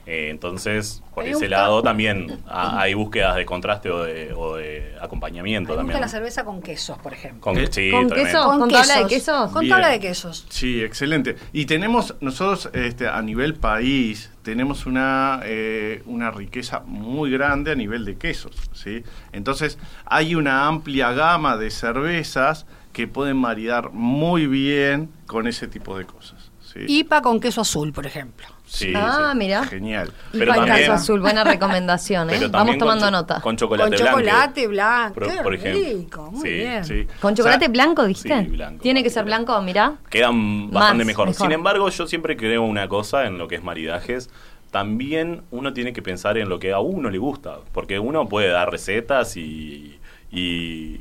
Eh, 0.08 0.30
entonces, 0.32 1.04
por 1.14 1.26
ese 1.28 1.48
lado 1.48 1.84
también 1.84 2.40
ha- 2.48 2.82
hay 2.82 2.94
búsquedas 2.96 3.36
de 3.36 3.46
contraste 3.46 3.90
o 3.92 4.04
de, 4.04 4.34
o 4.34 4.56
de 4.56 4.96
acompañamiento 5.00 5.70
Me 5.70 5.76
gusta 5.76 5.80
también. 5.82 6.02
la 6.02 6.08
cerveza 6.08 6.44
con 6.44 6.62
quesos, 6.62 6.98
por 6.98 7.14
ejemplo. 7.14 7.42
Con, 7.42 7.56
sí, 7.72 7.92
¿Con 7.92 8.08
tremendo. 8.08 8.16
queso? 8.16 8.44
¿Con 8.60 8.70
tabla 8.70 9.00
de 9.00 9.08
quesos? 9.08 9.52
Con 9.52 9.62
Bien. 9.62 9.70
tabla 9.74 9.88
de 9.90 10.00
quesos. 10.00 10.46
Sí, 10.50 10.82
excelente. 10.84 11.36
Y 11.54 11.66
tenemos, 11.66 12.16
nosotros 12.20 12.70
este, 12.74 13.08
a 13.08 13.22
nivel 13.22 13.54
país, 13.56 14.32
tenemos 14.42 14.86
una, 14.88 15.42
eh, 15.44 16.02
una 16.08 16.32
riqueza 16.32 16.80
muy 16.86 17.30
grande 17.30 17.72
a 17.72 17.76
nivel 17.76 18.04
de 18.06 18.16
quesos. 18.18 18.56
¿sí? 18.74 19.04
Entonces, 19.34 19.78
hay 20.06 20.34
una 20.36 20.66
amplia 20.68 21.12
gama 21.14 21.58
de 21.58 21.70
cervezas 21.70 22.66
que 22.92 23.08
pueden 23.08 23.38
maridar 23.38 23.92
muy 23.92 24.48
bien 24.48 25.10
con 25.28 25.48
ese 25.48 25.68
tipo 25.68 25.98
de 25.98 26.06
cosas. 26.06 26.52
¿sí? 26.62 26.80
IPA 26.88 27.22
con 27.22 27.40
queso 27.40 27.62
azul, 27.62 27.94
por 27.94 28.06
ejemplo. 28.08 28.48
Sí, 28.74 28.94
Ah, 28.96 29.32
sí. 29.34 29.38
mira. 29.38 29.66
Genial. 29.66 30.12
Y 30.32 30.38
Pero 30.40 30.54
también- 30.54 30.92
azul, 30.92 31.20
buena 31.20 31.44
recomendación, 31.44 32.30
¿eh? 32.32 32.36
Pero 32.40 32.50
Vamos 32.52 32.72
con 32.76 32.80
tomando 32.80 33.06
cho- 33.06 33.12
nota. 33.12 33.42
Con 33.42 33.58
chocolate 33.58 33.90
con 33.98 34.00
blanco. 34.02 34.20
chocolate 34.22 34.68
blanco. 34.68 35.14
Por- 35.16 35.28
Qué 35.30 35.44
por 35.44 35.54
ejemplo. 35.56 35.84
rico, 35.84 36.32
muy 36.32 36.42
Sí, 36.50 36.54
bien. 36.56 36.86
Sí. 36.86 37.08
¿Con 37.20 37.34
O 37.34 37.36
chocolate 37.36 37.66
sea, 37.66 37.72
blanco, 37.72 38.06
dijiste? 38.06 38.44
sí, 38.46 38.50
blanco. 38.52 38.82
Tiene 38.82 39.04
que 39.04 39.10
ser 39.10 39.26
blanco, 39.26 39.62
mirá. 39.62 39.96
quedan 40.10 40.72
bastante 40.72 41.04
mejor. 41.04 41.28
mejor. 41.28 41.42
Sin 41.46 41.52
embargo, 41.52 41.90
yo 41.90 42.08
siempre 42.08 42.38
creo 42.38 42.64
una 42.64 42.88
cosa 42.88 43.26
en 43.26 43.38
lo 43.38 43.48
que 43.50 43.56
es 43.56 43.64
maridajes. 43.64 44.30
También 44.72 45.42
uno 45.52 45.74
tiene 45.74 45.92
que 45.92 46.02
pensar 46.02 46.38
en 46.38 46.48
lo 46.48 46.58
que 46.60 46.72
a 46.72 46.80
uno 46.80 47.10
le 47.10 47.18
gusta, 47.18 47.58
porque 47.74 48.00
uno 48.00 48.30
puede 48.30 48.48
dar 48.48 48.72
recetas 48.72 49.36
y, 49.36 50.00
y, 50.32 51.00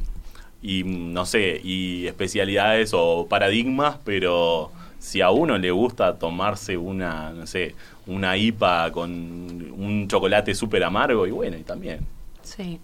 y, 0.61 0.83
no 0.85 1.25
sé, 1.25 1.61
y 1.63 2.09
especialidades 2.09 2.91
o 2.95 3.29
paradigmas, 3.31 3.97
pero 4.05 4.73
si 5.01 5.21
a 5.21 5.31
uno 5.31 5.59
le 5.59 5.71
gusta 5.73 6.17
tomarse 6.17 6.77
una, 6.77 7.31
no 7.31 7.47
sé, 7.47 7.75
una 8.07 8.37
IPA 8.37 8.93
con 8.93 9.11
un 9.11 10.07
chocolate 10.09 10.55
súper 10.55 10.85
amargo, 10.85 11.27
y 11.27 11.33
bueno, 11.33 11.57
y 11.57 11.63
también. 11.65 12.01
Sí. 12.43 12.79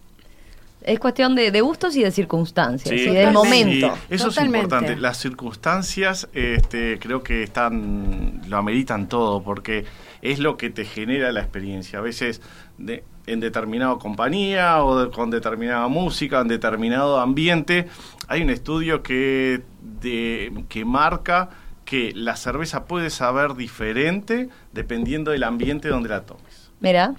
Es 0.82 0.98
cuestión 1.00 1.34
de, 1.34 1.50
de 1.50 1.60
gustos 1.62 1.96
y 1.96 2.02
de 2.02 2.10
circunstancias, 2.12 2.88
Sí. 2.94 3.08
y 3.08 3.12
del 3.14 3.32
momento. 3.32 3.88
Sí, 3.94 4.02
eso 4.14 4.28
Totalmente. 4.28 4.58
es 4.58 4.64
importante. 4.64 4.96
Las 5.00 5.16
circunstancias 5.18 6.28
este, 6.32 6.98
creo 7.00 7.22
que 7.22 7.42
están 7.42 8.42
lo 8.48 8.56
ameritan 8.56 9.08
todo 9.08 9.42
porque 9.42 9.84
es 10.22 10.38
lo 10.38 10.56
que 10.56 10.70
te 10.70 10.84
genera 10.84 11.32
la 11.32 11.40
experiencia. 11.40 11.98
A 11.98 12.02
veces 12.02 12.40
de- 12.78 13.02
en 13.26 13.40
determinada 13.40 13.96
compañía 13.98 14.84
o 14.84 15.04
de- 15.06 15.10
con 15.10 15.30
determinada 15.30 15.88
música, 15.88 16.40
en 16.40 16.48
determinado 16.48 17.18
ambiente, 17.18 17.88
hay 18.28 18.42
un 18.42 18.50
estudio 18.50 19.02
que, 19.02 19.62
de- 20.00 20.64
que 20.68 20.84
marca 20.84 21.48
que 21.86 22.12
la 22.14 22.36
cerveza 22.36 22.84
puede 22.84 23.08
saber 23.08 23.54
diferente 23.54 24.50
dependiendo 24.72 25.30
del 25.30 25.44
ambiente 25.44 25.88
donde 25.88 26.10
la 26.10 26.26
tomes. 26.26 26.70
Mira. 26.80 27.14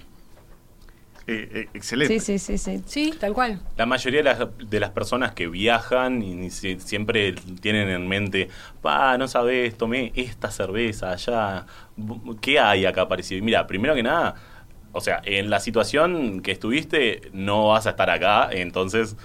Eh, 1.26 1.48
eh, 1.52 1.68
excelente. 1.74 2.18
Sí, 2.20 2.38
sí, 2.38 2.56
sí, 2.56 2.78
sí. 2.78 2.82
Sí, 2.86 3.14
tal 3.20 3.34
cual. 3.34 3.60
La 3.76 3.84
mayoría 3.84 4.20
de 4.20 4.24
las, 4.24 4.38
de 4.58 4.80
las 4.80 4.90
personas 4.90 5.32
que 5.32 5.46
viajan 5.46 6.22
y 6.22 6.50
si- 6.50 6.80
siempre 6.80 7.32
tienen 7.60 7.90
en 7.90 8.08
mente, 8.08 8.48
pa, 8.80 9.18
no 9.18 9.28
sabes, 9.28 9.76
tomé 9.76 10.12
esta 10.16 10.50
cerveza 10.50 11.10
allá, 11.12 11.66
¿qué 12.40 12.58
hay 12.60 12.86
acá 12.86 13.08
parecido? 13.08 13.44
Mira, 13.44 13.66
primero 13.66 13.94
que 13.94 14.02
nada, 14.02 14.36
o 14.92 15.02
sea, 15.02 15.20
en 15.24 15.50
la 15.50 15.60
situación 15.60 16.40
que 16.40 16.52
estuviste 16.52 17.28
no 17.34 17.68
vas 17.68 17.86
a 17.86 17.90
estar 17.90 18.08
acá, 18.08 18.48
entonces, 18.50 19.16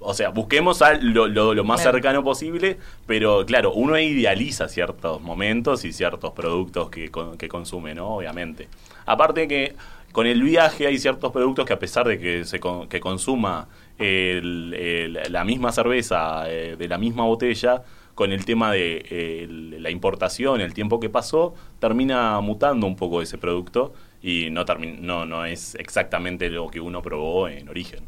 o 0.00 0.14
sea, 0.14 0.30
busquemos 0.30 0.82
a 0.82 0.94
lo, 0.94 1.26
lo- 1.28 1.54
lo 1.54 1.64
más 1.64 1.80
Claro. 1.82 1.96
cercano 1.96 2.24
posible, 2.24 2.78
pero 3.06 3.44
claro, 3.46 3.72
uno 3.72 3.98
idealiza 3.98 4.68
ciertos 4.68 5.20
momentos 5.22 5.84
y 5.84 5.92
ciertos 5.92 6.32
productos 6.32 6.90
que, 6.90 7.10
que 7.38 7.48
consume, 7.48 7.94
¿no? 7.94 8.08
Obviamente. 8.16 8.68
Aparte 9.06 9.46
que 9.48 9.74
con 10.12 10.26
el 10.26 10.42
viaje 10.42 10.86
hay 10.88 10.98
ciertos 10.98 11.30
productos 11.32 11.64
que 11.66 11.72
a 11.72 11.78
pesar 11.78 12.06
de 12.08 12.18
que 12.18 12.44
se 12.44 12.58
con- 12.58 12.88
que 12.88 12.98
consuma 13.00 13.68
el- 13.98 14.74
el- 14.74 15.32
la 15.32 15.44
misma 15.44 15.70
cerveza 15.72 16.50
eh, 16.50 16.74
de 16.76 16.88
la 16.88 16.98
misma 16.98 17.24
botella, 17.24 17.82
con 18.14 18.32
el 18.32 18.44
tema 18.44 18.72
de 18.72 19.06
eh, 19.08 19.46
la 19.78 19.88
importación, 19.90 20.60
el 20.60 20.74
tiempo 20.74 21.00
que 21.00 21.08
pasó, 21.08 21.54
termina 21.78 22.38
mutando 22.40 22.86
un 22.86 22.96
poco 22.96 23.22
ese 23.22 23.38
producto 23.38 23.94
y 24.22 24.50
no, 24.50 24.64
no, 25.00 25.24
no 25.26 25.44
es 25.46 25.74
exactamente 25.76 26.50
lo 26.50 26.68
que 26.68 26.80
uno 26.80 27.00
probó 27.02 27.48
en 27.48 27.68
origen. 27.68 28.00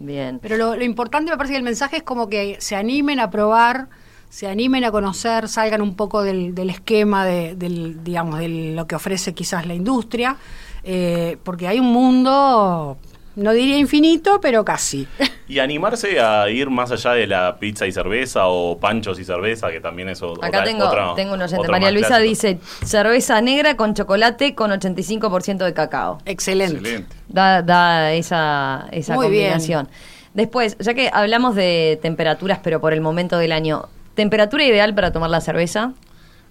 Bien. 0.00 0.38
Pero 0.40 0.56
lo, 0.56 0.82
importante 0.82 1.30
me 1.30 1.36
parece 1.36 1.52
que 1.52 1.58
el 1.58 1.62
mensaje 1.62 1.98
es 1.98 2.02
como 2.02 2.28
que 2.30 2.56
se 2.58 2.74
animen 2.74 3.20
a 3.20 3.30
probar, 3.30 3.88
se 4.30 4.48
animen 4.48 4.82
a 4.84 4.90
conocer, 4.90 5.46
salgan 5.46 5.82
un 5.82 5.94
poco 5.94 6.22
del, 6.22 6.54
del 6.54 6.70
esquema 6.70 7.26
de, 7.26 7.54
del, 7.54 8.02
digamos, 8.02 8.38
de 8.38 8.48
lo 8.74 8.86
que 8.86 8.94
ofrece 8.94 9.34
quizás 9.34 9.66
la 9.66 9.74
industria, 9.74 10.38
eh, 10.84 11.36
porque 11.44 11.68
hay 11.68 11.80
un 11.80 11.92
mundo, 11.92 12.96
no 13.36 13.52
diría 13.52 13.78
infinito, 13.78 14.40
pero 14.40 14.64
casi. 14.64 15.06
Y 15.48 15.58
animarse 15.58 16.20
a 16.20 16.48
ir 16.48 16.70
más 16.70 16.90
allá 16.92 17.12
de 17.12 17.26
la 17.26 17.56
pizza 17.58 17.86
y 17.86 17.92
cerveza 17.92 18.46
o 18.46 18.78
panchos 18.78 19.18
y 19.18 19.24
cerveza, 19.24 19.70
que 19.70 19.80
también 19.80 20.08
es 20.08 20.22
o- 20.22 20.34
Acá 20.34 20.48
otra- 20.48 20.64
tengo, 20.64 20.86
otro- 20.86 21.14
tengo 21.14 21.34
un 21.34 21.42
oyente. 21.42 21.68
María 21.68 21.90
Luisa 21.90 22.08
clásico. 22.08 22.28
dice 22.28 22.58
cerveza 22.84 23.40
negra 23.40 23.76
con 23.76 23.94
chocolate 23.94 24.54
con 24.54 24.70
85% 24.70 25.64
de 25.64 25.72
cacao. 25.74 26.18
Excelente. 26.24 26.76
Excelente. 26.78 27.16
Da, 27.28 27.62
da 27.62 28.12
esa, 28.12 28.86
esa 28.92 29.14
Muy 29.14 29.28
bien. 29.30 29.50
combinación. 29.50 29.88
Después, 30.34 30.76
ya 30.78 30.94
que 30.94 31.10
hablamos 31.12 31.56
de 31.56 31.98
temperaturas, 32.02 32.60
pero 32.62 32.80
por 32.80 32.92
el 32.92 33.00
momento 33.00 33.36
del 33.38 33.50
año, 33.52 33.88
¿temperatura 34.14 34.64
ideal 34.64 34.94
para 34.94 35.12
tomar 35.12 35.30
la 35.30 35.40
cerveza? 35.40 35.92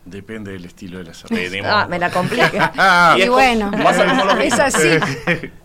Depende 0.09 0.51
del 0.51 0.65
estilo 0.65 0.97
de 0.97 1.03
la 1.05 1.13
cerveza. 1.13 1.81
Ah, 1.81 1.87
me 1.87 1.99
la 1.99 2.09
complica. 2.09 2.71
Y 3.15 3.19
Y, 3.19 3.23
es 3.23 3.29
bueno, 3.29 3.71
es 4.41 4.59
así. 4.59 4.89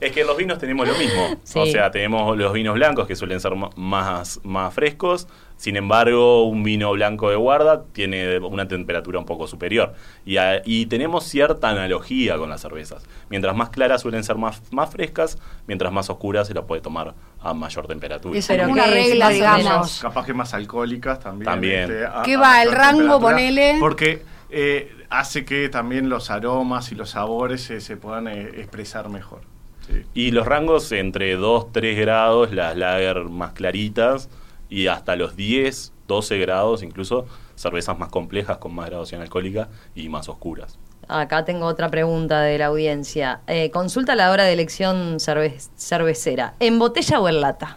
Es 0.01 0.13
que 0.13 0.21
en 0.21 0.27
los 0.27 0.37
vinos 0.37 0.59
tenemos 0.59 0.87
lo 0.87 0.95
mismo. 0.95 1.37
Sí. 1.45 1.59
O 1.59 1.67
sea, 1.67 1.91
tenemos 1.91 2.37
los 2.37 2.53
vinos 2.53 2.75
blancos 2.75 3.07
que 3.07 3.17
suelen 3.17 3.41
ser 3.41 3.53
más, 3.77 4.41
más 4.45 4.75
frescos. 4.75 5.27
Sin 5.57 5.77
embargo, 5.77 6.45
un 6.49 6.65
vino 6.65 6.91
blanco 6.93 7.31
de 7.31 7.37
guarda 7.37 7.85
tiene 7.93 8.39
una 8.39 8.67
temperatura 8.67 9.21
un 9.21 9.25
poco 9.25 9.47
superior. 9.47 9.95
Y, 10.27 10.37
a- 10.37 10.61
y 10.65 10.87
tenemos 10.87 11.25
cierta 11.25 11.69
analogía 11.71 12.37
con 12.37 12.51
las 12.51 12.61
cervezas. 12.61 13.05
Mientras 13.31 13.55
más 13.57 13.71
claras 13.71 14.03
suelen 14.03 14.25
ser 14.25 14.37
más, 14.37 14.61
más 14.73 14.91
frescas, 14.91 15.39
mientras 15.69 15.93
más 15.93 16.11
oscuras 16.11 16.49
se 16.49 16.55
la 16.55 16.63
puede 16.63 16.83
tomar 16.83 17.15
a 17.41 17.55
mayor 17.55 17.87
temperatura. 17.87 18.37
Es 18.37 18.49
Pero 18.49 18.69
una 18.69 18.85
¿qué 18.85 19.01
es, 19.03 19.09
regla, 19.11 19.29
digamos. 19.29 19.65
menos? 19.65 19.99
capaz 20.03 20.27
que 20.27 20.35
más 20.35 20.53
alcohólicas 20.55 21.21
también. 21.21 21.45
También. 21.45 21.81
este, 21.83 22.05
a- 22.05 22.23
¿Qué 22.25 22.35
a 22.35 22.39
va, 22.41 22.63
el 22.63 22.73
rango, 22.73 23.21
ponele? 23.21 23.77
Porque 23.79 24.23
eh, 24.55 24.93
hace 25.11 25.45
que 25.45 25.69
también 25.69 26.09
los 26.09 26.31
aromas 26.31 26.93
y 26.93 26.95
los 26.95 27.11
sabores 27.11 27.63
se, 27.63 27.81
se 27.81 27.97
puedan 27.97 28.29
eh, 28.29 28.43
expresar 28.57 29.09
mejor. 29.09 29.41
Sí. 29.87 30.03
Y 30.15 30.31
los 30.31 30.47
rangos 30.47 30.91
entre 30.93 31.35
2, 31.37 31.73
3 31.73 31.99
grados, 31.99 32.53
las 32.53 32.77
lager 32.77 33.25
más 33.25 33.53
claritas, 33.53 34.29
y 34.71 34.87
hasta 34.87 35.15
los 35.17 35.37
10, 35.37 35.93
12 36.09 36.39
grados, 36.39 36.83
incluso 36.83 37.27
cervezas 37.55 37.99
más 37.99 38.09
complejas 38.09 38.57
con 38.59 38.75
más 38.75 38.87
graduación 38.89 39.21
alcohólica 39.21 39.69
y 39.95 40.09
más 40.09 40.29
oscuras. 40.29 40.79
Acá 41.07 41.45
tengo 41.45 41.67
otra 41.67 41.91
pregunta 41.91 42.41
de 42.41 42.57
la 42.57 42.67
audiencia. 42.67 43.41
Eh, 43.47 43.71
consulta 43.71 44.15
a 44.15 44.17
la 44.17 44.31
hora 44.31 44.45
de 44.45 44.55
elección 44.55 45.17
cerve- 45.21 45.59
cervecera. 45.77 46.55
¿En 46.61 46.79
botella 46.79 47.21
o 47.21 47.29
en 47.29 47.43
lata? 47.43 47.77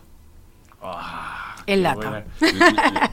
Ah, 0.81 1.36
En 1.67 1.75
qué 1.75 1.81
lata. 1.81 2.23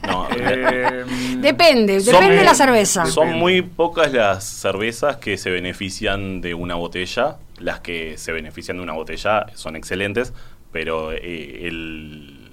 No, 0.07 0.27
Eh, 0.31 1.03
Depende, 1.39 1.99
Son- 1.99 2.13
depende 2.13 2.37
de 2.37 2.43
la 2.43 2.55
cerveza. 2.55 3.05
Son 3.05 3.33
muy 3.33 3.61
pocas 3.61 4.11
las 4.13 4.43
cervezas 4.45 5.17
que 5.17 5.37
se 5.37 5.51
benefician 5.51 6.41
de 6.41 6.53
una 6.53 6.75
botella. 6.75 7.37
Las 7.59 7.81
que 7.81 8.17
se 8.17 8.31
benefician 8.31 8.77
de 8.77 8.83
una 8.83 8.93
botella 8.93 9.45
son 9.55 9.75
excelentes, 9.75 10.33
pero 10.71 11.11
eh, 11.11 11.67
el, 11.67 12.49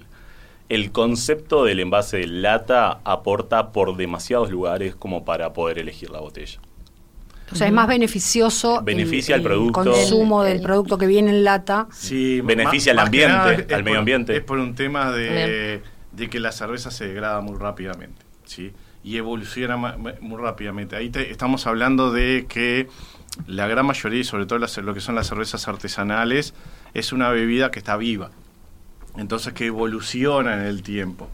el 0.69 0.91
concepto 0.91 1.63
del 1.65 1.79
envase 1.79 2.17
de 2.17 2.27
lata 2.27 2.99
aporta 3.03 3.71
por 3.71 3.95
demasiados 3.97 4.49
lugares 4.51 4.95
como 4.95 5.23
para 5.25 5.53
poder 5.53 5.79
elegir 5.79 6.09
la 6.09 6.19
botella. 6.19 6.59
O 7.51 7.55
sea, 7.55 7.67
es 7.67 7.73
más 7.73 7.87
beneficioso 7.87 8.81
Beneficia 8.81 9.35
el, 9.35 9.43
producto. 9.43 9.83
consumo 9.83 10.41
El- 10.43 10.47
del 10.49 10.57
el- 10.57 10.63
producto 10.63 10.97
que 10.97 11.05
viene 11.05 11.29
en 11.29 11.43
lata. 11.43 11.87
sí, 11.91 12.41
Beneficia 12.41 12.93
más- 12.93 13.01
al 13.01 13.05
ambiente, 13.07 13.33
nada 13.33 13.49
al 13.51 13.83
medio 13.83 13.83
por- 13.83 13.97
ambiente. 13.99 14.37
Es 14.37 14.43
por 14.43 14.57
un 14.59 14.73
tema 14.73 15.11
de, 15.11 15.29
Bien. 15.81 15.92
De 16.13 16.29
que 16.29 16.39
la 16.39 16.51
cerveza 16.51 16.91
se 16.91 17.07
degrada 17.07 17.41
muy 17.41 17.57
rápidamente. 17.57 18.21
¿sí? 18.45 18.73
y 19.05 19.17
evoluciona 19.17 19.75
muy 19.75 20.37
rápidamente. 20.41 20.95
Ahí 20.95 21.09
te- 21.09 21.29
estamos 21.29 21.67
hablando 21.67 22.13
de 22.13 22.45
que 22.47 22.87
la 23.47 23.67
gran 23.67 23.85
mayoría, 23.85 24.21
y 24.21 24.23
sobre 24.23 24.45
todo 24.45 24.59
lo 24.59 24.93
que 24.93 25.01
son 25.01 25.15
las 25.15 25.27
cervezas 25.27 25.67
artesanales, 25.67 26.53
es 26.93 27.11
una 27.11 27.27
bebida 27.29 27.69
que 27.69 27.79
está 27.79 27.97
viva. 27.97 28.31
Entonces 29.17 29.51
que 29.51 29.65
evoluciona 29.65 30.53
en 30.53 30.61
el 30.61 30.83
tiempo. 30.83 31.29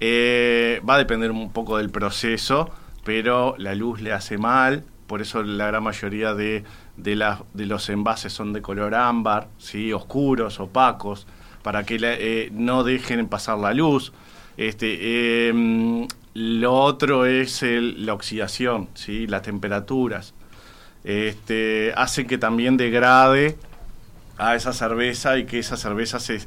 Eh, 0.00 0.80
va 0.88 0.94
a 0.94 0.98
depender 0.98 1.30
un 1.32 1.52
poco 1.52 1.76
del 1.76 1.90
proceso, 1.90 2.70
pero 3.04 3.54
la 3.58 3.74
luz 3.74 4.00
le 4.00 4.12
hace 4.12 4.38
mal, 4.38 4.84
por 5.06 5.20
eso 5.20 5.42
la 5.42 5.66
gran 5.66 5.82
mayoría 5.82 6.32
de, 6.32 6.64
de 6.96 7.66
los 7.66 7.88
envases 7.90 8.32
son 8.32 8.54
de 8.54 8.62
color 8.62 8.94
ámbar, 8.94 9.48
¿sí? 9.58 9.92
oscuros, 9.92 10.60
opacos, 10.60 11.26
para 11.62 11.84
que 11.84 11.98
eh, 12.00 12.48
no 12.52 12.84
dejen 12.84 13.26
pasar 13.28 13.58
la 13.58 13.72
luz. 13.74 14.12
Este, 14.56 15.48
em, 15.48 16.06
lo 16.34 16.74
otro 16.74 17.26
es 17.26 17.62
la 17.62 18.14
oxidación, 18.14 18.88
¿sí? 18.94 19.26
las 19.26 19.42
temperaturas. 19.42 20.34
Este, 21.04 21.92
hacen 21.96 22.26
que 22.26 22.38
también 22.38 22.76
degrade 22.76 23.56
a 24.38 24.54
esa 24.54 24.72
cerveza 24.72 25.36
y 25.38 25.44
que 25.46 25.58
esa 25.58 25.76
cerveza 25.76 26.20
se, 26.20 26.40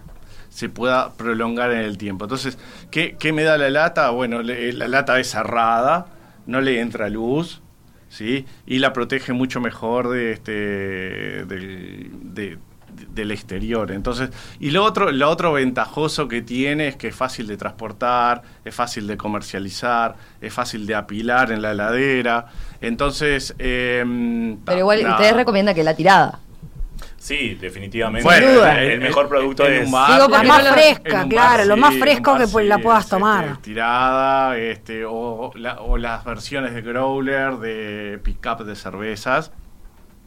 se 0.50 0.70
pueda 0.70 1.14
prolongar 1.14 1.72
en 1.72 1.80
el 1.80 1.98
tiempo. 1.98 2.26
Entonces, 2.26 2.58
¿qué, 2.92 3.18
me 3.34 3.44
da 3.44 3.58
la 3.58 3.70
lata? 3.70 4.10
Bueno, 4.12 4.42
le- 4.42 4.72
la 4.74 4.88
lata 4.88 5.20
es 5.20 5.30
cerrada, 5.32 6.08
no 6.46 6.62
le 6.62 6.80
entra 6.80 7.10
luz, 7.10 7.62
¿sí? 8.10 8.46
Y 8.66 8.80
la 8.80 8.94
protege 8.94 9.34
mucho 9.34 9.60
mejor 9.60 10.10
de 10.10 10.32
este 10.32 10.52
de- 11.46 12.58
del 13.10 13.32
exterior. 13.32 13.92
Entonces, 13.92 14.30
y 14.60 14.72
lo 14.72 14.84
otro, 14.84 15.12
lo 15.12 15.30
otro 15.30 15.54
ventajoso 15.54 16.28
que 16.28 16.42
tiene 16.42 16.88
es 16.90 16.96
que 16.96 17.10
es 17.10 17.16
fácil 17.16 17.48
de 17.48 17.58
transportar, 17.58 18.42
es 18.64 18.74
fácil 18.74 19.08
de 19.08 19.18
comercializar, 19.18 20.16
es 20.42 20.54
fácil 20.54 20.86
de 20.86 20.96
apilar 20.96 21.52
en 21.52 21.62
la 21.62 21.72
heladera. 21.72 22.48
Entonces, 22.82 23.56
em, 23.58 24.58
Pero 24.66 24.80
igual 24.80 25.02
nada. 25.04 25.16
ustedes 25.16 25.36
recomiendan 25.36 25.76
que 25.76 25.84
la 25.84 25.96
tirada. 25.96 26.40
Sí, 27.18 27.56
definitivamente. 27.60 28.24
Bueno, 28.24 28.64
el, 28.68 29.00
mejor 29.02 29.28
producto 29.28 29.66
en 29.66 29.74
es... 29.74 29.86
un 29.88 29.92
bar, 29.94 30.12
Digo, 30.14 30.30
porque 30.30 30.46
lo- 30.48 30.74
fresca, 30.74 31.18
en 31.18 31.24
un 31.24 31.30
claro, 31.30 31.66
lo 31.66 31.76
más 31.78 31.96
fresco 31.96 32.32
bar, 32.34 32.42
que 32.42 32.48
pues, 32.48 32.64
sí, 32.66 32.70
la 32.70 32.78
puedas 32.78 33.04
es, 33.06 33.10
tomar. 33.10 33.46
este, 33.46 33.62
tirada, 33.64 34.58
este, 34.60 35.06
o, 35.06 35.52
la- 35.56 35.82
o 35.82 35.98
las 35.98 36.24
versiones 36.24 36.76
de 36.76 36.82
growler, 36.84 37.58
de 37.58 38.20
pick-up 38.24 38.64
de 38.64 38.76
cervezas, 38.76 39.52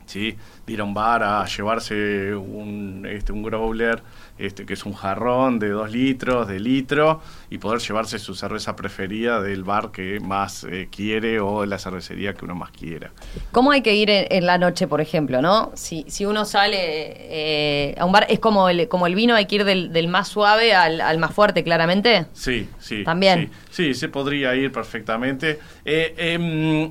¿sí? 0.06 0.36
De 0.68 0.74
ir 0.74 0.82
a 0.82 0.84
un 0.84 0.92
bar 0.92 1.22
a 1.22 1.46
llevarse 1.46 2.34
un, 2.34 3.08
este, 3.10 3.32
un 3.32 3.42
growler, 3.42 4.02
este, 4.36 4.66
que 4.66 4.74
es 4.74 4.84
un 4.84 4.92
jarrón 4.92 5.58
de 5.58 5.70
dos 5.70 5.90
litros, 5.90 6.46
de 6.46 6.60
litro, 6.60 7.22
y 7.48 7.56
poder 7.56 7.80
llevarse 7.80 8.18
su 8.18 8.34
cerveza 8.34 8.76
preferida 8.76 9.40
del 9.40 9.64
bar 9.64 9.90
que 9.92 10.20
más 10.20 10.64
eh, 10.64 10.88
quiere 10.94 11.40
o 11.40 11.62
de 11.62 11.68
la 11.68 11.78
cervecería 11.78 12.34
que 12.34 12.44
uno 12.44 12.54
más 12.54 12.70
quiera. 12.70 13.12
¿Cómo 13.50 13.70
hay 13.70 13.80
que 13.80 13.94
ir 13.94 14.10
en, 14.10 14.26
en 14.28 14.44
la 14.44 14.58
noche, 14.58 14.86
por 14.86 15.00
ejemplo, 15.00 15.40
no? 15.40 15.72
Si, 15.74 16.04
si 16.06 16.26
uno 16.26 16.44
sale 16.44 16.76
eh, 16.80 17.94
a 17.98 18.04
un 18.04 18.12
bar, 18.12 18.26
es 18.28 18.38
como 18.38 18.68
el, 18.68 18.88
como 18.88 19.06
el 19.06 19.14
vino, 19.14 19.34
hay 19.36 19.46
que 19.46 19.54
ir 19.54 19.64
del, 19.64 19.90
del 19.90 20.08
más 20.08 20.28
suave 20.28 20.74
al, 20.74 21.00
al 21.00 21.16
más 21.16 21.32
fuerte, 21.32 21.64
claramente. 21.64 22.26
Sí, 22.34 22.68
sí. 22.78 23.04
También. 23.04 23.50
Sí, 23.70 23.94
sí, 23.94 23.94
se 23.94 24.10
podría 24.10 24.54
ir 24.54 24.70
perfectamente. 24.70 25.60
Eh, 25.86 26.14
em, 26.18 26.90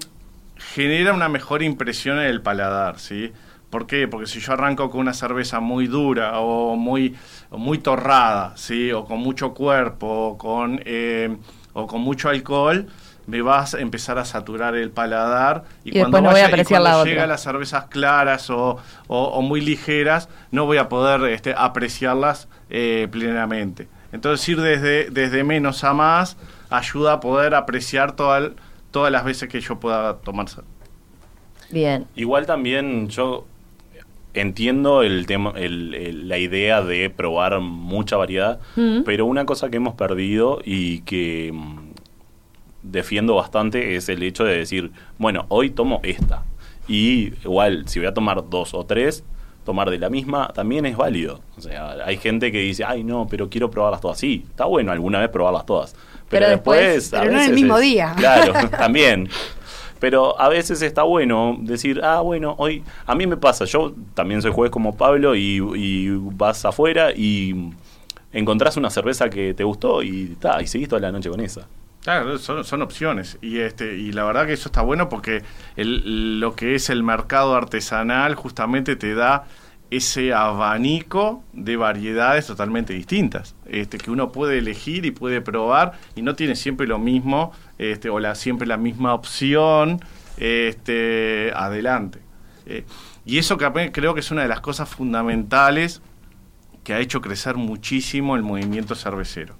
genera 0.74 1.14
una 1.14 1.30
mejor 1.30 1.62
impresión 1.62 2.18
en 2.18 2.26
el 2.26 2.42
paladar, 2.42 2.98
¿sí? 2.98 3.32
¿Por 3.78 3.86
qué? 3.86 4.08
Porque 4.08 4.26
si 4.26 4.40
yo 4.40 4.54
arranco 4.54 4.90
con 4.90 5.02
una 5.02 5.14
cerveza 5.14 5.60
muy 5.60 5.86
dura 5.86 6.40
o 6.40 6.76
muy, 6.76 7.16
o 7.52 7.60
muy 7.60 7.78
torrada, 7.78 8.54
¿sí? 8.58 8.92
O 8.92 9.06
con 9.06 9.20
mucho 9.20 9.54
cuerpo, 9.54 10.08
o 10.30 10.36
con, 10.40 10.82
eh, 10.84 11.38
o 11.74 11.86
con 11.86 12.02
mucho 12.02 12.28
alcohol, 12.30 12.88
me 13.28 13.44
vas 13.44 13.76
a 13.76 13.80
empezar 13.80 14.18
a 14.18 14.26
saturar 14.26 14.74
el 14.76 14.90
paladar. 14.90 15.66
Y 15.84 15.92
después 15.92 16.24
no 16.24 16.32
voy 16.32 16.40
a 16.40 16.46
y 16.46 16.48
apreciar 16.48 16.80
cuando 16.82 16.90
la 16.90 16.98
otra. 17.02 17.12
llega 17.12 17.28
las 17.28 17.44
cervezas 17.44 17.86
claras 17.86 18.50
o, 18.50 18.78
o- 19.06 19.24
o 19.26 19.42
muy 19.44 19.62
ligeras, 19.62 20.28
no 20.50 20.66
voy 20.66 20.78
a 20.80 20.90
poder 20.90 21.30
este, 21.32 21.54
apreciarlas 21.56 22.48
eh, 22.72 23.08
plenamente. 23.12 23.88
Entonces 24.12 24.50
ir 24.50 24.60
desde, 24.60 25.12
desde 25.12 25.44
menos 25.44 25.84
a 25.84 25.94
más 25.94 26.36
ayuda 26.72 27.14
a 27.14 27.20
poder 27.20 27.54
apreciar 27.54 28.14
toda 28.16 28.40
el- 28.40 28.56
todas 28.90 29.12
las 29.12 29.24
veces 29.24 29.50
que 29.50 29.62
yo 29.62 29.80
pueda 29.80 30.16
tomar. 30.18 30.48
cer- 30.48 30.64
Bien. 31.70 32.08
Igual 32.16 32.48
también 32.48 33.08
yo 33.10 33.46
entiendo 34.34 35.02
el 35.04 35.26
tema, 35.26 35.54
el- 35.56 35.94
el- 35.96 36.28
la 36.30 36.38
idea 36.38 36.82
de 36.82 37.10
probar 37.10 37.60
mucha 37.60 38.18
variedad, 38.18 38.60
Mm. 38.76 39.02
pero 39.04 39.26
una 39.26 39.46
cosa 39.46 39.70
que 39.70 39.78
hemos 39.78 39.96
perdido 39.96 40.60
y 40.64 41.02
que 41.02 41.52
mm, 41.54 41.78
defiendo 42.84 43.36
bastante 43.36 43.96
es 43.96 44.10
el 44.10 44.24
hecho 44.24 44.44
de 44.44 44.58
decir, 44.58 44.92
bueno, 45.18 45.46
hoy 45.50 45.70
tomo 45.72 46.00
esta. 46.04 46.44
Y 46.88 47.34
igual, 47.44 47.88
si 47.88 48.00
voy 48.00 48.08
a 48.08 48.14
tomar 48.14 48.50
dos 48.50 48.74
o 48.74 48.86
tres, 48.86 49.24
tomar 49.66 49.90
de 49.90 50.00
la 50.00 50.10
misma 50.10 50.48
también 50.54 50.86
es 50.86 50.96
válido. 50.96 51.42
O 51.58 51.62
sea, 51.62 51.98
hay 52.06 52.16
gente 52.18 52.52
que 52.52 52.60
dice, 52.60 52.86
ay 52.86 53.04
no, 53.04 53.28
pero 53.30 53.50
quiero 53.50 53.70
probarlas 53.70 54.00
todas. 54.00 54.18
Sí, 54.18 54.46
está 54.50 54.64
bueno 54.66 54.92
alguna 54.94 55.20
vez 55.20 55.30
probarlas 55.30 55.66
todas. 55.66 55.94
Pero, 55.94 56.46
Pero 56.46 56.48
después- 56.50 56.80
después... 56.82 57.14
a 57.14 57.20
pero 57.22 57.32
no 57.34 57.40
en 57.42 57.50
el 57.50 57.56
mismo 57.56 57.76
es- 57.78 57.84
día. 57.84 58.14
Claro, 58.18 58.54
también. 58.70 59.28
Pero 60.00 60.40
a 60.40 60.50
veces 60.50 60.82
está 60.82 61.04
bueno 61.04 61.58
decir, 61.60 62.02
ah, 62.04 62.22
bueno, 62.22 62.56
hoy 62.58 62.84
a 63.06 63.16
mí 63.16 63.28
me 63.28 63.38
pasa, 63.38 63.66
yo 63.66 63.94
también 64.14 64.42
soy 64.42 64.52
juez 64.52 64.72
como 64.72 64.96
Pablo 64.96 65.36
y, 65.36 65.60
vas 66.36 66.66
afuera 66.66 67.12
y 67.12 67.72
encontrás 68.34 68.78
una 68.78 68.90
cerveza 68.90 69.30
que 69.30 69.54
te 69.54 69.64
gustó 69.64 70.04
y, 70.04 70.36
ta, 70.40 70.62
y 70.62 70.68
seguís 70.68 70.90
toda 70.90 71.02
la 71.02 71.12
noche 71.12 71.30
con 71.30 71.40
esa. 71.40 71.68
Claro, 72.04 72.38
son, 72.38 72.64
son 72.64 72.82
opciones. 72.84 73.38
Y 73.42 73.58
este 73.60 73.98
y 73.98 74.12
la 74.14 74.24
verdad 74.24 74.46
que 74.46 74.54
eso 74.54 74.70
está 74.70 74.82
bueno 74.82 75.10
porque 75.10 75.42
el- 75.76 76.40
lo 76.40 76.56
que 76.56 76.76
es 76.76 76.90
el 76.90 77.04
mercado 77.04 77.56
artesanal 77.56 78.36
justamente 78.36 78.96
te 78.96 79.14
da 79.14 79.46
ese 79.90 80.34
abanico 80.34 81.44
de 81.54 81.78
variedades 81.78 82.48
totalmente 82.48 82.94
distintas, 82.94 83.56
este, 83.66 83.98
que 83.98 84.12
uno 84.12 84.32
puede 84.32 84.58
elegir 84.58 85.06
y 85.06 85.12
puede 85.12 85.42
probar 85.42 85.94
y 86.16 86.22
no 86.22 86.36
tiene 86.36 86.56
siempre 86.56 86.88
lo 86.88 87.00
mismo, 87.00 87.54
este, 87.78 88.10
o 88.10 88.20
la, 88.20 88.36
siempre 88.36 88.68
la 88.68 88.78
misma 88.78 89.14
opción, 89.14 90.02
este, 90.38 91.52
adelante. 91.56 92.20
Eh, 92.66 92.86
y 93.26 93.38
eso 93.38 93.58
creo 93.58 94.14
que 94.14 94.20
es 94.20 94.32
una 94.32 94.42
de 94.42 94.48
las 94.48 94.62
cosas 94.62 94.90
fundamentales 94.90 96.02
que 96.84 96.94
ha 96.94 97.00
hecho 97.00 97.22
crecer 97.22 97.56
muchísimo 97.56 98.36
el 98.36 98.44
movimiento 98.44 98.96
cervecero. 98.96 99.56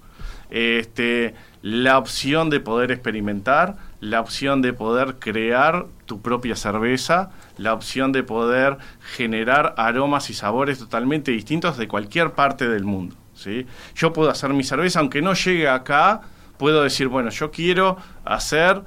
Este, 0.50 1.34
la 1.60 1.98
opción 1.98 2.48
de 2.48 2.60
poder 2.60 2.90
experimentar, 2.90 3.76
la 4.00 4.20
opción 4.20 4.62
de 4.62 4.72
poder 4.72 5.16
crear 5.18 5.86
tu 6.08 6.20
propia 6.22 6.56
cerveza, 6.56 7.30
la 7.58 7.74
opción 7.74 8.10
de 8.10 8.24
poder 8.24 8.78
generar 9.14 9.74
aromas 9.76 10.30
y 10.30 10.34
sabores 10.34 10.78
totalmente 10.78 11.30
distintos 11.30 11.76
de 11.76 11.86
cualquier 11.86 12.32
parte 12.32 12.66
del 12.66 12.84
mundo. 12.84 13.14
¿sí? 13.34 13.66
Yo 13.94 14.12
puedo 14.12 14.30
hacer 14.30 14.54
mi 14.54 14.64
cerveza, 14.64 15.00
aunque 15.00 15.20
no 15.20 15.34
llegue 15.34 15.68
acá, 15.68 16.22
puedo 16.56 16.82
decir, 16.82 17.08
bueno, 17.08 17.28
yo 17.28 17.50
quiero 17.50 17.98
hacer 18.24 18.82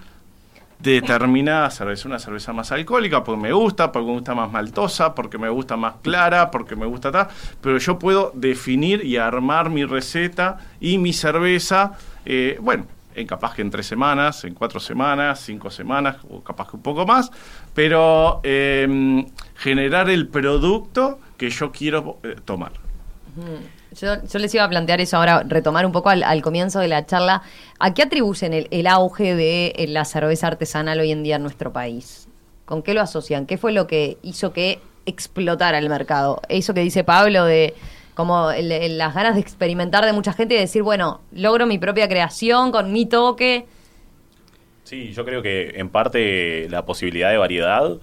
determinada 0.79 1.69
cerveza, 1.69 2.07
una 2.07 2.17
cerveza 2.17 2.53
más 2.53 2.71
alcohólica, 2.71 3.23
porque 3.23 3.39
me 3.39 3.53
gusta, 3.53 3.91
porque 3.91 4.07
me 4.07 4.13
gusta 4.13 4.33
más 4.33 4.51
maltosa, 4.51 5.13
porque 5.13 5.37
me 5.37 5.49
gusta 5.49 5.77
más 5.77 5.97
clara, 6.01 6.49
porque 6.49 6.75
me 6.75 6.87
gusta 6.87 7.11
tal, 7.11 7.27
pero 7.61 7.77
yo 7.77 7.99
puedo 7.99 8.31
definir 8.33 9.05
y 9.05 9.17
armar 9.17 9.69
mi 9.69 9.85
receta 9.85 10.57
y 10.79 10.97
mi 10.97 11.13
cerveza, 11.13 11.93
eh, 12.25 12.57
bueno, 12.61 12.85
en 13.15 13.27
capaz 13.27 13.55
que 13.55 13.61
en 13.61 13.69
tres 13.69 13.85
semanas, 13.85 14.43
en 14.43 14.53
cuatro 14.53 14.79
semanas, 14.79 15.39
cinco 15.39 15.69
semanas, 15.69 16.17
o 16.29 16.41
capaz 16.41 16.69
que 16.69 16.77
un 16.77 16.81
poco 16.81 17.05
más, 17.05 17.31
pero 17.73 18.39
eh, 18.43 19.25
generar 19.55 20.09
el 20.09 20.27
producto 20.27 21.19
que 21.37 21.49
yo 21.49 21.71
quiero 21.71 22.19
eh, 22.23 22.35
tomar. 22.43 22.71
Yo, 23.99 24.15
les 24.39 24.53
iba 24.55 24.63
a 24.63 24.69
plantear 24.69 25.01
eso 25.01 25.17
ahora, 25.17 25.43
retomar 25.45 25.85
un 25.85 25.91
poco 25.91 26.09
al, 26.09 26.23
al 26.23 26.41
comienzo 26.41 26.79
de 26.79 26.87
la 26.87 27.05
charla. 27.05 27.41
¿A 27.79 27.93
qué 27.93 28.03
atribuyen 28.03 28.53
el, 28.53 28.67
el 28.71 28.87
auge 28.87 29.35
de 29.35 29.73
eh, 29.75 29.87
la 29.87 30.05
cerveza 30.05 30.47
artesanal 30.47 30.99
hoy 30.99 31.11
en 31.11 31.23
día 31.23 31.35
en 31.35 31.43
nuestro 31.43 31.73
país? 31.73 32.27
¿Con 32.65 32.83
qué 32.83 32.93
lo 32.93 33.01
asocian? 33.01 33.45
¿Qué 33.45 33.57
fue 33.57 33.73
lo 33.73 33.87
que 33.87 34.17
hizo 34.21 34.53
que 34.53 34.79
explotara 35.05 35.77
el 35.77 35.89
mercado? 35.89 36.41
Eso 36.47 36.73
que 36.73 36.81
dice 36.81 37.03
Pablo 37.03 37.43
de 37.43 37.73
como 38.21 38.51
el- 38.51 38.71
el- 38.71 38.97
las 38.97 39.13
ganas 39.13 39.35
de 39.35 39.41
experimentar 39.41 40.05
de 40.05 40.13
mucha 40.13 40.33
gente 40.33 40.55
y 40.55 40.57
decir, 40.59 40.83
bueno, 40.83 41.21
logro 41.31 41.65
mi 41.65 41.77
propia 41.77 42.07
creación 42.07 42.71
con 42.71 42.91
mi 42.93 43.05
toque. 43.05 43.65
Sí, 44.83 45.13
yo 45.13 45.25
creo 45.25 45.41
que 45.41 45.73
en 45.79 45.89
parte 45.89 46.67
la 46.69 46.85
posibilidad 46.85 47.29
de 47.29 47.37
variedad 47.37 47.99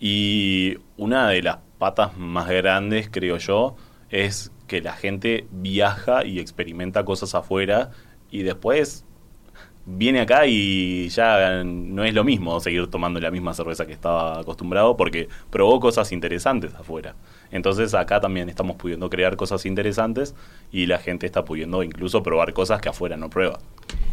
y 0.00 0.78
una 0.96 1.28
de 1.30 1.42
las 1.42 1.58
patas 1.78 2.16
más 2.16 2.48
grandes, 2.48 3.08
creo 3.10 3.38
yo, 3.38 3.76
es 4.10 4.52
que 4.66 4.80
la 4.80 4.94
gente 4.94 5.46
viaja 5.50 6.24
y 6.24 6.40
experimenta 6.40 7.04
cosas 7.04 7.34
afuera 7.34 7.90
y 8.30 8.42
después 8.42 9.04
viene 9.86 10.20
acá 10.20 10.46
y 10.46 11.08
ya 11.10 11.62
no 11.64 12.04
es 12.04 12.14
lo 12.14 12.24
mismo 12.24 12.60
seguir 12.60 12.88
tomando 12.88 13.20
la 13.20 13.30
misma 13.30 13.54
cerveza 13.54 13.86
que 13.86 13.92
estaba 13.92 14.40
acostumbrado 14.40 14.96
porque 14.96 15.28
probó 15.50 15.80
cosas 15.80 16.12
interesantes 16.12 16.74
afuera. 16.74 17.16
Entonces 17.56 17.94
acá 17.94 18.20
también 18.20 18.48
estamos 18.48 18.76
pudiendo 18.76 19.10
crear 19.10 19.36
cosas 19.36 19.66
interesantes 19.66 20.34
y 20.70 20.86
la 20.86 20.98
gente 20.98 21.26
está 21.26 21.44
pudiendo 21.44 21.82
incluso 21.82 22.22
probar 22.22 22.52
cosas 22.52 22.80
que 22.80 22.88
afuera 22.88 23.16
no 23.16 23.30
prueba. 23.30 23.58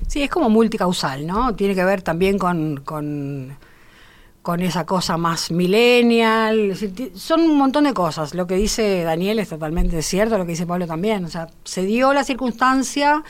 Sí, 0.08 0.22
es 0.22 0.30
como 0.30 0.50
multicausal, 0.50 1.26
¿no? 1.26 1.56
Tiene 1.56 1.76
que 1.76 1.84
ver 1.84 2.02
también 2.02 2.38
con, 2.38 2.82
con, 2.84 3.58
esa 4.60 4.86
cosa 4.86 5.18
más 5.18 5.52
millennial. 5.52 6.76
Son 7.16 7.42
un 7.42 7.58
montón 7.58 7.86
de 7.86 7.94
cosas. 7.94 8.34
Lo 8.34 8.46
que 8.46 8.56
dice 8.56 9.04
Daniel 9.04 9.40
es 9.40 9.50
totalmente 9.50 10.02
cierto, 10.02 10.38
lo 10.38 10.46
que 10.46 10.52
dice 10.52 10.68
Pablo 10.68 10.86
también. 10.86 11.26
O 11.26 11.30
sea, 11.30 11.48
se 11.64 11.86
dio 11.86 12.14
la 12.14 12.24
circunstancia, 12.24 13.24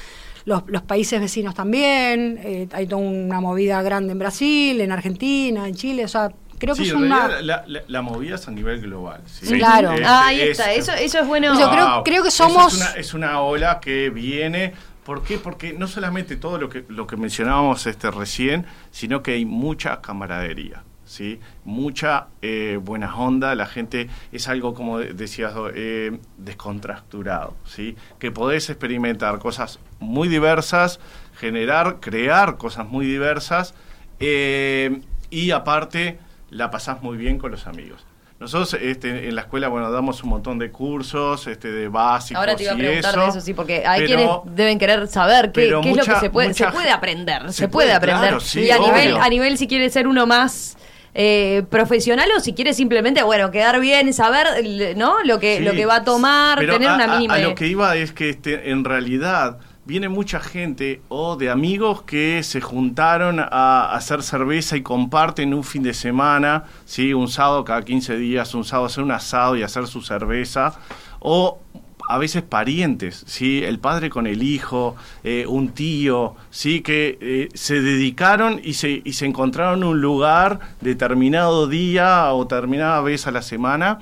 los, 0.45 0.63
los 0.67 0.81
países 0.81 1.19
vecinos 1.19 1.53
también, 1.55 2.39
eh, 2.43 2.67
hay 2.73 2.87
toda 2.87 3.01
una 3.01 3.39
movida 3.39 3.81
grande 3.81 4.11
en 4.11 4.19
Brasil, 4.19 4.81
en 4.81 4.91
Argentina, 4.91 5.67
en 5.67 5.75
Chile, 5.75 6.03
o 6.03 6.09
sea, 6.09 6.31
creo 6.59 6.75
que 6.75 6.83
Sí, 6.83 6.89
es 6.89 6.95
una... 6.95 7.27
la, 7.41 7.63
la- 7.67 7.83
la 7.87 8.01
movida 8.01 8.35
es 8.35 8.47
a 8.47 8.51
nivel 8.51 8.81
global. 8.81 9.21
¿sí? 9.25 9.45
Sí. 9.47 9.57
Claro. 9.57 9.91
Este, 9.91 10.05
Ah, 10.05 10.27
ahí 10.27 10.41
es- 10.41 10.49
está, 10.59 10.71
eso, 10.73 10.91
eso 10.93 11.19
es 11.19 11.27
bueno. 11.27 11.57
Yo 11.59 11.69
creo- 11.69 11.89
Wow. 11.95 12.03
creo 12.03 12.23
que 12.23 12.31
somos- 12.31 12.73
Es 12.73 12.79
una, 12.81 12.91
es 12.91 13.13
una 13.13 13.39
ola 13.41 13.79
que 13.79 14.09
viene. 14.09 14.73
¿Por 15.03 15.23
qué? 15.23 15.37
Porque 15.37 15.73
no 15.73 15.87
solamente 15.87 16.37
todo 16.37 16.57
lo 16.57 16.69
que, 16.69 16.85
lo 16.87 17.07
que 17.07 17.17
mencionábamos 17.17 17.85
este, 17.87 18.09
recién, 18.09 18.65
sino 18.91 19.21
que 19.21 19.33
hay 19.33 19.43
mucha 19.45 19.99
camaradería. 20.01 20.83
¿sí? 21.05 21.39
Mucha 21.65 22.27
eh, 22.41 22.79
buena 22.81 23.13
onda, 23.15 23.53
la 23.55 23.65
gente 23.67 24.07
es 24.31 24.47
algo 24.47 24.73
como 24.73 24.99
de- 24.99 25.13
decías, 25.13 25.53
eh, 25.75 26.17
descontracturado, 26.37 27.55
¿sí? 27.65 27.95
que 28.19 28.31
podés 28.31 28.69
experimentar 28.69 29.37
cosas 29.39 29.79
muy 29.99 30.27
diversas, 30.27 30.99
generar, 31.37 31.99
crear 31.99 32.57
cosas 32.57 32.87
muy 32.87 33.05
diversas 33.05 33.73
eh, 34.19 35.01
y 35.29 35.51
aparte 35.51 36.17
la 36.53 36.71
pasás 36.71 37.01
muy 37.01 37.17
bien 37.17 37.37
con 37.37 37.51
los 37.51 37.67
amigos. 37.67 38.05
Nosotros 38.39 38.73
este, 38.81 39.29
en 39.29 39.35
la 39.35 39.41
escuela, 39.41 39.69
bueno, 39.69 39.89
damos 39.91 40.21
un 40.23 40.29
montón 40.29 40.59
de 40.59 40.69
cursos, 40.69 41.47
este, 41.47 41.71
de 41.71 41.87
básicos 41.87 42.39
Ahora 42.39 42.55
te 42.57 42.63
iba 42.63 42.73
a 42.73 42.75
preguntar 42.75 43.11
eso, 43.13 43.21
de 43.23 43.29
eso, 43.29 43.41
sí, 43.41 43.53
porque 43.53 43.85
hay 43.85 44.05
pero- 44.05 44.41
quienes 44.41 44.55
deben 44.57 44.79
querer 44.79 45.07
saber 45.07 45.51
qué, 45.53 45.61
qué 45.81 45.89
es 45.91 45.95
lo 45.97 46.03
que 46.03 46.19
se 46.19 46.29
puede, 46.29 46.53
se 46.53 46.67
puede 46.67 46.89
aprender, 46.89 47.43
se, 47.47 47.53
se 47.53 47.67
puede, 47.69 47.87
puede, 47.87 47.93
aprender. 47.93 48.21
claro, 48.21 48.39
sí, 48.41 48.61
y 48.61 48.71
a 48.71 48.79
nivel, 48.79 49.15
a 49.15 49.29
nivel 49.29 49.57
si 49.57 49.67
quiere 49.67 49.89
ser 49.89 50.07
uno 50.07 50.25
más 50.25 50.75
eh, 51.13 51.63
profesional 51.69 52.27
o 52.35 52.39
si 52.41 52.53
quiere 52.53 52.73
simplemente, 52.73 53.21
bueno, 53.23 53.51
quedar 53.51 53.79
bien, 53.79 54.11
saber, 54.13 54.47
¿no? 54.97 55.23
Lo 55.23 55.39
que, 55.39 55.59
Sí, 55.59 55.63
lo 55.63 55.71
que 55.73 55.85
va 55.85 55.97
a 55.97 56.03
tomar, 56.03 56.59
tener 56.59 56.89
a- 56.89 56.95
una 56.95 57.03
a- 57.05 57.15
mínima. 57.19 57.35
A, 57.35 57.39
lo 57.39 57.55
que 57.55 57.67
iba 57.67 57.95
es 57.95 58.11
que 58.11 58.29
este, 58.29 58.71
en 58.71 58.83
realidad 58.83 59.59
viene 59.85 60.07
mucha 60.09 60.39
gente 60.39 61.01
o 61.09 61.35
de 61.35 61.49
amigos 61.49 62.03
que 62.03 62.41
se 62.43 62.61
juntaron 62.61 63.39
a 63.39 63.93
hacer 63.93 64.23
cerveza 64.23 64.77
y 64.77 64.81
comparten 64.81 65.53
un 65.53 65.63
fin 65.63 65.83
de 65.83 65.93
semana, 65.93 66.65
¿sí? 66.85 67.13
un 67.13 67.27
sábado 67.27 67.65
cada 67.65 67.83
15 67.83 68.17
días, 68.17 68.55
un 68.55 68.63
sábado 68.63 68.87
hacer 68.87 69.03
un 69.03 69.11
asado 69.11 69.57
y 69.57 69.63
hacer 69.63 69.87
su 69.87 70.01
cerveza, 70.01 70.79
o 71.19 71.59
a 72.09 72.17
veces 72.17 72.43
parientes, 72.43 73.23
¿sí? 73.27 73.63
el 73.63 73.79
padre 73.79 74.09
con 74.09 74.27
el 74.27 74.43
hijo, 74.43 74.95
eh, 75.23 75.45
un 75.47 75.69
tío, 75.69 76.35
¿sí? 76.49 76.81
que 76.81 77.17
eh, 77.21 77.49
se 77.53 77.81
dedicaron 77.81 78.59
y 78.63 78.73
se, 78.73 79.01
y 79.03 79.13
se 79.13 79.25
encontraron 79.25 79.83
un 79.83 80.01
lugar 80.01 80.59
determinado 80.81 81.67
día 81.67 82.33
o 82.33 82.43
determinada 82.43 83.01
vez 83.01 83.27
a 83.27 83.31
la 83.31 83.41
semana 83.41 83.99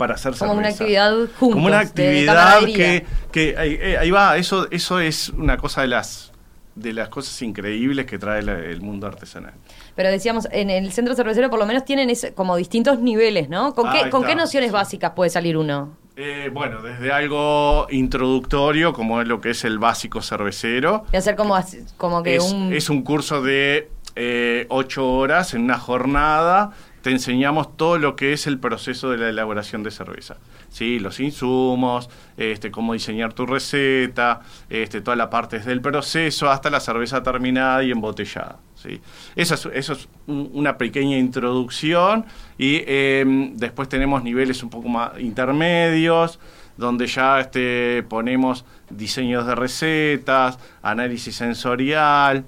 para 0.00 0.14
hacer 0.14 0.32
Como 0.38 0.54
una 0.54 0.68
actividad 0.68 1.12
juntos, 1.38 1.38
Como 1.54 1.66
una 1.66 1.80
actividad 1.80 2.60
que, 2.64 3.04
que 3.30 3.54
ahí, 3.58 3.78
eh, 3.78 3.98
ahí 3.98 4.10
va, 4.10 4.38
eso, 4.38 4.66
eso 4.70 4.98
es 4.98 5.28
una 5.28 5.58
cosa 5.58 5.82
de 5.82 5.88
las 5.88 6.32
de 6.74 6.94
las 6.94 7.08
cosas 7.10 7.42
increíbles 7.42 8.06
que 8.06 8.18
trae 8.18 8.40
la- 8.42 8.58
el 8.58 8.80
mundo 8.80 9.06
artesanal. 9.06 9.52
Pero 9.96 10.08
decíamos, 10.08 10.48
en 10.50 10.70
el 10.70 10.90
centro 10.92 11.14
cervecero 11.14 11.50
por 11.50 11.58
lo 11.58 11.66
menos 11.66 11.84
tienen 11.84 12.08
ese- 12.08 12.32
como 12.32 12.56
distintos 12.56 13.00
niveles, 13.00 13.50
¿no? 13.50 13.74
¿Con, 13.74 13.90
qué, 13.92 14.08
¿con 14.08 14.24
qué 14.24 14.34
nociones 14.34 14.72
básicas 14.72 15.10
puede 15.10 15.28
salir 15.28 15.58
uno? 15.58 15.98
Eh, 16.16 16.48
bueno, 16.50 16.80
desde 16.80 17.12
algo 17.12 17.86
introductorio, 17.90 18.94
como 18.94 19.20
es 19.20 19.28
lo 19.28 19.40
que 19.42 19.50
es 19.50 19.64
el 19.64 19.78
básico 19.78 20.22
cervecero, 20.22 21.04
Y 21.12 21.16
hacer 21.16 21.36
como, 21.36 21.58
como 21.98 22.22
que 22.22 22.36
es, 22.36 22.44
un... 22.50 22.72
es 22.72 22.88
un 22.88 23.02
curso 23.02 23.42
de 23.42 23.90
eh, 24.16 24.64
ocho 24.70 25.06
horas 25.12 25.52
en 25.54 25.62
una 25.62 25.78
jornada. 25.78 26.70
Te 27.02 27.10
enseñamos 27.10 27.76
todo 27.76 27.96
lo 27.98 28.14
que 28.14 28.32
es 28.32 28.46
el 28.46 28.58
proceso 28.58 29.10
de 29.10 29.16
la 29.18 29.28
elaboración 29.30 29.82
de 29.82 29.90
cerveza. 29.90 30.36
¿sí? 30.68 30.98
Los 30.98 31.18
insumos, 31.20 32.10
este, 32.36 32.70
cómo 32.70 32.92
diseñar 32.92 33.32
tu 33.32 33.46
receta, 33.46 34.40
este, 34.68 35.00
toda 35.00 35.16
la 35.16 35.30
parte 35.30 35.58
desde 35.58 35.72
el 35.72 35.80
proceso 35.80 36.50
hasta 36.50 36.68
la 36.68 36.78
cerveza 36.80 37.22
terminada 37.22 37.82
y 37.82 37.90
embotellada. 37.90 38.56
¿sí? 38.74 39.00
Eso 39.34 39.54
es, 39.54 39.66
eso 39.72 39.92
es 39.94 40.08
un- 40.26 40.50
una 40.52 40.76
pequeña 40.76 41.16
introducción 41.16 42.26
y 42.58 42.82
eh, 42.86 43.24
después 43.54 43.88
tenemos 43.88 44.22
niveles 44.22 44.62
un 44.62 44.68
poco 44.70 44.88
más 44.88 45.18
intermedios 45.18 46.38
donde 46.76 47.06
ya 47.06 47.40
este, 47.40 48.02
ponemos 48.08 48.64
diseños 48.90 49.46
de 49.46 49.54
recetas, 49.54 50.58
análisis 50.82 51.34
sensorial, 51.36 52.44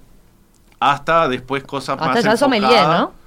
hasta 0.80 1.28
después 1.28 1.62
cosas 1.64 1.96
Hasta 1.98 2.14
más 2.14 2.24
ya 2.24 2.36
sommelier, 2.36 2.70
enfocadas. 2.72 3.00
¿no? 3.00 3.21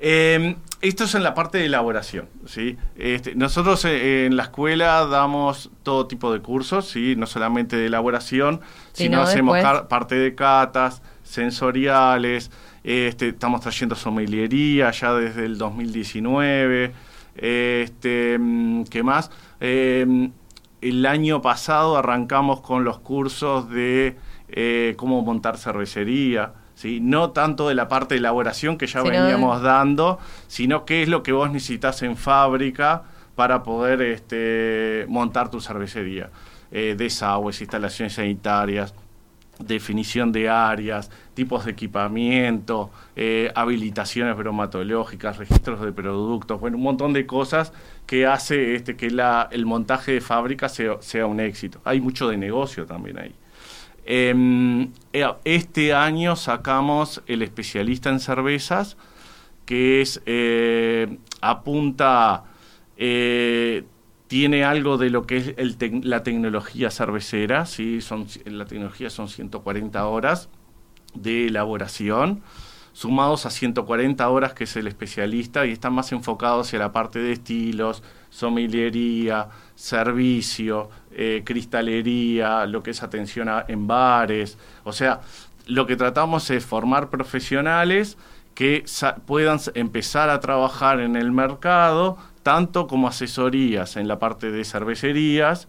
Eh, 0.00 0.56
esto 0.80 1.04
es 1.04 1.14
en 1.14 1.22
la 1.22 1.34
parte 1.34 1.58
de 1.58 1.66
elaboración, 1.66 2.26
¿sí? 2.46 2.78
Este, 2.96 3.34
nosotros 3.34 3.84
eh, 3.84 4.24
en 4.24 4.36
la 4.36 4.44
escuela 4.44 5.06
damos 5.06 5.70
todo 5.82 6.06
tipo 6.06 6.32
de 6.32 6.40
cursos, 6.40 6.88
¿sí? 6.88 7.14
No 7.16 7.26
solamente 7.26 7.76
de 7.76 7.86
elaboración, 7.86 8.62
Sino 8.92 9.20
hacemos 9.20 9.58
parte 9.88 10.14
de 10.14 10.34
catas, 10.34 11.02
sensoriales, 11.22 12.50
este, 12.82 13.28
estamos 13.28 13.60
trayendo 13.60 13.94
sommelería 13.94 14.90
ya 14.90 15.12
desde 15.12 15.44
el 15.44 15.58
2019, 15.58 16.92
este, 17.36 18.38
mm, 18.38 18.84
¿qué 18.84 19.02
más? 19.02 19.30
Eh, 19.60 20.30
el 20.80 21.06
año 21.06 21.42
pasado 21.42 21.96
arrancamos 21.96 22.62
con 22.62 22.84
los 22.84 23.00
cursos 23.00 23.68
de 23.68 24.16
eh, 24.48 24.94
cómo 24.96 25.22
montar 25.22 25.58
cervecería, 25.58 26.54
¿sí? 26.80 26.98
no 27.00 27.30
tanto 27.32 27.68
de 27.68 27.74
la 27.74 27.88
parte 27.88 28.14
de 28.14 28.20
elaboración 28.20 28.78
que 28.78 28.86
ya 28.86 29.02
veníamos 29.02 29.60
dando, 29.60 30.18
sino 30.46 30.86
qué 30.86 31.02
es 31.02 31.08
lo 31.08 31.22
que 31.22 31.32
vos 31.32 31.50
necesitas 31.50 32.00
en 32.02 32.16
fábrica 32.16 33.02
para 33.34 33.62
poder 33.62 34.00
este, 34.00 35.04
montar 35.08 35.50
tu 35.50 35.60
cervecería. 35.60 36.30
Eh, 36.72 36.94
desagües, 36.96 37.60
instalaciones 37.60 38.14
sanitarias, 38.14 38.94
definición 39.58 40.32
de 40.32 40.48
áreas, 40.48 41.10
tipos 41.34 41.66
de 41.66 41.72
equipamiento, 41.72 42.90
eh, 43.14 43.52
habilitaciones 43.54 44.34
bromatológicas, 44.34 45.36
registros 45.36 45.82
de 45.82 45.92
productos, 45.92 46.60
bueno, 46.60 46.78
un 46.78 46.82
montón 46.82 47.12
de 47.12 47.26
cosas 47.26 47.74
que 48.06 48.26
hace 48.26 48.74
este, 48.74 48.96
que 48.96 49.10
la, 49.10 49.48
el 49.50 49.66
montaje 49.66 50.12
de 50.12 50.20
fábrica 50.22 50.70
sea, 50.70 50.96
sea 51.00 51.26
un 51.26 51.40
éxito. 51.40 51.82
Hay 51.84 52.00
mucho 52.00 52.28
de 52.28 52.38
negocio 52.38 52.86
también 52.86 53.18
ahí. 53.18 53.34
Em, 54.04 54.92
eh, 55.12 55.26
este 55.44 55.94
año 55.94 56.36
sacamos 56.36 57.22
el 57.26 57.42
especialista 57.42 58.10
en 58.10 58.20
cervezas, 58.20 58.96
que 59.66 60.00
es 60.00 60.20
eh, 60.26 61.18
apunta, 61.40 62.44
eh, 62.96 63.84
tiene 64.26 64.64
algo 64.64 64.98
de 64.98 65.10
lo 65.10 65.26
que 65.26 65.54
es 65.56 65.76
la 66.04 66.22
tecnología 66.22 66.90
cervecera, 66.90 67.66
¿sí? 67.66 68.00
son, 68.00 68.26
la 68.46 68.64
tecnología 68.64 69.10
son 69.10 69.28
140 69.28 70.06
horas 70.06 70.48
de 71.14 71.46
elaboración, 71.46 72.42
sumados 72.92 73.46
a 73.46 73.50
140 73.50 74.28
horas 74.28 74.54
que 74.54 74.64
es 74.64 74.76
el 74.76 74.86
especialista 74.86 75.66
y 75.66 75.72
están 75.72 75.92
más 75.92 76.12
enfocados 76.12 76.68
hacia 76.68 76.78
la 76.78 76.92
parte 76.92 77.18
de 77.18 77.32
estilos, 77.32 78.02
sommeliería, 78.28 79.48
servicio, 79.74 80.90
eh, 81.12 81.42
cristalería, 81.44 82.66
lo 82.66 82.82
que 82.82 82.90
es 82.90 83.02
atención 83.02 83.48
en 83.68 83.86
bares. 83.86 84.58
O 84.84 84.92
sea, 84.92 85.20
lo 85.66 85.86
que 85.86 85.96
tratamos 85.96 86.50
es 86.50 86.64
formar 86.64 87.10
profesionales 87.10 88.16
que 88.54 88.84
puedan 89.26 89.58
empezar 89.74 90.28
a 90.28 90.40
trabajar 90.40 91.00
en 91.00 91.16
el 91.16 91.32
mercado, 91.32 92.18
tanto 92.42 92.86
como 92.86 93.08
asesorías 93.08 93.96
en 93.96 94.08
la 94.08 94.18
parte 94.18 94.50
de 94.50 94.64
cervecerías, 94.64 95.68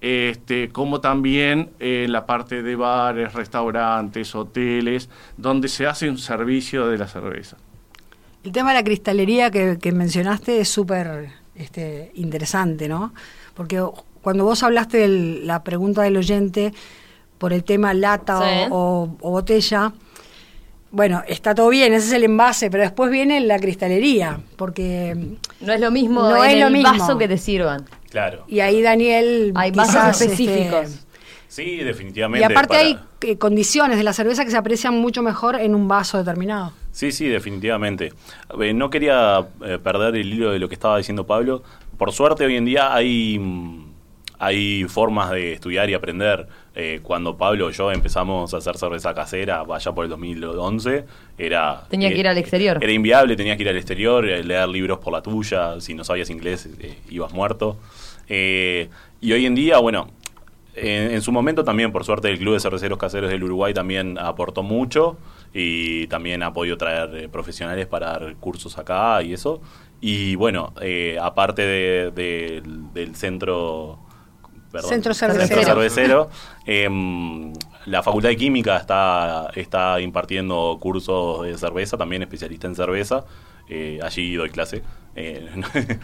este, 0.00 0.70
como 0.70 1.00
también 1.00 1.70
en 1.78 2.10
la 2.10 2.26
parte 2.26 2.62
de 2.62 2.74
bares, 2.74 3.34
restaurantes, 3.34 4.34
hoteles, 4.34 5.08
donde 5.36 5.68
se 5.68 5.86
hace 5.86 6.10
un 6.10 6.18
servicio 6.18 6.88
de 6.88 6.98
la 6.98 7.06
cerveza. 7.06 7.56
El 8.42 8.50
tema 8.50 8.70
de 8.70 8.74
la 8.74 8.84
cristalería 8.84 9.50
que, 9.52 9.78
que 9.80 9.92
mencionaste 9.92 10.60
es 10.60 10.68
súper 10.68 11.30
este, 11.54 12.10
interesante, 12.14 12.88
¿no? 12.88 13.14
Porque 13.54 13.80
cuando 14.22 14.44
vos 14.44 14.62
hablaste 14.62 14.96
de 14.98 15.08
la 15.44 15.62
pregunta 15.62 16.02
del 16.02 16.16
oyente 16.16 16.72
por 17.38 17.52
el 17.52 17.64
tema 17.64 17.92
lata 17.92 18.38
o- 18.38 18.42
Sí. 18.42 18.68
o, 18.70 19.16
o 19.20 19.30
botella, 19.30 19.92
bueno, 20.90 21.22
está 21.26 21.54
todo 21.54 21.68
bien, 21.70 21.92
ese 21.94 22.06
es 22.08 22.12
el 22.12 22.24
envase, 22.24 22.70
pero 22.70 22.82
después 22.82 23.10
viene 23.10 23.40
la 23.40 23.58
cristalería, 23.58 24.40
porque... 24.56 25.16
No 25.60 25.72
es 25.72 25.80
lo 25.80 25.90
mismo 25.90 26.22
No 26.22 26.44
en 26.44 26.50
es 26.50 26.60
lo 26.60 26.66
el 26.66 26.72
mismo. 26.74 26.90
vaso 26.92 27.16
que 27.18 27.28
te 27.28 27.38
sirvan. 27.38 27.86
Claro. 28.10 28.44
Y 28.46 28.60
ahí 28.60 28.82
Daniel... 28.82 29.52
Hay 29.54 29.70
vasos 29.70 29.94
quizás, 29.94 30.20
específicos. 30.20 30.84
este, 30.90 31.12
Sí, 31.48 31.76
definitivamente. 31.78 32.40
y 32.40 32.44
aparte 32.50 32.68
para- 32.68 32.80
hay 32.80 32.98
eh, 33.22 33.36
condiciones 33.38 33.96
de 33.98 34.04
la 34.04 34.12
cerveza 34.12 34.44
que 34.44 34.50
se 34.50 34.56
aprecian 34.56 34.94
mucho 34.98 35.22
mejor 35.22 35.56
en 35.60 35.74
un 35.74 35.86
vaso 35.88 36.18
determinado. 36.18 36.72
Sí, 36.92 37.10
sí, 37.12 37.26
definitivamente. 37.28 38.12
Eh, 38.60 38.72
no 38.74 38.88
quería 38.90 39.46
eh, 39.64 39.78
perder 39.82 40.16
el 40.16 40.32
hilo 40.32 40.50
de 40.52 40.58
lo 40.58 40.68
que 40.68 40.74
estaba 40.74 40.96
diciendo 40.98 41.26
Pablo. 41.26 41.62
Por 41.98 42.12
suerte 42.12 42.44
hoy 42.46 42.56
en 42.56 42.64
día 42.66 42.94
hay, 42.94 43.38
mm, 43.38 43.91
hay 44.44 44.84
formas 44.88 45.30
de 45.30 45.52
estudiar 45.52 45.88
y 45.88 45.94
aprender. 45.94 46.48
Eh, 46.74 46.98
cuando 47.02 47.36
Pablo 47.36 47.70
y 47.70 47.72
yo 47.74 47.92
empezamos 47.92 48.52
a 48.52 48.56
hacer 48.56 48.76
cerveza 48.76 49.14
casera, 49.14 49.62
vaya 49.62 49.92
por 49.92 50.04
el 50.04 50.10
2011, 50.10 51.04
era... 51.38 51.84
Tenía 51.88 52.10
que 52.12 52.18
ir 52.18 52.26
al 52.26 52.36
exterior. 52.38 52.82
Era 52.82 52.92
inviable, 52.92 53.36
tenías 53.36 53.56
que 53.56 53.62
ir 53.62 53.68
al 53.68 53.76
exterior, 53.76 54.28
eh, 54.28 54.42
leer 54.42 54.68
libros 54.68 54.98
por 54.98 55.12
la 55.12 55.22
tuya, 55.22 55.80
si 55.80 55.94
no 55.94 56.02
sabías 56.02 56.28
inglés 56.28 56.68
eh, 56.80 56.98
ibas 57.08 57.32
muerto. 57.32 57.76
Eh, 58.28 58.88
y 59.20 59.32
hoy 59.32 59.46
en 59.46 59.54
día, 59.54 59.78
bueno, 59.78 60.08
en, 60.74 61.12
en 61.12 61.22
su 61.22 61.30
momento 61.30 61.62
también, 61.62 61.92
por 61.92 62.04
suerte, 62.04 62.28
el 62.30 62.38
Club 62.38 62.54
de 62.54 62.60
Cerveceros 62.60 62.98
Caseros 62.98 63.30
del 63.30 63.44
Uruguay 63.44 63.72
también 63.74 64.18
aportó 64.18 64.62
mucho 64.64 65.18
y 65.54 66.06
también 66.08 66.42
ha 66.42 66.52
podido 66.52 66.76
traer 66.78 67.14
eh, 67.14 67.28
profesionales 67.28 67.86
para 67.86 68.06
dar 68.18 68.34
cursos 68.40 68.76
acá 68.78 69.22
y 69.22 69.34
eso. 69.34 69.60
Y 70.00 70.34
bueno, 70.34 70.72
eh, 70.80 71.16
aparte 71.22 71.62
de- 71.64 72.10
de- 72.10 72.62
del 72.92 73.14
centro... 73.14 74.00
perdón, 74.72 74.88
Centro 74.90 75.14
cervecero. 75.14 75.62
cervecero, 75.62 76.30
em, 76.66 77.52
la 77.86 78.02
Facultad 78.02 78.30
de 78.30 78.36
Química 78.36 78.76
está, 78.78 79.50
está 79.54 80.00
impartiendo 80.00 80.78
cursos 80.80 81.44
de 81.44 81.56
cerveza, 81.58 81.96
también 81.96 82.22
especialista 82.22 82.66
en 82.66 82.74
cerveza. 82.74 83.24
Eh, 83.68 84.00
allí 84.02 84.34
doy 84.34 84.50
clase. 84.50 84.82
Eh, 85.14 85.46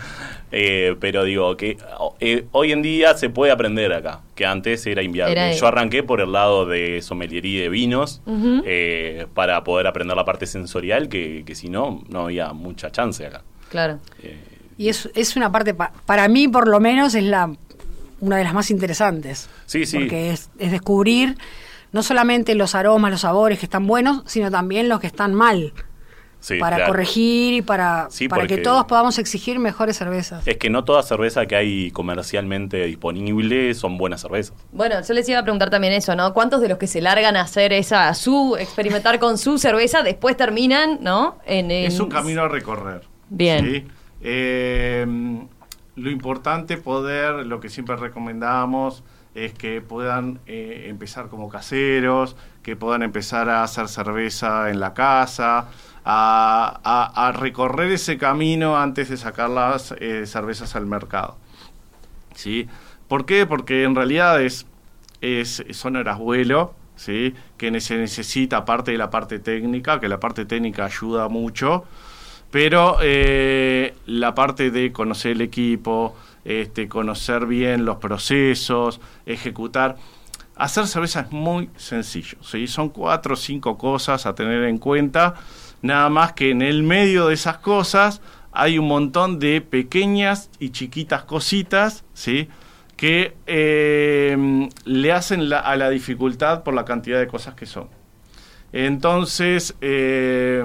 eh, 0.52 0.96
pero 1.00 1.24
digo 1.24 1.56
que 1.56 1.76
eh, 2.20 2.46
hoy 2.52 2.72
en 2.72 2.82
día 2.82 3.14
se 3.16 3.30
puede 3.30 3.52
aprender 3.52 3.92
acá, 3.92 4.20
que 4.34 4.46
antes 4.46 4.86
era 4.86 5.02
inviable. 5.02 5.32
Era- 5.32 5.52
Yo 5.52 5.66
arranqué 5.66 6.02
por 6.02 6.20
el 6.20 6.32
lado 6.32 6.66
de 6.66 7.02
someliería 7.02 7.62
de 7.62 7.68
vinos 7.68 8.20
eh, 8.64 9.26
para 9.34 9.64
poder 9.64 9.86
aprender 9.86 10.16
la 10.16 10.24
parte 10.24 10.46
sensorial, 10.46 11.08
que, 11.08 11.42
que 11.46 11.54
si 11.54 11.68
no, 11.68 12.02
no 12.08 12.22
había 12.24 12.52
mucha 12.52 12.90
chance 12.90 13.26
acá. 13.26 13.42
Claro. 13.70 13.98
Eh, 14.22 14.36
Y 14.78 14.88
es, 14.88 15.08
es 15.14 15.36
una 15.36 15.50
parte, 15.50 15.74
pa- 15.74 15.92
para 16.06 16.28
mí 16.28 16.48
por 16.48 16.68
lo 16.68 16.80
menos, 16.80 17.14
es 17.14 17.24
la 17.24 17.50
una 18.20 18.36
de 18.36 18.44
las 18.44 18.54
más 18.54 18.70
interesantes. 18.70 19.48
Sí, 19.66 19.86
sí. 19.86 19.98
Porque 19.98 20.32
es, 20.32 20.50
es 20.58 20.70
descubrir 20.70 21.36
no 21.92 22.02
solamente 22.02 22.54
los 22.54 22.74
aromas, 22.74 23.10
los 23.10 23.22
sabores 23.22 23.58
que 23.58 23.66
están 23.66 23.86
buenos, 23.86 24.22
sino 24.26 24.50
también 24.50 24.88
los 24.88 25.00
que 25.00 25.06
están 25.06 25.32
mal. 25.34 25.72
sí, 26.40 26.58
para 26.58 26.76
claro. 26.76 26.92
corregir 26.92 27.54
y 27.54 27.62
para, 27.62 28.06
Sí, 28.10 28.28
para 28.28 28.46
que 28.46 28.58
todos 28.58 28.84
podamos 28.84 29.18
exigir 29.18 29.58
mejores 29.58 29.96
cervezas. 29.96 30.46
Es 30.46 30.56
que 30.58 30.68
no 30.70 30.84
toda 30.84 31.02
cerveza 31.02 31.46
que 31.46 31.56
hay 31.56 31.90
comercialmente 31.90 32.84
disponible 32.84 33.72
son 33.74 33.96
buenas 33.98 34.20
cervezas. 34.20 34.54
Bueno, 34.70 34.96
yo 35.02 35.14
les 35.14 35.28
iba 35.28 35.38
a 35.38 35.42
preguntar 35.42 35.70
también 35.70 35.92
eso, 35.94 36.14
¿no? 36.14 36.32
¿Cuántos 36.34 36.60
de 36.60 36.68
los 36.68 36.78
que 36.78 36.86
se 36.86 37.00
largan 37.00 37.36
a 37.36 37.40
hacer 37.40 37.72
esa, 37.72 38.12
su, 38.14 38.56
experimentar 38.60 39.18
con 39.18 39.38
su 39.38 39.58
cerveza, 39.58 40.02
después 40.02 40.36
terminan, 40.36 40.98
¿no? 41.00 41.38
En, 41.46 41.70
en- 41.70 41.86
Es 41.86 41.98
un 42.00 42.08
camino 42.10 42.42
a 42.42 42.48
recorrer. 42.48 43.00
Bien. 43.30 43.64
¿sí? 43.64 43.84
Eh, 44.20 45.06
lo 45.99 46.11
importante 46.11 46.76
poder, 46.76 47.46
lo 47.46 47.61
que 47.61 47.68
siempre 47.68 47.96
recomendamos, 47.96 49.03
es 49.34 49.53
que 49.55 49.80
puedan 49.80 50.40
eh, 50.46 50.86
empezar 50.88 51.28
como 51.28 51.49
caseros, 51.49 52.36
que 52.62 52.76
puedan 52.76 53.03
empezar 53.03 53.49
a 53.49 53.62
hacer 53.62 53.88
cerveza 53.88 54.70
en 54.70 54.80
la 54.80 54.94
casa, 54.94 55.66
a, 56.05 56.80
a- 57.14 57.32
recorrer 57.32 57.92
ese 57.92 58.16
camino 58.18 58.76
antes 58.78 59.09
de 59.11 59.16
sacar 59.16 59.51
las 59.51 59.92
eh, 60.01 60.26
cervezas 60.26 60.74
al 60.76 60.86
mercado. 60.86 61.36
¿sí? 62.34 62.68
¿Por 63.09 63.26
qué? 63.26 63.46
Porque 63.46 63.84
en 63.84 63.94
realidad 63.94 64.42
es, 64.42 64.66
es, 65.20 65.64
son 65.70 65.96
horas 65.96 66.18
vuelo, 66.18 66.74
¿sí? 66.96 67.34
Que 67.57 67.80
se 67.80 67.96
necesita 67.96 68.59
aparte 68.59 68.92
de 68.92 68.99
la 68.99 69.11
parte 69.11 69.38
técnica, 69.38 70.01
que 70.01 70.09
la 70.09 70.20
parte 70.20 70.44
técnica 70.44 70.84
ayuda 70.84 71.28
mucho, 71.28 71.84
pero 72.51 72.99
eh, 73.03 73.94
la 74.07 74.34
parte 74.34 74.70
de 74.70 74.92
conocer 74.92 75.32
el 75.32 75.42
equipo, 75.42 76.16
este, 76.44 76.88
conocer 76.88 77.46
bien 77.46 77.84
los 77.84 77.99
procesos, 77.99 79.01
ejecutar. 79.26 79.96
Hacer 80.57 80.86
cerveza 80.86 81.20
es 81.20 81.30
muy 81.30 81.70
sencillo, 81.76 82.38
¿sí? 82.42 82.66
son 82.66 82.88
cuatro 82.88 83.34
o 83.34 83.36
cinco 83.36 83.78
cosas 83.78 84.26
a 84.26 84.34
tener 84.34 84.64
en 84.64 84.78
cuenta, 84.78 85.34
nada 85.82 86.09
más 86.09 86.32
que 86.32 86.51
en 86.51 86.62
el 86.62 86.82
medio 86.82 87.28
de 87.28 87.34
esas 87.34 87.59
cosas 87.59 88.20
hay 88.51 88.78
un 88.78 88.88
montón 88.88 89.38
de 89.38 89.61
pequeñas 89.61 90.51
y 90.59 90.70
chiquitas 90.70 91.22
cositas, 91.24 92.05
¿sí? 92.12 92.49
que 92.96 93.36
eh, 93.46 94.68
le 94.84 95.12
hacen 95.12 95.53
a 95.53 95.76
la 95.76 95.90
dificultad 95.90 96.64
por 96.64 96.74
la 96.74 96.84
cantidad 96.84 97.20
de 97.20 97.28
cosas 97.28 97.55
que 97.55 97.64
son. 97.64 97.88
Entonces, 98.72 99.76
eh, 99.80 100.64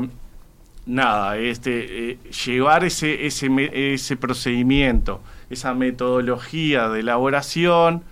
nada, 0.86 1.38
este, 1.38 2.12
eh, 2.12 2.18
llevar 2.46 2.84
ese, 2.84 3.26
ese, 3.26 3.50
me- 3.50 3.94
ese 3.94 4.18
procedimiento, 4.18 5.22
esa 5.50 5.74
metodología 5.74 6.90
de 6.90 7.00
elaboración, 7.02 8.04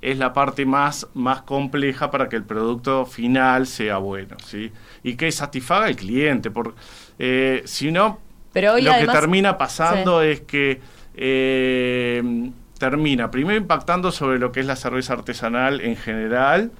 es 0.00 0.16
la 0.18 0.32
parte 0.32 0.64
más, 0.64 1.08
más 1.14 1.42
compleja 1.42 2.10
para 2.12 2.28
que 2.28 2.36
el 2.36 2.44
producto 2.44 3.04
final 3.04 3.66
sea 3.66 3.96
bueno, 3.98 4.36
¿sí? 4.46 4.70
Y 5.02 5.16
que 5.16 5.32
satisfaga 5.32 5.86
al 5.86 5.96
cliente, 5.96 6.50
porque 6.52 6.78
eh, 7.18 7.62
si 7.64 7.90
no, 7.90 8.20
Pero 8.52 8.74
hoy 8.74 8.82
lo 8.82 8.92
además- 8.92 9.14
que 9.16 9.20
termina 9.20 9.58
pasando 9.58 10.22
es 10.22 10.40
que 10.42 10.80
eh, 11.16 12.50
termina 12.78 13.28
primero 13.30 13.56
impactando 13.58 14.12
sobre 14.12 14.38
lo 14.38 14.52
que 14.52 14.60
es 14.60 14.66
la 14.66 14.76
cerveza 14.76 15.14
artesanal 15.14 15.80
en 15.80 15.96
general 15.96 16.70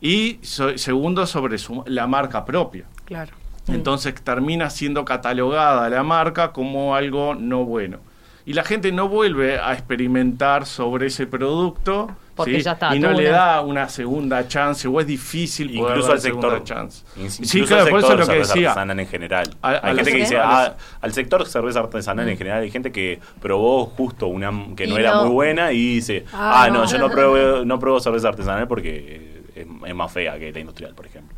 y 0.00 0.38
so- 0.42 0.78
segundo 0.78 1.26
sobre 1.26 1.58
su- 1.58 1.82
la 1.86 2.06
marca 2.06 2.44
propia. 2.44 2.84
Claro. 3.04 3.32
Entonces 3.72 4.14
termina 4.22 4.70
siendo 4.70 5.04
catalogada 5.04 5.88
la 5.88 6.02
marca 6.02 6.52
como 6.52 6.94
algo 6.94 7.34
no 7.34 7.64
bueno. 7.64 7.98
Y 8.46 8.54
la 8.54 8.64
gente 8.64 8.90
no 8.90 9.08
vuelve 9.08 9.58
a 9.60 9.72
experimentar 9.74 10.64
sobre 10.66 11.06
ese 11.06 11.26
producto 11.26 12.08
Porque 12.34 12.56
¿sí? 12.56 12.62
ya 12.62 12.72
está, 12.72 12.96
y 12.96 12.98
no 12.98 13.12
le 13.12 13.28
una- 13.28 13.36
da 13.36 13.60
una 13.60 13.88
segunda 13.90 14.48
chance 14.48 14.88
o 14.88 14.98
es 14.98 15.06
difícil 15.06 15.68
poder 15.68 15.90
Incluso 15.98 16.08
dar 16.08 16.16
al 16.16 16.20
sector, 16.22 16.40
segunda 16.50 16.64
chance. 16.64 17.04
in- 17.16 17.30
Sí, 17.30 17.42
incluso 17.58 17.66
claro, 17.74 17.84
al 17.84 17.90
por 17.90 17.98
eso 17.98 18.08
sector 18.08 18.18
lo 18.18 18.24
que 18.26 18.32
cerveza 18.32 18.54
decía. 18.54 18.68
artesanal 18.70 19.00
en 19.00 19.06
general. 19.06 19.56
A- 19.60 19.68
a 19.68 19.72
hay 19.72 19.80
gente 19.80 19.96
los- 20.02 20.08
que 20.08 20.16
dice, 20.16 20.36
a 20.38 20.64
ah, 20.64 20.76
al 21.02 21.12
sector 21.12 21.46
cerveza 21.46 21.80
artesanal 21.80 22.28
en 22.28 22.38
general, 22.38 22.62
hay 22.62 22.70
gente 22.70 22.90
que 22.90 23.20
probó 23.42 23.84
justo 23.86 24.26
una 24.26 24.50
que 24.74 24.86
no 24.86 24.96
Y 24.96 25.00
era 25.00 25.12
no. 25.16 25.24
muy 25.26 25.32
buena 25.34 25.70
y 25.72 25.94
dice, 25.96 26.24
Ah, 26.32 26.64
ah, 26.64 26.70
no, 26.70 26.80
no. 26.80 26.84
yo 26.86 26.98
no 26.98 27.10
pruebo, 27.10 27.64
no 27.66 27.78
pruebo 27.78 28.00
cerveza 28.00 28.28
artesanal 28.28 28.66
porque 28.66 29.42
es, 29.54 29.66
es 29.86 29.94
más 29.94 30.10
fea 30.10 30.38
que 30.38 30.50
la 30.50 30.58
industrial, 30.60 30.94
por 30.94 31.06
ejemplo. 31.06 31.36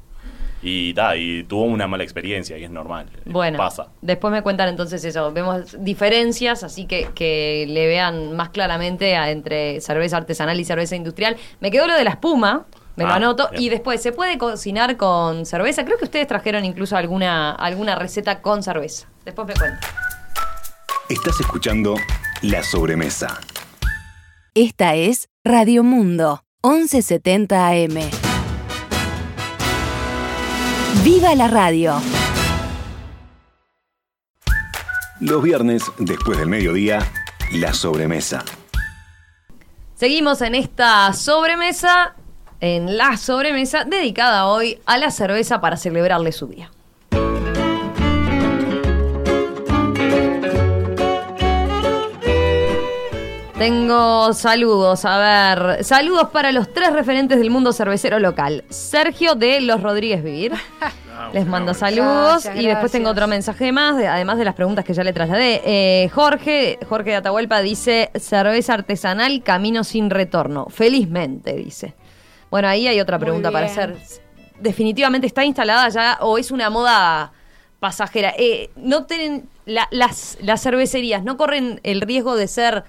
Y, 0.63 0.95
ta, 0.95 1.17
y 1.17 1.43
tuvo 1.43 1.65
una 1.65 1.89
mala 1.89 2.05
experiencia 2.05 2.57
y 2.57 2.63
es 2.65 2.71
normal. 2.71 3.07
Bueno, 3.25 3.59
Pasa. 3.59 3.89
después 4.01 4.31
me 4.33 4.43
cuentan 4.43 4.69
entonces 4.69 5.05
eso. 5.05 5.33
Vemos 5.33 5.77
diferencias, 5.85 6.63
así 6.63 6.87
que, 6.87 7.09
que 7.15 7.65
le 7.69 7.87
vean 7.89 8.37
más 8.37 8.51
claramente 8.51 9.17
a- 9.17 9.31
entre 9.31 9.81
cerveza 9.81 10.19
artesanal 10.19 10.61
y 10.61 10.65
cerveza 10.65 10.95
industrial. 10.95 11.37
Me 11.61 11.71
quedó 11.73 11.89
lo 11.89 11.97
de 11.97 12.05
la 12.05 12.11
espuma, 12.11 12.67
me 12.95 13.03
lo 13.05 13.11
Ah, 13.11 13.17
anoto. 13.17 13.49
bien. 13.51 13.63
Y 13.63 13.69
después, 13.71 14.01
¿se 14.01 14.13
puede 14.13 14.39
cocinar 14.39 14.97
con 14.97 15.47
cerveza? 15.47 15.85
Creo 15.85 15.99
que 15.99 16.05
ustedes 16.05 16.29
trajeron 16.29 16.65
incluso 16.65 16.97
alguna, 16.97 17.51
alguna 17.53 17.97
receta 17.97 18.41
con 18.41 18.63
cerveza. 18.63 19.09
Después 19.25 19.49
me 19.49 19.55
cuentan. 19.55 19.81
Estás 21.09 21.41
escuchando 21.41 21.97
La 22.43 22.63
Sobremesa. 22.63 23.41
Esta 24.55 24.95
es 24.95 25.29
Radio 25.45 25.83
Mundo, 25.83 26.45
1170 26.63 27.67
AM. 27.69 27.99
¡Viva 31.01 31.35
la 31.35 31.49
radio! 31.49 31.95
Los 35.21 35.43
viernes, 35.43 35.83
después 35.99 36.39
del 36.39 36.49
mediodía, 36.49 37.01
La 37.55 37.73
Sobremesa. 37.73 38.45
Seguimos 39.95 40.43
en 40.43 40.55
esta 40.55 41.13
sobremesa, 41.15 42.15
en 42.61 42.97
la 42.97 43.17
sobremesa 43.17 43.85
dedicada 43.85 44.47
hoy 44.47 44.81
a 44.85 44.99
la 44.99 45.11
cerveza 45.11 45.61
para 45.61 45.77
celebrarle 45.77 46.31
su 46.31 46.47
día. 46.47 46.71
Tengo 53.67 54.33
saludos, 54.33 55.05
a 55.05 55.55
ver, 55.55 55.85
saludos 55.85 56.31
para 56.31 56.51
los 56.51 56.73
tres 56.75 56.93
referentes 56.93 57.39
del 57.39 57.49
mundo 57.49 57.73
cervecero 57.73 58.19
local. 58.19 58.65
Sergio 58.71 59.37
de 59.37 59.61
Los 59.61 59.81
Rodríguez 59.81 60.25
Vivir. 60.25 60.53
Les 61.33 61.47
manda 61.47 61.73
saludos 61.73 62.43
Gracias, 62.43 62.57
y 62.57 62.67
después 62.67 62.91
tengo 62.91 63.11
otro 63.11 63.29
mensaje 63.29 63.71
más, 63.71 63.97
de- 63.99 64.09
además 64.09 64.39
de 64.39 64.47
las 64.47 64.57
preguntas 64.57 64.85
que 64.85 64.95
ya 64.95 65.05
le 65.05 65.13
trasladé. 65.13 65.63
Eh, 65.65 66.09
Jorge, 66.09 66.81
Jorge 66.89 67.11
de 67.11 67.17
Atahualpa 67.19 67.61
dice, 67.61 68.11
cerveza 68.17 68.75
artesanal, 68.75 69.45
camino 69.45 69.85
sin 69.85 70.11
retorno. 70.11 70.67
Felizmente, 70.69 71.53
dice. 71.55 71.95
Bueno, 72.51 72.67
ahí 72.67 72.89
hay 72.89 72.99
otra 72.99 73.21
pregunta 73.21 73.53
para 73.53 73.67
hacer. 73.67 73.97
¿Definitivamente 74.59 75.29
está 75.29 75.45
instalada 75.45 75.89
ya 75.89 76.19
o 76.21 76.37
es 76.37 76.51
una 76.51 76.69
moda 76.69 77.31
pasajera? 77.79 78.35
Eh, 78.37 78.71
¿No 78.75 79.05
tienen 79.05 79.49
la- 79.67 79.87
las, 79.93 80.37
las 80.41 80.61
cervecerías, 80.61 81.23
no 81.23 81.37
corren 81.37 81.79
el 81.85 82.01
riesgo 82.01 82.35
de 82.35 82.49
ser 82.49 82.83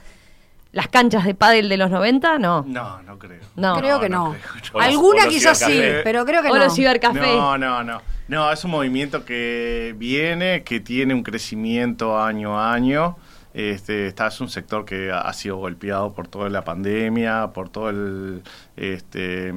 las 0.74 0.88
canchas 0.88 1.24
de 1.24 1.36
pádel 1.36 1.70
de 1.70 1.78
los 1.78 1.90
90? 1.90 2.40
No. 2.40 2.64
No, 2.68 3.02
no 3.04 3.18
creo. 3.18 3.40
No. 3.56 3.78
creo 3.78 4.00
que 4.00 4.10
no 4.10 4.30
no. 4.30 4.36
creo. 4.72 4.82
Alguna 4.82 5.26
los 5.26 5.34
quizás 5.34 5.60
sí, 5.60 5.80
pero 6.04 6.26
creo 6.26 6.42
que 6.42 6.50
O 6.50 6.56
no. 6.56 6.64
los 6.66 6.76
cibercafés. 6.76 7.22
No, 7.22 7.58
no, 7.58 7.84
no. 7.84 8.02
No, 8.28 8.52
es 8.52 8.64
un 8.66 8.72
movimiento 8.72 9.24
que 9.24 9.94
viene, 9.98 10.64
que 10.64 10.80
tiene 10.80 11.14
un 11.14 11.24
crecimiento 11.24 12.20
año 12.20 12.60
a 12.60 12.74
año 12.74 13.18
Este, 13.54 14.08
está, 14.08 14.28
es 14.28 14.42
un 14.42 14.50
sector 14.50 14.84
que 14.84 15.12
ha, 15.12 15.32
sido 15.34 15.58
golpeado 15.58 16.14
por 16.14 16.28
toda 16.28 16.50
la 16.50 16.64
pandemia, 16.64 17.52
por 17.54 17.70
todo 17.70 17.90
el, 17.92 18.42
este, 18.76 19.54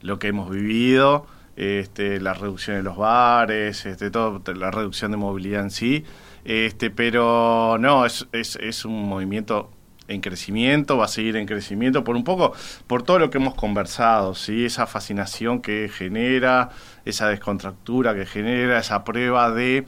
lo 0.00 0.18
que 0.18 0.28
hemos 0.28 0.48
vivido, 0.48 1.26
este, 1.56 2.20
la 2.20 2.32
reducción 2.32 2.78
de 2.78 2.82
los 2.84 2.96
bares, 2.96 3.84
este, 3.84 4.10
todo, 4.10 4.40
la 4.54 4.70
reducción 4.70 5.10
de 5.10 5.18
movilidad 5.18 5.62
en 5.62 5.70
sí. 5.70 6.04
Este, 6.46 6.90
pero 6.90 7.76
no, 7.78 8.06
es, 8.06 8.26
es, 8.32 8.56
es 8.56 8.86
un 8.86 9.06
movimiento 9.06 9.70
en 10.08 10.20
crecimiento, 10.20 10.96
va 10.96 11.04
a 11.04 11.08
seguir 11.08 11.36
en 11.36 11.46
crecimiento 11.46 12.02
por 12.02 12.16
un 12.16 12.24
poco, 12.24 12.52
por 12.86 13.02
todo 13.02 13.18
lo 13.18 13.30
que 13.30 13.38
hemos 13.38 13.54
conversado, 13.54 14.34
¿sí? 14.34 14.64
esa 14.64 14.86
fascinación 14.86 15.60
que 15.60 15.90
genera, 15.92 16.70
esa 17.04 17.28
descontractura 17.28 18.14
que 18.14 18.26
genera, 18.26 18.78
esa 18.78 19.04
prueba 19.04 19.50
de, 19.50 19.86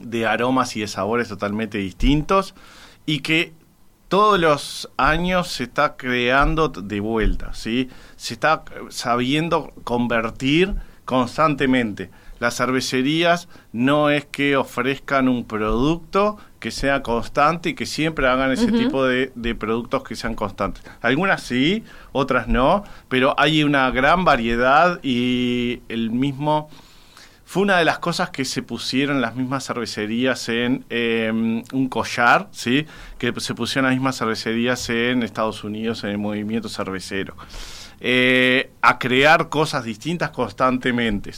de 0.00 0.26
aromas 0.26 0.76
y 0.76 0.80
de 0.80 0.88
sabores 0.88 1.28
totalmente 1.28 1.78
distintos 1.78 2.54
y 3.06 3.20
que 3.20 3.52
todos 4.08 4.40
los 4.40 4.90
años 4.96 5.48
se 5.48 5.64
está 5.64 5.96
creando 5.96 6.68
de 6.68 7.00
vuelta, 7.00 7.54
¿sí? 7.54 7.88
se 8.16 8.34
está 8.34 8.64
sabiendo 8.88 9.72
convertir 9.84 10.74
constantemente. 11.04 12.10
Las 12.40 12.56
cervecerías 12.56 13.48
no 13.72 14.10
es 14.10 14.24
que 14.24 14.56
ofrezcan 14.56 15.28
un 15.28 15.44
producto 15.44 16.38
que 16.60 16.70
sea 16.70 17.02
constante 17.02 17.70
y 17.70 17.74
que 17.74 17.86
siempre 17.86 18.26
hagan 18.26 18.50
ese 18.50 18.72
tipo 18.72 19.04
de, 19.04 19.32
de 19.34 19.54
productos 19.54 20.02
que 20.02 20.16
sean 20.16 20.34
constantes. 20.34 20.82
Algunas 21.00 21.42
sí, 21.42 21.84
otras 22.12 22.48
no, 22.48 22.84
pero 23.08 23.34
hay 23.38 23.62
una 23.62 23.90
gran 23.90 24.24
variedad 24.24 25.00
y 25.02 25.82
el 25.88 26.10
mismo... 26.10 26.68
Fue 27.44 27.62
una 27.62 27.78
de 27.78 27.86
las 27.86 27.98
cosas 27.98 28.28
que 28.28 28.44
se 28.44 28.62
pusieron 28.62 29.22
las 29.22 29.34
mismas 29.34 29.66
cervecerías 29.66 30.50
en 30.50 30.84
eh, 30.90 31.30
un 31.32 31.88
collar, 31.88 32.48
¿sí? 32.50 32.84
Que 33.16 33.32
se 33.38 33.54
pusieron 33.54 33.88
las 33.88 33.96
mismas 33.96 34.18
cervecerías 34.18 34.90
en 34.90 35.22
Estados 35.22 35.64
Unidos 35.64 36.04
en 36.04 36.10
el 36.10 36.18
movimiento 36.18 36.68
cervecero. 36.68 37.34
Eh, 38.00 38.70
a 38.80 38.98
crear 38.98 39.48
cosas 39.48 39.84
distintas 39.84 40.30
constantemente. 40.30 41.32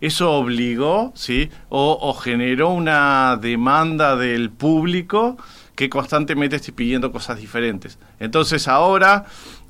Eso 0.00 0.30
obligó, 0.32 1.12
¿sí? 1.14 1.48
O, 1.70 1.98
o 2.00 2.12
generó 2.14 2.68
una 2.68 3.38
demanda 3.40 4.14
del 4.16 4.50
público 4.50 5.38
que 5.74 5.88
constantemente 5.88 6.56
esté 6.56 6.72
pidiendo 6.72 7.12
cosas 7.12 7.38
diferentes. 7.38 7.98
Entonces 8.20 8.68
ahora 8.68 9.24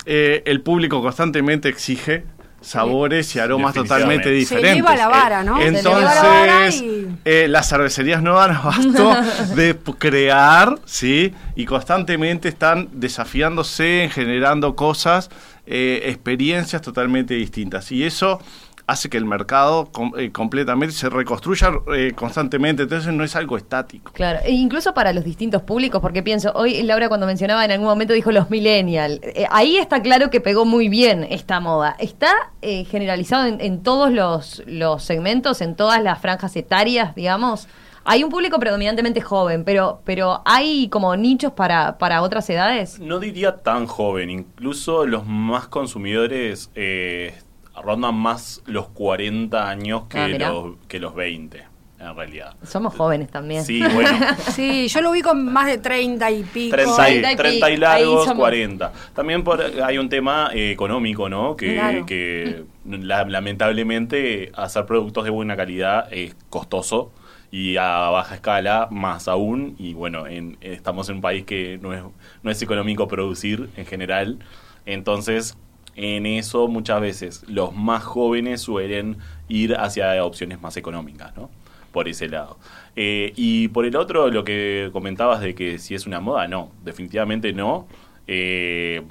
eh, 0.05 0.43
el 0.47 0.63
público 0.63 1.01
constantemente 1.01 1.69
exige 1.69 2.25
sabores 2.61 3.35
y 3.35 3.41
aromas 3.41 3.75
totalmente 3.75 4.31
Definitivamente. 4.31 4.47
Se 4.47 4.55
diferentes. 4.57 4.73
eleva 4.73 4.97
la 4.97 5.09
vara, 5.09 5.43
¿no? 5.45 5.61
Entonces, 5.61 6.03
la 6.05 6.23
vara 6.23 6.69
y- 6.71 7.09
eh, 7.25 7.47
las 7.49 7.69
cervecerías 7.69 8.23
no 8.23 8.35
dan 8.35 8.53
abasto 8.53 9.15
de 9.57 9.77
crear, 9.99 10.77
¿sí? 10.85 11.33
Y 11.57 11.65
constantemente 11.67 12.49
están 12.49 12.89
desafiándose, 12.93 14.09
generando 14.13 14.77
cosas, 14.77 15.29
eh, 15.67 16.03
experiencias 16.07 16.83
totalmente 16.83 17.35
distintas. 17.35 17.91
Y 17.93 18.05
eso 18.05 18.41
hace 18.87 19.09
que 19.09 19.17
el 19.17 19.25
mercado 19.25 19.91
eh, 20.19 20.33
completamente 20.33 20.93
se 20.93 21.09
reconstruya 21.09 21.71
eh, 21.95 22.13
constantemente. 22.15 22.83
Entonces 22.83 23.13
no 23.15 23.23
es 23.23 23.37
algo 23.37 23.57
estático. 23.57 24.11
Claro, 24.13 24.41
e 24.45 24.51
incluso 24.51 24.93
para 24.93 25.13
los 25.13 25.25
distintos 25.25 25.63
públicos, 25.63 26.01
porque 26.01 26.23
pienso, 26.23 26.53
hoy 26.55 26.83
Laura 26.83 27.09
cuando 27.09 27.27
mencionaba 27.27 27.65
en 27.65 27.71
algún 27.71 27.87
momento 27.87 28.13
dijo 28.13 28.33
los 28.33 28.51
millennials, 28.51 29.21
Eh, 29.23 29.47
ahí 29.51 29.77
está 29.77 30.03
claro 30.03 30.31
que 30.31 30.41
pegó 30.41 30.65
muy 30.65 30.89
bien 30.89 31.25
esta 31.31 31.61
moda. 31.61 31.95
¿Está 31.99 32.33
generalizado 32.61 33.47
en, 33.47 33.61
en 33.61 33.83
todos 33.83 34.13
los, 34.13 34.63
los 34.67 35.05
segmentos, 35.05 35.61
en 35.61 35.77
todas 35.77 36.03
las 36.03 36.21
franjas 36.21 36.57
etarias, 36.57 37.15
digamos? 37.15 37.69
Hay 38.05 38.25
un 38.25 38.31
público 38.31 38.59
predominantemente 38.59 39.21
joven, 39.21 39.65
pero, 39.65 40.01
pero 40.05 40.43
hay 40.45 40.89
como 40.89 41.15
nichos 41.17 41.53
para, 41.53 41.99
para 41.99 42.23
otras 42.23 42.49
edades. 42.51 42.99
No 42.99 43.19
diría 43.21 43.57
tan 43.59 43.87
joven, 43.87 44.29
incluso 44.31 45.07
los 45.07 45.27
más 45.27 45.69
consumidores 45.69 46.71
eh, 46.75 47.35
rondan 47.81 48.15
más 48.15 48.61
los 48.67 48.89
40 48.89 49.69
años 49.69 50.03
que, 50.09 50.19
Ah, 50.19 50.29
los, 50.29 50.75
que 50.89 50.99
los 50.99 51.15
20, 51.15 51.65
en 52.01 52.17
realidad. 52.17 52.55
Somos 52.65 52.95
jóvenes 52.97 53.31
también. 53.31 53.65
Sí, 53.65 53.81
bueno, 53.95 54.11
Sí, 54.53 54.89
yo 54.89 55.01
lo 55.01 55.13
vi 55.13 55.23
con 55.23 55.45
más 55.53 55.67
de 55.67 55.79
30 55.79 56.31
y 56.33 56.43
pico. 56.43 56.75
30 56.77 56.93
y, 56.93 56.97
40 57.21 57.33
y 57.33 57.37
30 57.37 57.71
y 57.71 57.77
largos, 57.77 58.25
somos. 58.25 58.39
40. 58.41 58.93
También 59.15 59.45
por, 59.45 59.63
hay 59.63 59.99
un 59.99 60.09
tema 60.09 60.51
eh, 60.53 60.73
económico, 60.73 61.29
¿no? 61.29 61.57
Que, 61.57 61.75
Claro. 61.75 62.05
que 62.07 62.65
la- 62.85 63.25
lamentablemente 63.25 64.51
hacer 64.57 64.87
productos 64.87 65.23
de 65.25 65.31
buena 65.31 65.57
calidad 65.57 66.13
es 66.13 66.35
costoso 66.51 67.13
y 67.53 67.77
a 67.77 68.11
baja 68.11 68.35
escala 68.35 68.89
más 68.91 69.29
aún. 69.29 69.77
Y 69.79 69.95
bueno, 69.95 70.27
en- 70.27 70.57
estamos 70.61 71.09
en 71.09 71.17
un 71.17 71.21
país 71.23 71.45
que 71.45 71.79
no 71.81 71.93
es, 71.95 72.03
no 72.43 72.51
es 72.51 72.61
económico 72.63 73.07
producir 73.07 73.69
en 73.77 73.87
general. 73.87 74.41
Entonces, 74.87 75.57
en 75.95 76.27
eso 76.27 76.67
muchas 76.69 77.01
veces 77.01 77.45
los 77.49 77.75
más 77.75 78.03
jóvenes 78.03 78.63
suelen 78.63 79.19
ir 79.49 79.77
hacia 79.77 80.25
opciones 80.25 80.61
más 80.61 80.77
económicas, 80.77 81.37
¿no? 81.37 81.51
Por 81.93 82.09
ese 82.09 82.29
lado. 82.29 82.59
Eh, 82.97 83.33
y 83.37 83.69
por 83.69 83.85
el 83.85 83.97
otro, 83.97 84.29
lo 84.31 84.45
que 84.45 84.89
comentabas 84.93 85.41
de 85.43 85.55
que 85.55 85.79
si 85.79 85.95
es 85.95 86.07
una 86.07 86.21
moda, 86.21 86.49
no, 86.49 86.73
definitivamente 86.85 87.53
no. 87.53 87.87
Eh, 88.27 89.03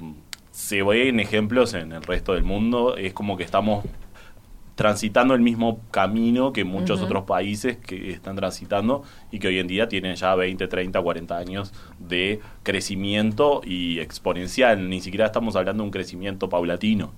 se 0.50 0.82
ven 0.82 1.20
ejemplos 1.20 1.74
en 1.74 1.92
el 1.92 2.02
resto 2.02 2.34
del 2.34 2.42
mundo, 2.44 2.96
es 2.96 3.12
como 3.14 3.36
que 3.36 3.44
estamos 3.44 3.84
transitando 4.74 5.34
el 5.34 5.40
mismo 5.40 5.80
camino 5.90 6.52
que 6.52 6.64
muchos 6.64 7.00
otros 7.00 7.24
países 7.24 7.76
que 7.76 8.10
están 8.10 8.36
transitando 8.36 9.02
y 9.30 9.38
que 9.38 9.48
hoy 9.48 9.58
en 9.58 9.66
día 9.66 9.88
tienen 9.88 10.16
ya 10.16 10.34
20, 10.34 10.66
30, 10.66 11.00
40 11.00 11.36
años 11.36 11.72
de 11.98 12.40
crecimiento 12.62 13.60
y 13.64 14.00
exponencial. 14.00 14.88
Ni 14.88 15.00
siquiera 15.00 15.26
estamos 15.26 15.56
hablando 15.56 15.82
de 15.82 15.86
un 15.86 15.92
crecimiento 15.92 16.48
paulatino. 16.48 17.12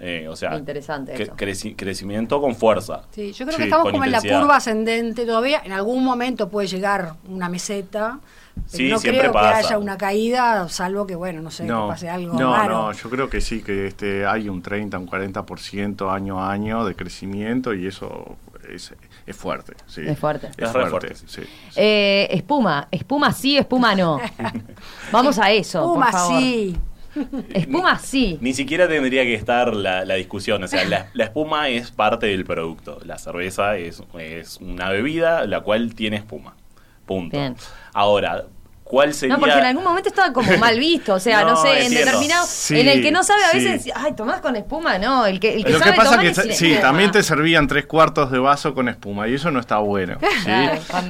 Eh, 0.00 0.28
o 0.28 0.36
sea, 0.36 0.56
Interesante 0.56 1.12
cre- 1.16 1.22
eso. 1.22 1.36
creci- 1.36 1.74
crecimiento 1.76 2.40
con 2.40 2.54
fuerza. 2.54 3.02
Sí, 3.10 3.32
yo 3.32 3.44
creo 3.46 3.56
Sí, 3.56 3.62
que 3.64 3.68
estamos 3.68 3.90
como 3.90 4.04
en 4.04 4.12
la 4.12 4.20
curva 4.20 4.56
ascendente 4.56 5.26
todavía. 5.26 5.60
En 5.64 5.72
algún 5.72 6.04
momento 6.04 6.48
puede 6.48 6.68
llegar 6.68 7.14
una 7.28 7.48
meseta. 7.48 8.20
Pero 8.54 8.66
Sí, 8.68 8.88
no 8.88 8.98
siempre 8.98 9.20
creo 9.20 9.30
que 9.32 9.38
pasa. 9.38 9.58
haya 9.58 9.78
una 9.78 9.96
caída, 9.96 10.68
salvo 10.68 11.06
que, 11.06 11.14
bueno, 11.14 11.40
no 11.42 11.50
sé, 11.50 11.64
que 11.64 11.72
pase 11.72 12.08
algo 12.10 12.36
no, 12.38 12.52
raro. 12.56 12.74
no, 12.86 12.92
yo 12.92 13.08
creo 13.08 13.30
que 13.30 13.40
sí, 13.40 13.62
que 13.62 13.86
este, 13.86 14.26
hay 14.26 14.48
un 14.48 14.62
30, 14.62 14.98
un 14.98 15.06
40% 15.06 16.12
año 16.12 16.40
a 16.42 16.50
año 16.50 16.84
de 16.84 16.96
crecimiento 16.96 17.72
y 17.72 17.86
eso 17.86 18.36
es, 18.68 18.92
es 19.26 19.36
fuerte. 19.36 19.74
Sí. 19.86 20.02
Es 20.04 20.18
fuerte. 20.18 20.48
Es 20.56 20.72
re 20.72 20.86
fuerte, 20.90 21.14
sí. 21.14 21.24
sí, 21.28 21.42
sí. 21.42 21.48
Eh, 21.76 22.26
espuma, 22.32 22.88
espuma 22.90 23.32
sí, 23.32 23.56
espuma 23.56 23.94
no. 23.94 24.20
Vamos 25.12 25.38
a 25.38 25.50
eso. 25.52 25.80
por 25.82 25.94
Puma, 25.94 26.10
favor. 26.12 26.40
sí. 26.40 26.76
Espuma 27.54 27.98
sí. 27.98 28.38
Ni 28.40 28.52
siquiera 28.54 28.86
tendría 28.88 29.22
que 29.24 29.34
estar 29.34 29.74
la, 29.74 30.04
la 30.04 30.14
discusión. 30.14 30.62
O 30.62 30.68
sea, 30.68 30.84
la, 30.84 31.08
la 31.14 31.24
espuma 31.24 31.68
es 31.68 31.90
parte 31.90 32.26
del 32.26 32.44
producto. 32.44 32.98
La 33.04 33.18
cerveza 33.18 33.76
es, 33.76 34.02
es 34.18 34.58
una 34.60 34.90
bebida 34.90 35.46
la 35.46 35.60
cual 35.60 35.94
tiene 35.94 36.16
espuma. 36.18 36.54
Punto. 37.06 37.36
Bien. 37.38 37.56
Ahora, 37.94 38.44
¿cuál 38.84 39.14
sería...? 39.14 39.36
No, 39.36 39.40
porque 39.40 39.58
en 39.58 39.64
algún 39.64 39.84
momento 39.84 40.10
estaba 40.10 40.32
como 40.32 40.56
mal 40.58 40.78
visto, 40.78 41.14
o 41.14 41.18
sea, 41.20 41.40
no, 41.44 41.50
No, 41.50 41.56
sé, 41.56 41.86
en 41.86 41.94
determinado, 41.94 42.46
Sí, 42.46 42.78
en 42.78 42.88
el 42.88 43.02
que 43.02 43.10
no 43.10 43.22
sabe 43.24 43.44
a 43.44 43.50
sí. 43.52 43.58
veces, 43.64 43.92
ay, 43.96 44.12
tomás 44.14 44.40
con 44.42 44.56
espuma, 44.56 44.98
no, 44.98 45.24
el 45.26 45.40
que, 45.40 45.54
el 45.54 45.64
que 45.64 45.72
Lo 45.72 45.78
sabe 45.78 45.92
que 45.92 45.96
pasa 45.96 46.10
tomar 46.10 46.24
que 46.24 46.30
es 46.50 46.56
sí, 46.58 46.66
espuma. 46.66 46.80
también 46.82 47.10
te 47.10 47.22
servían 47.22 47.66
tres 47.66 47.86
cuartos 47.86 48.30
de 48.30 48.38
vaso 48.38 48.74
con 48.74 48.88
espuma 48.90 49.26
y 49.28 49.34
eso 49.34 49.50
no 49.50 49.58
está 49.60 49.78
bueno. 49.78 50.18
¿sí? 50.20 50.50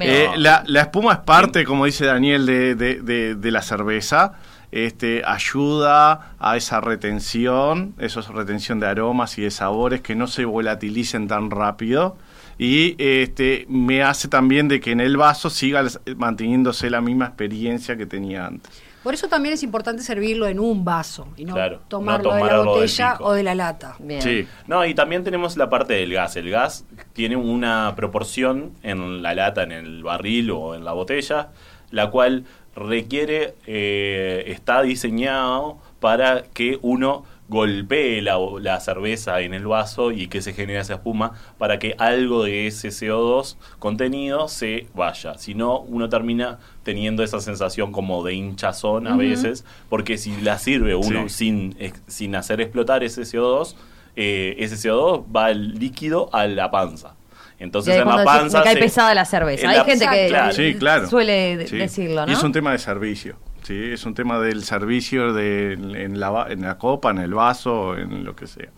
Eh, 0.00 0.30
la, 0.36 0.62
la 0.66 0.82
espuma 0.82 1.14
es 1.14 1.18
parte, 1.20 1.64
como 1.64 1.84
dice 1.84 2.06
Daniel, 2.06 2.46
de, 2.46 2.74
de- 2.76 3.00
de- 3.02 3.34
de 3.34 3.50
la 3.50 3.62
cerveza. 3.62 4.34
Este, 4.70 5.22
ayuda 5.24 6.34
a 6.38 6.56
esa 6.56 6.80
retención, 6.80 7.94
eso 7.98 8.20
es 8.20 8.28
retención 8.28 8.80
de 8.80 8.86
aromas 8.86 9.38
y 9.38 9.42
de 9.42 9.50
sabores 9.50 10.02
que 10.02 10.14
no 10.14 10.26
se 10.26 10.44
volatilicen 10.44 11.26
tan 11.26 11.50
rápido. 11.50 12.16
Y 12.58 12.96
este, 12.98 13.66
me 13.68 14.02
hace 14.02 14.28
también 14.28 14.68
de 14.68 14.80
que 14.80 14.90
en 14.90 15.00
el 15.00 15.16
vaso 15.16 15.48
siga 15.48 15.84
manteniéndose 16.16 16.90
la 16.90 17.00
misma 17.00 17.26
experiencia 17.26 17.96
que 17.96 18.04
tenía 18.04 18.46
antes. 18.46 18.82
Por 19.02 19.14
eso 19.14 19.28
también 19.28 19.54
es 19.54 19.62
importante 19.62 20.02
servirlo 20.02 20.48
en 20.48 20.58
un 20.58 20.84
vaso 20.84 21.28
y 21.36 21.44
no 21.44 21.54
Claro, 21.54 21.80
tomarlo 21.88 22.30
no 22.30 22.36
de 22.36 22.44
la 22.44 22.60
botella 22.60 23.16
o 23.20 23.32
de 23.32 23.42
la 23.44 23.54
lata. 23.54 23.94
Bien. 24.00 24.20
Sí. 24.20 24.46
No, 24.66 24.84
y 24.84 24.94
también 24.94 25.22
tenemos 25.22 25.56
la 25.56 25.70
parte 25.70 25.94
del 25.94 26.12
gas. 26.12 26.36
El 26.36 26.50
gas 26.50 26.84
tiene 27.12 27.36
una 27.36 27.94
proporción 27.96 28.72
en 28.82 29.22
la 29.22 29.34
lata, 29.34 29.62
en 29.62 29.72
el 29.72 30.02
barril 30.02 30.50
o 30.50 30.74
en 30.74 30.84
la 30.84 30.92
botella, 30.92 31.50
la 31.90 32.10
cual 32.10 32.44
requiere, 32.76 33.54
eh, 33.66 34.44
está 34.48 34.82
diseñado 34.82 35.78
para 36.00 36.42
que 36.42 36.78
uno 36.82 37.24
golpee 37.50 38.20
la, 38.20 38.36
la 38.60 38.78
cerveza 38.78 39.40
en 39.40 39.54
el 39.54 39.66
vaso 39.66 40.12
y 40.12 40.26
que 40.28 40.42
se 40.42 40.52
genere 40.52 40.80
esa 40.80 40.94
espuma 40.94 41.32
para 41.56 41.78
que 41.78 41.94
algo 41.98 42.44
de 42.44 42.66
ese 42.66 42.88
CO2 42.88 43.56
contenido 43.78 44.48
se 44.48 44.86
vaya. 44.94 45.38
Si 45.38 45.54
no, 45.54 45.80
uno 45.80 46.10
termina 46.10 46.58
teniendo 46.82 47.22
esa 47.24 47.40
sensación 47.40 47.90
como 47.90 48.22
de 48.22 48.34
hinchazón 48.34 49.06
a 49.06 49.16
veces, 49.16 49.64
porque 49.88 50.18
si 50.18 50.36
la 50.42 50.58
sirve 50.58 50.94
uno 50.94 51.28
Sí. 51.28 51.34
sin, 51.74 51.76
sin 52.06 52.36
hacer 52.36 52.60
explotar 52.60 53.02
ese 53.02 53.22
CO2, 53.22 53.74
eh, 54.16 54.56
ese 54.58 54.76
CO2 54.76 55.24
va 55.34 55.50
el 55.50 55.78
líquido 55.78 56.28
a 56.34 56.46
la 56.46 56.70
panza. 56.70 57.14
Entonces 57.58 57.94
en 57.94 58.00
la 58.00 58.04
cuando 58.04 58.22
decís, 58.22 58.40
panza. 58.40 58.58
me 58.58 58.64
cae 58.64 58.74
se- 58.74 58.80
pesada 58.80 59.14
la 59.14 59.24
cerveza. 59.24 59.62
en 59.64 59.70
Hay 59.70 59.76
la- 59.78 59.84
gente 59.84 60.06
que 60.08 60.26
Claro. 60.28 60.52
Sí, 60.52 60.74
claro. 60.78 61.08
suele 61.08 61.66
Sí. 61.66 61.76
decirlo, 61.76 62.24
¿no? 62.26 62.30
Y 62.32 62.34
es 62.34 62.42
un 62.42 62.52
tema 62.52 62.72
de 62.72 62.78
servicio. 62.78 63.36
Sí, 63.62 63.76
es 63.92 64.04
un 64.06 64.14
tema 64.14 64.38
del 64.38 64.62
servicio 64.64 65.32
de, 65.32 65.72
en, 65.72 66.20
la, 66.20 66.30
va- 66.30 66.46
en 66.50 66.62
la 66.62 66.78
copa, 66.78 67.10
en 67.10 67.18
el 67.18 67.34
vaso, 67.34 67.96
en 67.96 68.24
lo 68.24 68.34
que 68.36 68.46
sea. 68.46 68.68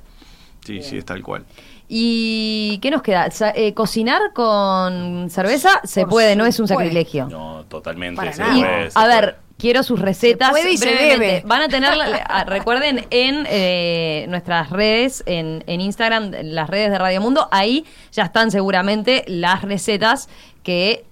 Sí, 0.64 0.82
sí, 0.82 0.98
es 0.98 1.04
tal 1.04 1.22
cual. 1.22 1.44
¿Y 1.88 2.78
qué 2.80 2.90
nos 2.90 3.02
queda? 3.02 3.28
Eh, 3.54 3.74
¿Cocinar 3.74 4.20
con 4.32 5.28
cerveza? 5.28 5.80
Se 5.84 6.02
Por 6.02 6.10
puede, 6.10 6.36
no 6.36 6.46
es 6.46 6.58
un 6.60 6.68
sacrilegio. 6.68 7.26
No, 7.30 7.64
totalmente. 7.68 8.32
Se 8.32 8.42
puede, 8.44 8.90
se 8.90 8.98
a 8.98 9.02
puede. 9.04 9.34
Quiero 9.60 9.82
sus 9.82 10.00
recetas. 10.00 10.48
Se 10.48 10.52
puede 10.52 10.72
y 10.72 10.76
se 10.76 10.86
brevemente. 10.86 11.26
debe. 11.26 11.42
Van 11.46 11.62
a 11.62 11.68
tener, 11.68 11.92
ah, 12.26 12.44
recuerden, 12.44 13.06
en 13.10 13.46
eh, 13.48 14.26
nuestras 14.28 14.70
redes, 14.70 15.22
en, 15.26 15.62
en 15.66 15.80
Instagram, 15.80 16.34
en 16.34 16.54
las 16.54 16.68
redes 16.68 16.90
de 16.90 16.98
Radio 16.98 17.20
Mundo, 17.20 17.48
ahí 17.50 17.84
ya 18.12 18.24
están 18.24 18.50
seguramente 18.50 19.24
las 19.26 19.62
recetas 19.62 20.28
que, 20.62 21.04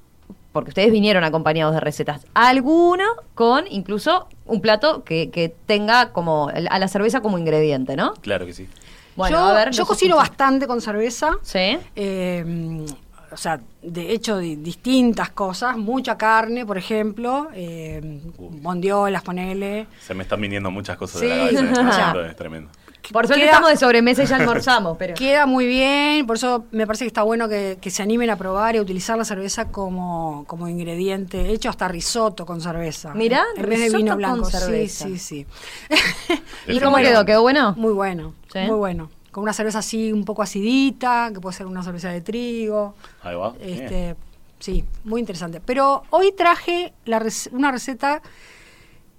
porque 0.52 0.70
ustedes 0.70 0.90
vinieron 0.90 1.24
acompañados 1.24 1.74
de 1.74 1.80
recetas. 1.80 2.26
Alguno 2.34 3.04
con 3.34 3.64
incluso 3.68 4.28
un 4.46 4.60
plato 4.60 5.04
que, 5.04 5.30
que 5.30 5.54
tenga 5.66 6.12
como 6.12 6.48
a 6.48 6.78
la 6.78 6.88
cerveza 6.88 7.20
como 7.20 7.38
ingrediente, 7.38 7.96
¿no? 7.96 8.14
Claro 8.14 8.46
que 8.46 8.54
sí. 8.54 8.68
Bueno, 9.14 9.36
yo 9.36 9.44
a 9.44 9.52
ver, 9.52 9.70
yo 9.72 9.84
cocino 9.84 10.16
bastante 10.16 10.68
con 10.68 10.80
cerveza. 10.80 11.38
Sí. 11.42 11.76
Eh, 11.96 12.84
o 13.32 13.36
sea, 13.36 13.60
de 13.82 14.12
hecho, 14.12 14.38
di- 14.38 14.56
distintas 14.56 15.30
cosas. 15.30 15.76
Mucha 15.76 16.16
carne, 16.18 16.64
por 16.66 16.78
ejemplo. 16.78 17.48
Eh, 17.54 18.20
bondiolas, 18.38 19.22
ponele. 19.22 19.86
Se 20.00 20.14
me 20.14 20.22
están 20.22 20.40
viniendo 20.40 20.70
muchas 20.70 20.96
cosas 20.96 21.20
Sí. 21.20 21.26
de 21.26 21.52
la 21.52 21.72
cabeza. 21.72 21.88
O 21.88 21.92
sea, 22.14 22.26
es 22.30 22.36
tremendo. 22.36 22.70
Por 23.12 23.26
suerte 23.26 23.42
Queda- 23.44 23.52
estamos 23.52 23.70
de 23.70 23.76
sobremesa 23.78 24.22
y 24.22 24.26
ya 24.26 24.36
almorzamos, 24.36 24.98
pero... 24.98 25.14
Queda 25.14 25.46
muy 25.46 25.66
bien, 25.66 26.26
por 26.26 26.36
eso 26.36 26.66
me 26.72 26.86
parece 26.86 27.04
que 27.04 27.08
está 27.08 27.22
bueno 27.22 27.48
que, 27.48 27.78
que 27.80 27.90
se 27.90 28.02
animen 28.02 28.28
a 28.28 28.36
probar 28.36 28.74
y 28.74 28.78
a 28.78 28.82
utilizar 28.82 29.16
la 29.16 29.24
cerveza 29.24 29.68
como, 29.70 30.44
como 30.46 30.68
ingrediente. 30.68 31.40
He 31.40 31.52
hecho 31.52 31.70
hasta 31.70 31.88
risotto 31.88 32.44
con 32.44 32.60
cerveza. 32.60 33.14
Mirá, 33.14 33.44
en 33.56 33.66
vez 33.66 33.80
de 33.80 33.96
vino 33.96 34.10
con 34.10 34.18
blanco. 34.18 34.44
cerveza. 34.50 35.06
Sí, 35.06 35.18
sí, 35.18 35.46
sí. 35.88 35.96
¿Y 36.68 36.80
cómo 36.80 36.96
quedó? 36.98 37.24
¿Quedó 37.24 37.40
bueno? 37.40 37.72
Muy 37.78 37.92
bueno, 37.94 38.34
¿Sí? 38.52 38.58
muy 38.66 38.76
bueno. 38.76 39.08
Con 39.38 39.44
una 39.44 39.52
cerveza 39.52 39.78
así 39.78 40.12
un 40.12 40.24
poco 40.24 40.42
acidita, 40.42 41.30
que 41.32 41.38
puede 41.38 41.54
ser 41.56 41.66
una 41.66 41.84
cerveza 41.84 42.08
de 42.10 42.22
trigo. 42.22 42.96
Ahí 43.22 43.36
va. 43.36 43.52
bien. 43.52 43.82
Este, 43.84 44.16
sí, 44.58 44.84
muy 45.04 45.20
interesante. 45.20 45.60
Pero 45.64 46.02
hoy 46.10 46.32
traje 46.32 46.92
la 47.04 47.20
rec- 47.20 47.48
una 47.52 47.70
receta 47.70 48.20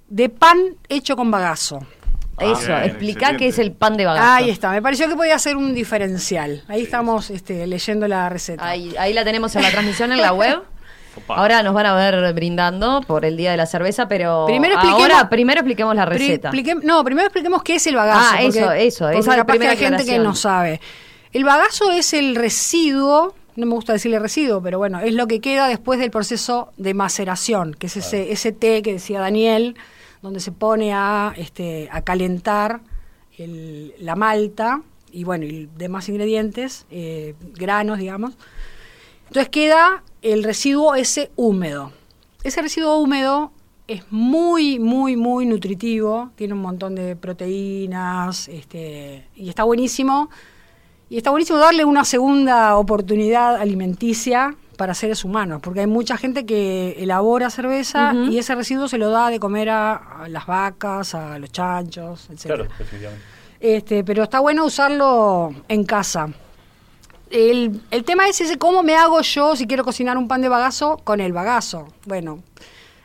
de 0.10 0.28
pan 0.28 0.58
hecho 0.90 1.16
con 1.16 1.32
bagazo. 1.32 1.80
Eso, 2.38 2.68
bien, 2.68 2.84
explica 2.84 3.38
qué 3.38 3.48
es 3.48 3.60
el 3.60 3.72
pan 3.72 3.96
de 3.96 4.06
bagazo. 4.06 4.28
Ahí 4.30 4.50
está, 4.50 4.72
me 4.72 4.82
pareció 4.82 5.08
que 5.08 5.16
podía 5.16 5.40
ser 5.40 5.56
un 5.56 5.74
diferencial. 5.74 6.64
Ahí 6.68 6.82
estamos 6.82 7.30
este, 7.30 7.66
leyendo 7.66 8.06
la 8.10 8.28
receta. 8.28 8.68
Ahí, 8.68 8.94
ahí 9.00 9.14
la 9.14 9.24
tenemos 9.24 9.56
en 9.56 9.62
la 9.62 9.72
transmisión 9.72 10.12
en 10.12 10.22
la 10.22 10.34
web. 10.34 10.62
Opa. 11.24 11.36
Ahora 11.36 11.64
nos 11.64 11.74
van 11.74 11.86
a 11.86 11.96
ver 11.96 12.34
brindando 12.34 13.02
por 13.08 13.26
el 13.26 13.38
día 13.38 13.52
de 13.52 13.58
la 13.58 13.66
cerveza, 13.66 14.08
pero 14.08 14.46
Primero 14.48 14.76
expliquemos- 14.76 15.02
ahora 15.14 15.30
primero 15.30 15.60
expliquemos 15.62 15.96
la 15.96 16.06
Pri- 16.06 16.18
receta. 16.18 16.52
no, 16.84 17.04
primero 17.04 17.28
expliquemos 17.28 17.64
qué 17.64 17.76
es 17.76 17.88
el 17.88 17.96
bagazo. 17.96 18.36
Ah, 18.36 18.42
eso, 18.42 18.72
eso, 18.72 19.06
porque 19.06 19.20
esa 19.20 19.32
capaz 19.36 19.46
que 19.54 19.60
primera 19.60 19.72
hay 19.72 19.78
gente 19.78 20.06
que 20.06 20.20
no 20.20 20.36
sabe. 20.36 20.82
El 21.32 21.44
bagazo 21.44 21.92
es 21.92 22.14
el 22.14 22.36
residuo, 22.36 23.36
no 23.56 23.66
me 23.66 23.74
gusta 23.74 23.94
decirle 23.94 24.20
residuo, 24.20 24.62
pero 24.62 24.78
bueno, 24.78 25.00
es 25.00 25.14
lo 25.14 25.28
que 25.28 25.40
queda 25.42 25.68
después 25.68 26.00
del 26.00 26.12
proceso 26.12 26.72
de 26.78 26.94
maceración, 26.94 27.74
que 27.74 27.88
es 27.88 27.98
ese, 27.98 28.32
ese 28.32 28.52
té 28.52 28.82
que 28.82 28.94
decía 28.94 29.20
Daniel, 29.20 29.76
donde 30.22 30.40
se 30.40 30.52
pone 30.52 30.94
a, 30.94 31.34
este, 31.38 31.88
a 31.92 32.02
calentar 32.02 32.80
el- 33.38 33.94
la 34.00 34.16
malta 34.16 34.82
y 35.12 35.24
bueno, 35.24 35.46
y 35.46 35.70
demás 35.78 36.08
ingredientes, 36.10 36.86
eh, 36.92 37.36
granos, 37.56 37.98
digamos. 38.00 38.34
Entonces 39.30 39.50
queda 39.50 40.04
el 40.24 40.44
residuo 40.44 40.96
ese 40.96 41.30
húmedo. 41.36 41.92
Ese 42.44 42.64
residuo 42.64 42.98
húmedo 42.98 43.52
es 43.88 44.04
muy, 44.12 44.80
muy, 44.80 45.16
muy 45.16 45.46
nutritivo, 45.46 46.32
tiene 46.36 46.56
un 46.56 46.62
montón 46.62 46.96
de 46.96 47.16
proteínas, 47.16 48.48
este, 48.48 49.28
y 49.36 49.50
está 49.50 49.66
buenísimo. 49.66 50.32
Y 51.12 51.18
está 51.18 51.30
buenísimo 51.30 51.60
darle 51.60 51.86
una 51.86 52.06
segunda 52.06 52.76
oportunidad 52.76 53.58
alimenticia 53.58 54.56
para 54.78 54.96
seres 54.96 55.24
humanos, 55.24 55.62
porque 55.62 55.82
hay 55.82 55.88
mucha 55.88 56.18
gente 56.18 56.48
que 56.48 56.96
elabora 56.98 57.52
cerveza 57.52 58.14
y 58.16 58.40
ese 58.40 58.56
residuo 58.56 58.88
se 58.88 58.98
lo 58.98 59.12
da 59.12 59.30
de 59.30 59.40
comer 59.40 59.70
a, 59.70 60.24
a 60.24 60.28
las 60.28 60.48
vacas, 60.48 61.14
a 61.14 61.38
los 61.38 61.52
chanchos, 61.52 62.30
etc. 62.32 62.42
Claro, 62.46 62.64
definitivamente. 62.80 63.26
Este, 63.60 64.04
pero 64.04 64.24
está 64.24 64.40
bueno 64.40 64.66
usarlo 64.66 65.54
en 65.68 65.84
casa. 65.84 66.30
El, 67.30 67.82
el 67.92 68.04
tema 68.04 68.28
es 68.28 68.42
ese, 68.42 68.58
¿cómo 68.58 68.84
me 68.84 68.96
hago 68.96 69.22
yo 69.22 69.56
si 69.56 69.68
quiero 69.68 69.84
cocinar 69.84 70.18
un 70.18 70.28
pan 70.28 70.42
de 70.42 70.50
bagazo 70.50 70.98
con 71.04 71.20
el 71.20 71.32
bagazo? 71.32 71.88
Bueno, 72.06 72.44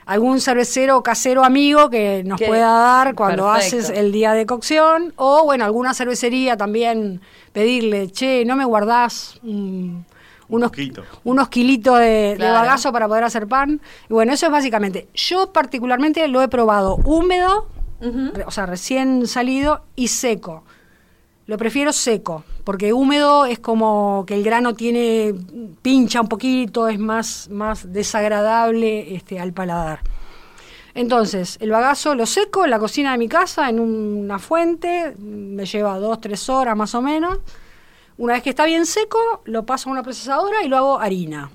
algún 0.07 0.41
cervecero 0.41 1.03
casero 1.03 1.45
amigo 1.45 1.91
que 1.91 2.23
nos 2.25 2.41
pueda 2.41 2.71
dar 2.71 3.15
cuando 3.15 3.45
perfecto. 3.45 3.79
haces 3.79 3.91
el 3.91 4.13
día 4.13 4.33
de 4.33 4.47
cocción, 4.47 5.13
o 5.17 5.45
bueno, 5.45 5.65
alguna 5.65 5.95
cervecería 5.95 6.57
también 6.57 7.21
pedirle, 7.53 8.11
che, 8.11 8.45
¿no 8.45 8.57
me 8.57 8.65
guardás 8.65 9.39
mm, 9.43 9.97
unos, 10.49 10.71
poquito. 10.71 11.05
unos 11.25 11.49
kilitos 11.49 11.99
de, 11.99 12.37
bagazo 12.39 12.93
para 12.93 13.09
poder 13.09 13.25
hacer 13.25 13.47
pan? 13.47 13.81
Y 14.09 14.13
bueno, 14.13 14.33
eso 14.33 14.47
es 14.47 14.53
básicamente. 14.53 15.09
Yo 15.15 15.53
particularmente 15.53 16.27
lo 16.29 16.43
he 16.43 16.49
probado 16.49 16.97
húmedo, 16.97 17.69
o 18.47 18.51
sea, 18.51 18.67
recién 18.67 19.27
salido 19.27 19.85
y 19.97 20.09
seco. 20.09 20.65
Lo 21.47 21.59
prefiero 21.59 21.93
seco, 21.93 22.43
porque 22.65 22.95
húmedo 22.95 23.45
es 23.45 23.59
como 23.59 24.25
que 24.27 24.35
el 24.35 24.43
grano 24.43 24.75
tiene 24.75 25.35
pincha 25.83 26.23
un 26.23 26.29
poquito, 26.29 26.89
es 26.89 26.99
más 26.99 27.51
más 27.51 27.93
desagradable 27.93 29.15
este 29.15 29.39
al 29.39 29.53
paladar. 29.53 30.01
Entonces, 30.95 31.59
el 31.61 31.71
bagazo 31.71 32.15
lo 32.15 32.25
seco 32.25 32.65
en 32.65 32.71
la 32.71 32.79
cocina 32.79 33.13
de 33.13 33.19
mi 33.19 33.29
casa, 33.29 33.69
en 33.69 33.81
una 33.81 34.39
fuente, 34.39 35.15
me 35.19 35.67
lleva 35.67 35.99
dos, 35.99 36.21
tres 36.21 36.49
horas 36.49 36.77
más 36.77 36.95
o 36.95 37.03
menos. 37.03 37.39
Una 38.17 38.35
vez 38.35 38.43
que 38.43 38.51
está 38.51 38.65
bien 38.65 38.87
seco, 38.87 39.43
lo 39.45 39.67
paso 39.67 39.89
a 39.91 39.93
una 39.93 40.03
procesadora 40.05 40.63
y 40.63 40.69
lo 40.69 40.77
hago 40.77 41.01
harina. 41.01 41.51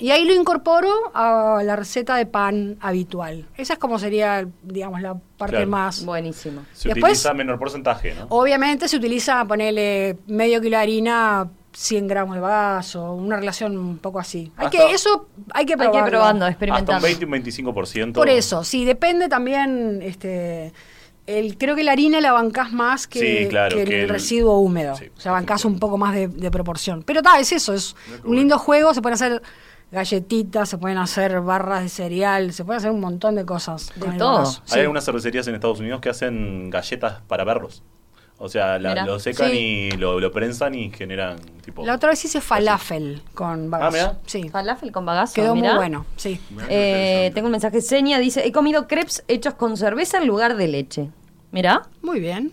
Y 0.00 0.10
ahí 0.10 0.24
lo 0.24 0.34
incorporo 0.34 0.90
a 1.14 1.62
la 1.62 1.76
receta 1.76 2.16
de 2.16 2.26
pan 2.26 2.76
habitual. 2.80 3.46
Esa 3.56 3.74
es 3.74 3.78
como 3.78 3.98
sería, 3.98 4.48
digamos, 4.62 5.00
la 5.02 5.14
parte 5.36 5.56
Claro. 5.56 5.70
más... 5.70 6.04
Buenísimo. 6.04 6.62
Se 6.72 6.88
Después- 6.88 7.12
utiliza 7.18 7.34
menor 7.34 7.58
porcentaje, 7.58 8.14
¿no? 8.14 8.26
Obviamente 8.30 8.88
se 8.88 8.96
utiliza 8.96 9.44
ponerle 9.44 10.16
medio 10.26 10.60
kilo 10.60 10.76
de 10.78 10.82
harina, 10.82 11.48
100 11.72 12.08
gramos 12.08 12.34
de 12.34 12.40
vaso, 12.40 13.12
una 13.12 13.36
relación 13.36 13.76
un 13.78 13.98
poco 13.98 14.18
así. 14.18 14.50
Hay 14.56 14.66
Hasta- 14.66 14.78
que, 14.88 14.92
eso 14.94 15.28
hay 15.52 15.66
que 15.66 15.74
Hay 15.74 15.78
que 15.78 15.84
probarlo. 15.84 16.08
probando, 16.08 16.44
Hasta 16.46 16.46
un 16.46 16.50
experimentando. 16.52 17.02
20 17.02 17.20
y 17.22 17.24
un 17.26 17.30
25%. 17.32 18.12
Por 18.14 18.28
eso, 18.30 18.64
sí, 18.64 18.84
depende 18.86 19.28
también, 19.28 20.00
este, 20.02 20.72
el, 21.26 21.56
creo 21.58 21.76
que 21.76 21.84
la 21.84 21.92
harina 21.92 22.20
la 22.22 22.32
bancás 22.32 22.72
más 22.72 23.06
que, 23.06 23.20
Sí, 23.42 23.48
claro, 23.48 23.76
que 23.76 23.82
el, 23.82 23.88
que 23.88 24.02
el- 24.04 24.08
residuo 24.08 24.58
húmedo. 24.58 24.96
Sí, 24.96 25.10
o 25.16 25.20
sea, 25.20 25.32
bancás 25.32 25.64
un 25.64 25.78
poco 25.78 25.96
más 25.98 26.14
de, 26.14 26.26
de 26.28 26.50
proporción. 26.50 27.02
Pero 27.04 27.22
tal, 27.22 27.40
es 27.40 27.52
eso, 27.52 27.72
es 27.74 27.94
un 28.24 28.34
lindo 28.36 28.58
juego, 28.58 28.92
se 28.94 29.00
pueden 29.02 29.14
hacer 29.14 29.42
galletitas, 29.90 30.68
se 30.68 30.78
pueden 30.78 30.98
hacer 30.98 31.40
barras 31.40 31.82
de 31.82 31.88
cereal, 31.88 32.52
se 32.52 32.64
pueden 32.64 32.78
hacer 32.78 32.90
un 32.90 33.00
montón 33.00 33.34
de 33.34 33.44
cosas. 33.44 33.90
con 33.98 34.12
el 34.12 34.18
todo. 34.18 34.40
Hay 34.46 34.54
Sí. 34.64 34.78
algunas 34.80 35.04
cervecerías 35.04 35.46
en 35.48 35.54
Estados 35.54 35.80
Unidos 35.80 36.00
que 36.00 36.08
hacen 36.10 36.70
galletas 36.70 37.20
para 37.26 37.44
perros. 37.44 37.82
O 38.42 38.48
sea, 38.48 38.78
la- 38.78 39.04
lo 39.04 39.18
secan 39.18 39.50
Sí. 39.50 39.56
y 39.58 39.90
lo, 39.98 40.18
lo 40.18 40.32
prensan 40.32 40.74
y 40.74 40.90
generan 40.90 41.36
tipo. 41.62 41.84
La 41.84 41.94
otra 41.96 42.08
vez 42.10 42.24
hice 42.24 42.40
falafel 42.40 43.22
con 43.34 43.70
bagazo. 43.70 43.88
Ah, 43.88 44.00
mirá. 44.12 44.18
Sí. 44.24 44.48
Falafel 44.48 44.92
con 44.92 45.04
bagazo. 45.04 45.34
Quedó 45.34 45.54
mirá. 45.54 45.70
muy 45.70 45.76
bueno, 45.76 46.06
sí. 46.16 46.40
Eh, 46.70 47.30
tengo 47.34 47.48
un 47.48 47.52
mensaje. 47.52 47.82
Seña 47.82 48.18
dice: 48.18 48.46
He 48.46 48.50
comido 48.52 48.86
crepes 48.88 49.24
hechos 49.28 49.52
con 49.54 49.76
cerveza 49.76 50.16
en 50.18 50.26
lugar 50.26 50.56
de 50.56 50.68
leche. 50.68 51.10
Mirá, 51.52 51.82
Muy 52.00 52.18
bien. 52.20 52.52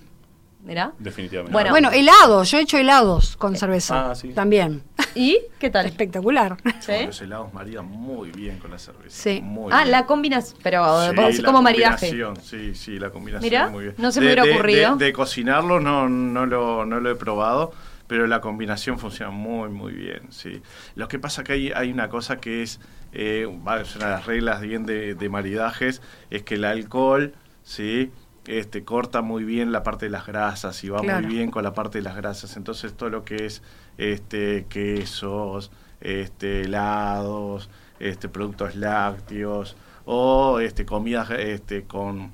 Mirá. 0.67 0.91
Definitivamente. 0.99 1.51
Bueno. 1.53 1.69
Bueno, 1.71 1.89
helados, 1.91 2.51
yo 2.51 2.59
he 2.59 2.61
hecho 2.61 2.77
helados 2.77 3.35
con 3.37 3.55
cerveza. 3.55 4.11
ah, 4.11 4.15
sí. 4.15 4.29
También. 4.29 4.83
¿Y 5.15 5.39
qué 5.59 5.69
tal? 5.71 5.85
Espectacular. 5.87 6.57
¿Sí? 6.79 7.05
Los 7.07 7.21
helados 7.21 7.51
maridan 7.53 7.85
muy 7.87 8.29
bien 8.31 8.59
con 8.59 8.69
la 8.71 8.77
cerveza. 8.77 9.09
Sí. 9.09 9.41
Muy 9.41 9.71
Ah, 9.73 9.79
bien. 9.79 9.91
la 9.91 10.05
combinas, 10.05 10.53
pero 10.61 11.09
Sí, 11.09 11.15
vos 11.15 11.39
la 11.39 11.45
como 11.45 11.61
maridaje. 11.63 12.09
combinación, 12.09 12.35
Sí, 12.43 12.75
sí, 12.75 12.99
la 12.99 13.09
combinación. 13.09 13.49
Mirá, 13.49 13.69
muy 13.69 13.83
bien. 13.85 13.95
no 13.97 14.11
se 14.11 14.19
me 14.19 14.27
De- 14.27 14.33
hubiera 14.33 14.43
de- 14.43 14.53
ocurrido. 14.53 14.95
De, 14.97 15.05
de 15.05 15.13
cocinarlo 15.13 15.79
no, 15.79 16.07
no, 16.09 16.45
lo, 16.45 16.85
no 16.85 16.99
lo 16.99 17.09
he 17.09 17.15
probado, 17.15 17.71
pero 18.07 18.27
la 18.27 18.41
combinación 18.41 18.99
funciona 18.99 19.31
muy, 19.31 19.69
muy 19.69 19.93
bien. 19.93 20.31
Sí. 20.31 20.61
Lo 20.95 21.07
que 21.07 21.17
pasa 21.17 21.43
que 21.43 21.53
hay, 21.53 21.71
hay 21.71 21.91
una 21.91 22.09
cosa 22.09 22.37
que 22.37 22.61
es, 22.61 22.79
eh, 23.13 23.45
una 23.45 23.77
de 23.77 23.85
las 23.99 24.25
reglas 24.25 24.61
bien 24.61 24.85
de, 24.85 25.15
de 25.15 25.29
maridajes, 25.29 26.01
es 26.29 26.43
que 26.43 26.55
el 26.55 26.65
alcohol, 26.65 27.33
¿sí? 27.63 28.11
Este, 28.47 28.83
corta 28.85 29.21
muy 29.21 29.43
bien 29.43 29.71
la 29.73 29.83
parte 29.83 30.05
de 30.05 30.09
las 30.11 30.25
grasas 30.25 30.81
y 30.83 30.89
va 30.89 30.99
Claro. 31.01 31.27
muy 31.27 31.35
bien 31.35 31.51
con 31.51 31.63
la 31.63 31.73
parte 31.73 31.97
de 31.99 32.03
las 32.03 32.15
grasas. 32.15 32.55
Entonces 32.57 32.93
todo 32.93 33.09
lo 33.09 33.25
que 33.25 33.45
es 33.45 33.61
este, 33.97 34.65
quesos, 34.69 35.69
este, 36.01 36.61
helados, 36.61 37.69
este, 37.99 38.29
productos 38.29 38.75
lácteos 38.75 39.75
o 40.05 40.59
este, 40.61 40.85
comidas 40.85 41.29
este, 41.31 41.83
con, 41.83 42.31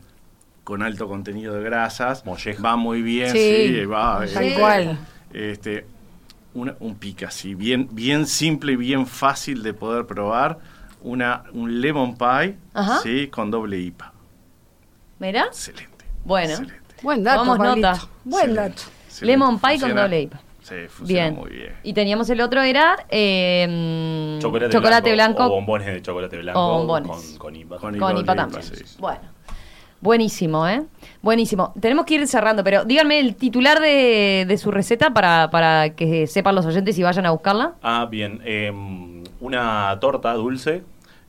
con 0.63 0.83
alto 0.83 1.07
contenido 1.07 1.55
de 1.55 1.63
grasas, 1.63 2.23
Molleja. 2.25 2.61
va 2.61 2.75
muy 2.75 3.01
bien, 3.01 3.31
Sí, 3.31 3.67
sí, 3.79 3.85
va. 3.85 4.23
tal 4.31 4.53
cual. 4.53 4.99
Este, 5.33 5.87
una- 6.53 6.75
un 6.79 6.93
pica 6.95 7.29
así, 7.29 7.55
bien, 7.55 7.87
bien 7.91 8.27
simple 8.27 8.73
y 8.73 8.75
bien 8.75 9.07
fácil 9.07 9.63
de 9.63 9.73
poder 9.73 10.05
probar. 10.05 10.59
Una, 11.01 11.43
un 11.53 11.81
lemon 11.81 12.15
pie, 12.17 12.55
Ajá. 12.73 12.99
sí, 13.01 13.27
con 13.27 13.49
doble 13.51 13.77
IPA. 13.79 14.13
Mira. 15.19 15.45
Excelente. 15.47 15.89
Bueno. 16.25 16.49
excelente. 16.53 16.73
Buen 17.01 17.23
dato, 17.23 17.45
Pablito. 17.57 17.75
nota. 17.75 18.07
Buen 18.23 18.49
Excelente, 18.49 18.69
dato. 18.69 18.81
excelente. 19.07 19.25
Lemon 19.25 19.59
pie 19.59 19.79
con 19.79 19.95
doble 19.95 20.21
IPA. 20.21 20.41
Sí, 20.61 20.75
funciona 20.87 21.23
Bien. 21.23 21.35
muy 21.35 21.49
bien. 21.49 21.73
Y 21.83 21.93
teníamos 21.93 22.29
el 22.29 22.39
otro, 22.39 22.61
era 22.61 22.95
eh, 23.09 24.37
Chocolate, 24.41 25.11
blanco, 25.11 25.43
O 25.45 25.49
bombones 25.49 25.87
de 25.87 26.01
chocolate 26.01 26.37
blanco. 26.37 26.59
O 26.65 26.77
bombones. 26.77 27.11
Con, 27.37 27.37
con 27.37 27.55
IPA. 27.57 27.77
Con 27.77 27.95
IPA 27.97 28.19
IPA, 28.21 28.35
también. 28.35 28.63
sí. 28.63 28.73
Bueno. 28.99 29.19
Buenísimo, 29.99 30.67
¿eh? 30.67 30.83
Buenísimo. 31.21 31.73
Tenemos 31.79 32.05
que 32.05 32.15
ir 32.15 32.27
cerrando, 32.27 32.61
pero 32.63 32.83
díganme 32.83 33.19
el 33.21 33.35
titular 33.35 33.79
de, 33.79 34.43
de 34.45 34.57
su 34.57 34.69
receta 34.69 35.13
para, 35.13 35.49
para 35.49 35.91
que 35.95 36.27
sepan 36.27 36.55
los 36.55 36.65
oyentes 36.65 36.97
y 36.99 37.03
vayan 37.03 37.25
a 37.25 37.31
buscarla. 37.31 37.75
Ah, 37.81 38.05
bien. 38.09 38.41
em, 38.43 39.23
una 39.39 39.97
torta 40.01 40.33
dulce 40.33 40.83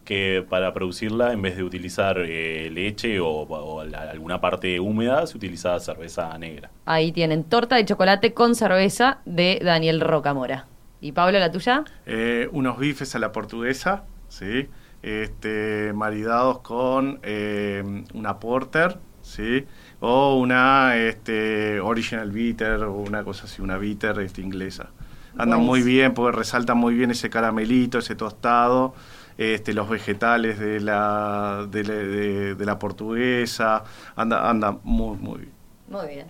que 0.05 0.45
para 0.49 0.73
producirla, 0.75 1.33
en 1.33 1.43
vez 1.43 1.57
de 1.57 1.63
utilizar 1.63 2.19
eh, 2.19 2.71
leche 2.71 3.21
o, 3.21 3.27
o 3.29 3.85
la- 3.85 4.11
alguna 4.11 4.41
parte 4.41 4.79
húmeda, 4.81 5.27
se 5.27 5.37
utiliza 5.37 5.79
cerveza 5.81 6.37
negra. 6.39 6.71
Ahí 6.85 7.13
tienen 7.13 7.45
torta 7.45 7.77
de 7.77 7.85
chocolate 7.85 8.35
con 8.35 8.55
cerveza 8.55 9.19
de 9.25 9.61
Daniel 9.63 10.01
Rocamora. 10.01 10.67
¿Y 11.01 11.13
Pablo, 11.13 11.39
la 11.39 11.51
tuya? 11.51 11.85
Eh, 12.07 12.49
unos 12.53 12.79
bifes 12.79 13.15
a 13.15 13.19
la 13.19 13.33
portuguesa, 13.33 14.05
¿sí? 14.29 14.69
Este, 15.03 15.93
maridados 15.95 16.61
con 16.61 17.21
eh, 17.23 17.83
una 18.15 18.39
porter, 18.39 18.99
¿sí? 19.21 19.67
O 20.01 20.37
una 20.39 20.97
este, 20.97 21.81
original 21.81 22.31
bitter 22.31 22.85
o 22.85 22.95
una 22.95 23.23
cosa 23.23 23.45
así, 23.45 23.61
una 23.61 23.77
bitter 23.77 24.19
este, 24.21 24.41
inglesa. 24.41 24.91
Andan 25.37 25.61
muy 25.61 25.83
bien 25.83 26.15
porque 26.15 26.37
resaltan 26.37 26.79
muy 26.79 26.95
bien 26.95 27.11
ese 27.11 27.29
caramelito, 27.29 27.99
ese 27.99 28.15
tostado, 28.15 28.95
este, 29.39 29.73
los 29.75 29.89
vegetales 29.89 30.59
de 30.59 30.81
la, 30.81 31.67
de, 31.71 31.85
la- 31.85 31.95
de- 31.95 32.55
de 32.55 32.65
la 32.65 32.79
portuguesa. 32.79 33.85
Anda, 34.17 34.49
anda 34.49 34.77
muy, 34.85 35.17
muy 35.17 35.39
bien. 35.41 35.53
Muy 35.89 36.07
bien. 36.09 36.27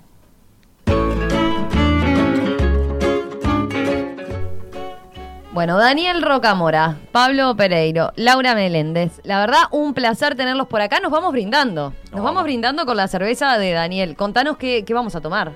Bueno, 5.53 5.79
Daniel 5.79 6.21
Rocamora, 6.23 6.97
Pablo 7.13 7.55
Pereiro, 7.55 8.13
Laura 8.17 8.57
Meléndez. 8.57 9.21
La 9.23 9.39
verdad, 9.39 9.63
un 9.71 9.95
placer 9.95 10.35
tenerlos 10.35 10.67
por 10.67 10.81
acá. 10.81 10.99
Nos 10.99 11.13
vamos 11.13 11.31
brindando. 11.31 11.93
Nos 12.11 12.19
No. 12.19 12.23
vamos 12.25 12.43
brindando 12.43 12.85
con 12.85 12.97
la 12.97 13.07
cerveza 13.07 13.57
de 13.57 13.71
Daniel. 13.71 14.17
Contanos 14.17 14.57
qué, 14.57 14.85
qué 14.85 14.93
vamos 14.95 15.15
a 15.15 15.21
tomar. 15.21 15.53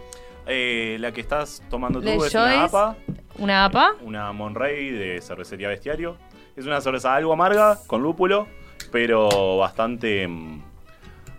Eh, 0.47 0.99
la 1.01 1.11
que 1.11 1.21
estás 1.21 1.63
tomando 1.69 1.99
tú 1.99 2.07
Le 2.07 2.15
es 2.15 2.33
una. 2.35 2.65
APA, 2.65 2.97
¿Una 3.39 3.65
APA? 3.65 3.95
una 4.03 4.33
Monrey 4.33 4.91
de 4.93 5.21
cervecería 5.21 5.69
Bestiario. 5.69 6.17
Es 6.59 6.67
una 6.67 6.81
cerveza 6.81 7.15
algo 7.15 7.33
amarga, 7.33 7.79
con 7.87 8.03
lúpulo, 8.03 8.49
pero 8.91 9.59
bastante, 9.59 10.27
mm, 10.27 10.61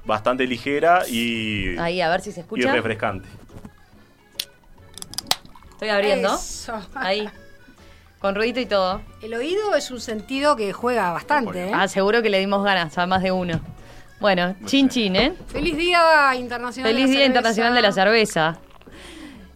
bastante 0.05 0.47
ligera 0.47 1.05
y, 1.09 1.77
Ahí, 1.77 1.99
a 1.99 2.07
ver 2.07 2.21
si 2.21 2.31
se 2.31 2.39
y 2.39 2.43
escucha. 2.43 2.71
refrescante. 2.71 3.27
Estoy 5.71 5.89
abriendo. 5.89 6.33
Eso. 6.33 6.81
Ahí. 6.95 7.29
Con 8.19 8.33
ruidito 8.33 8.61
y 8.61 8.65
todo. 8.65 9.01
El 9.21 9.33
oído 9.33 9.75
es 9.75 9.91
un 9.91 9.99
sentido 9.99 10.55
que 10.55 10.71
juega 10.71 11.11
bastante, 11.11 11.67
¿eh? 11.67 11.71
Ah, 11.73 11.89
seguro 11.89 12.21
que 12.21 12.29
le 12.29 12.39
dimos 12.39 12.63
ganas 12.63 12.97
a 12.97 13.05
más 13.05 13.21
de 13.21 13.33
uno. 13.33 13.59
Bueno, 14.21 14.55
chin 14.65 14.87
chin, 14.87 15.17
¿eh? 15.17 15.33
Feliz 15.47 15.75
Día 15.75 16.33
Internacional 16.35 16.91
Feliz 16.91 17.07
de 17.07 17.07
la 17.07 17.07
Día 17.07 17.07
Cerveza. 17.07 17.25
Internacional 17.27 17.73
de 17.75 17.81
la 17.81 17.91
Cerveza. 17.91 18.57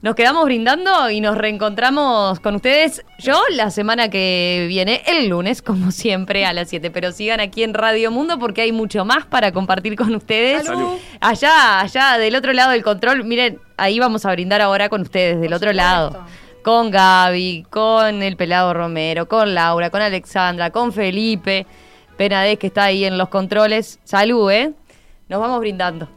Nos 0.04 0.16
quedamos 0.16 0.44
brindando 0.44 1.10
y 1.10 1.22
nos 1.22 1.38
reencontramos 1.38 2.42
con 2.42 2.56
ustedes 2.56 3.06
yo 3.20 3.42
la 3.52 3.72
semana 3.72 4.10
que 4.10 4.66
viene, 4.68 5.02
el 5.08 5.30
lunes, 5.30 5.62
como 5.62 5.92
siempre, 5.92 6.46
a 6.46 6.52
las 6.52 6.68
7. 6.68 6.92
Pero 6.92 7.14
sigan 7.14 7.40
aquí 7.40 7.64
en 7.64 7.74
Radio 7.74 8.12
Mundo 8.12 8.38
porque 8.38 8.64
hay 8.64 8.74
mucho 8.74 9.06
más 9.06 9.26
para 9.26 9.54
compartir 9.54 9.96
con 9.96 10.14
ustedes. 10.14 10.66
Salud. 10.66 10.98
Allá, 11.22 11.80
allá, 11.80 12.18
del 12.18 12.36
otro 12.36 12.52
lado 12.52 12.72
del 12.72 12.84
control, 12.84 13.24
miren, 13.24 13.62
ahí 13.78 13.98
vamos 13.98 14.26
a 14.26 14.32
brindar 14.34 14.60
ahora 14.60 14.90
con 14.90 15.04
ustedes, 15.04 15.40
del 15.40 15.52
Por 15.52 15.56
otro 15.56 15.70
supuesto. 15.72 15.78
lado. 16.12 16.26
Con 16.66 16.92
Gaby, 16.92 17.66
con 17.70 18.24
el 18.24 18.36
Pelado 18.36 18.74
Romero, 18.74 19.30
con 19.30 19.56
Laura, 19.56 19.90
con 19.90 20.02
Alexandra, 20.02 20.70
con 20.72 20.92
Felipe 20.92 21.66
Penades 22.18 22.60
que 22.60 22.68
está 22.68 22.84
ahí 22.84 23.06
en 23.06 23.18
los 23.18 23.30
controles. 23.30 24.02
Salud, 24.04 24.52
¿eh? 24.52 24.74
Nos 25.30 25.40
vamos 25.40 25.62
brindando. 25.62 26.10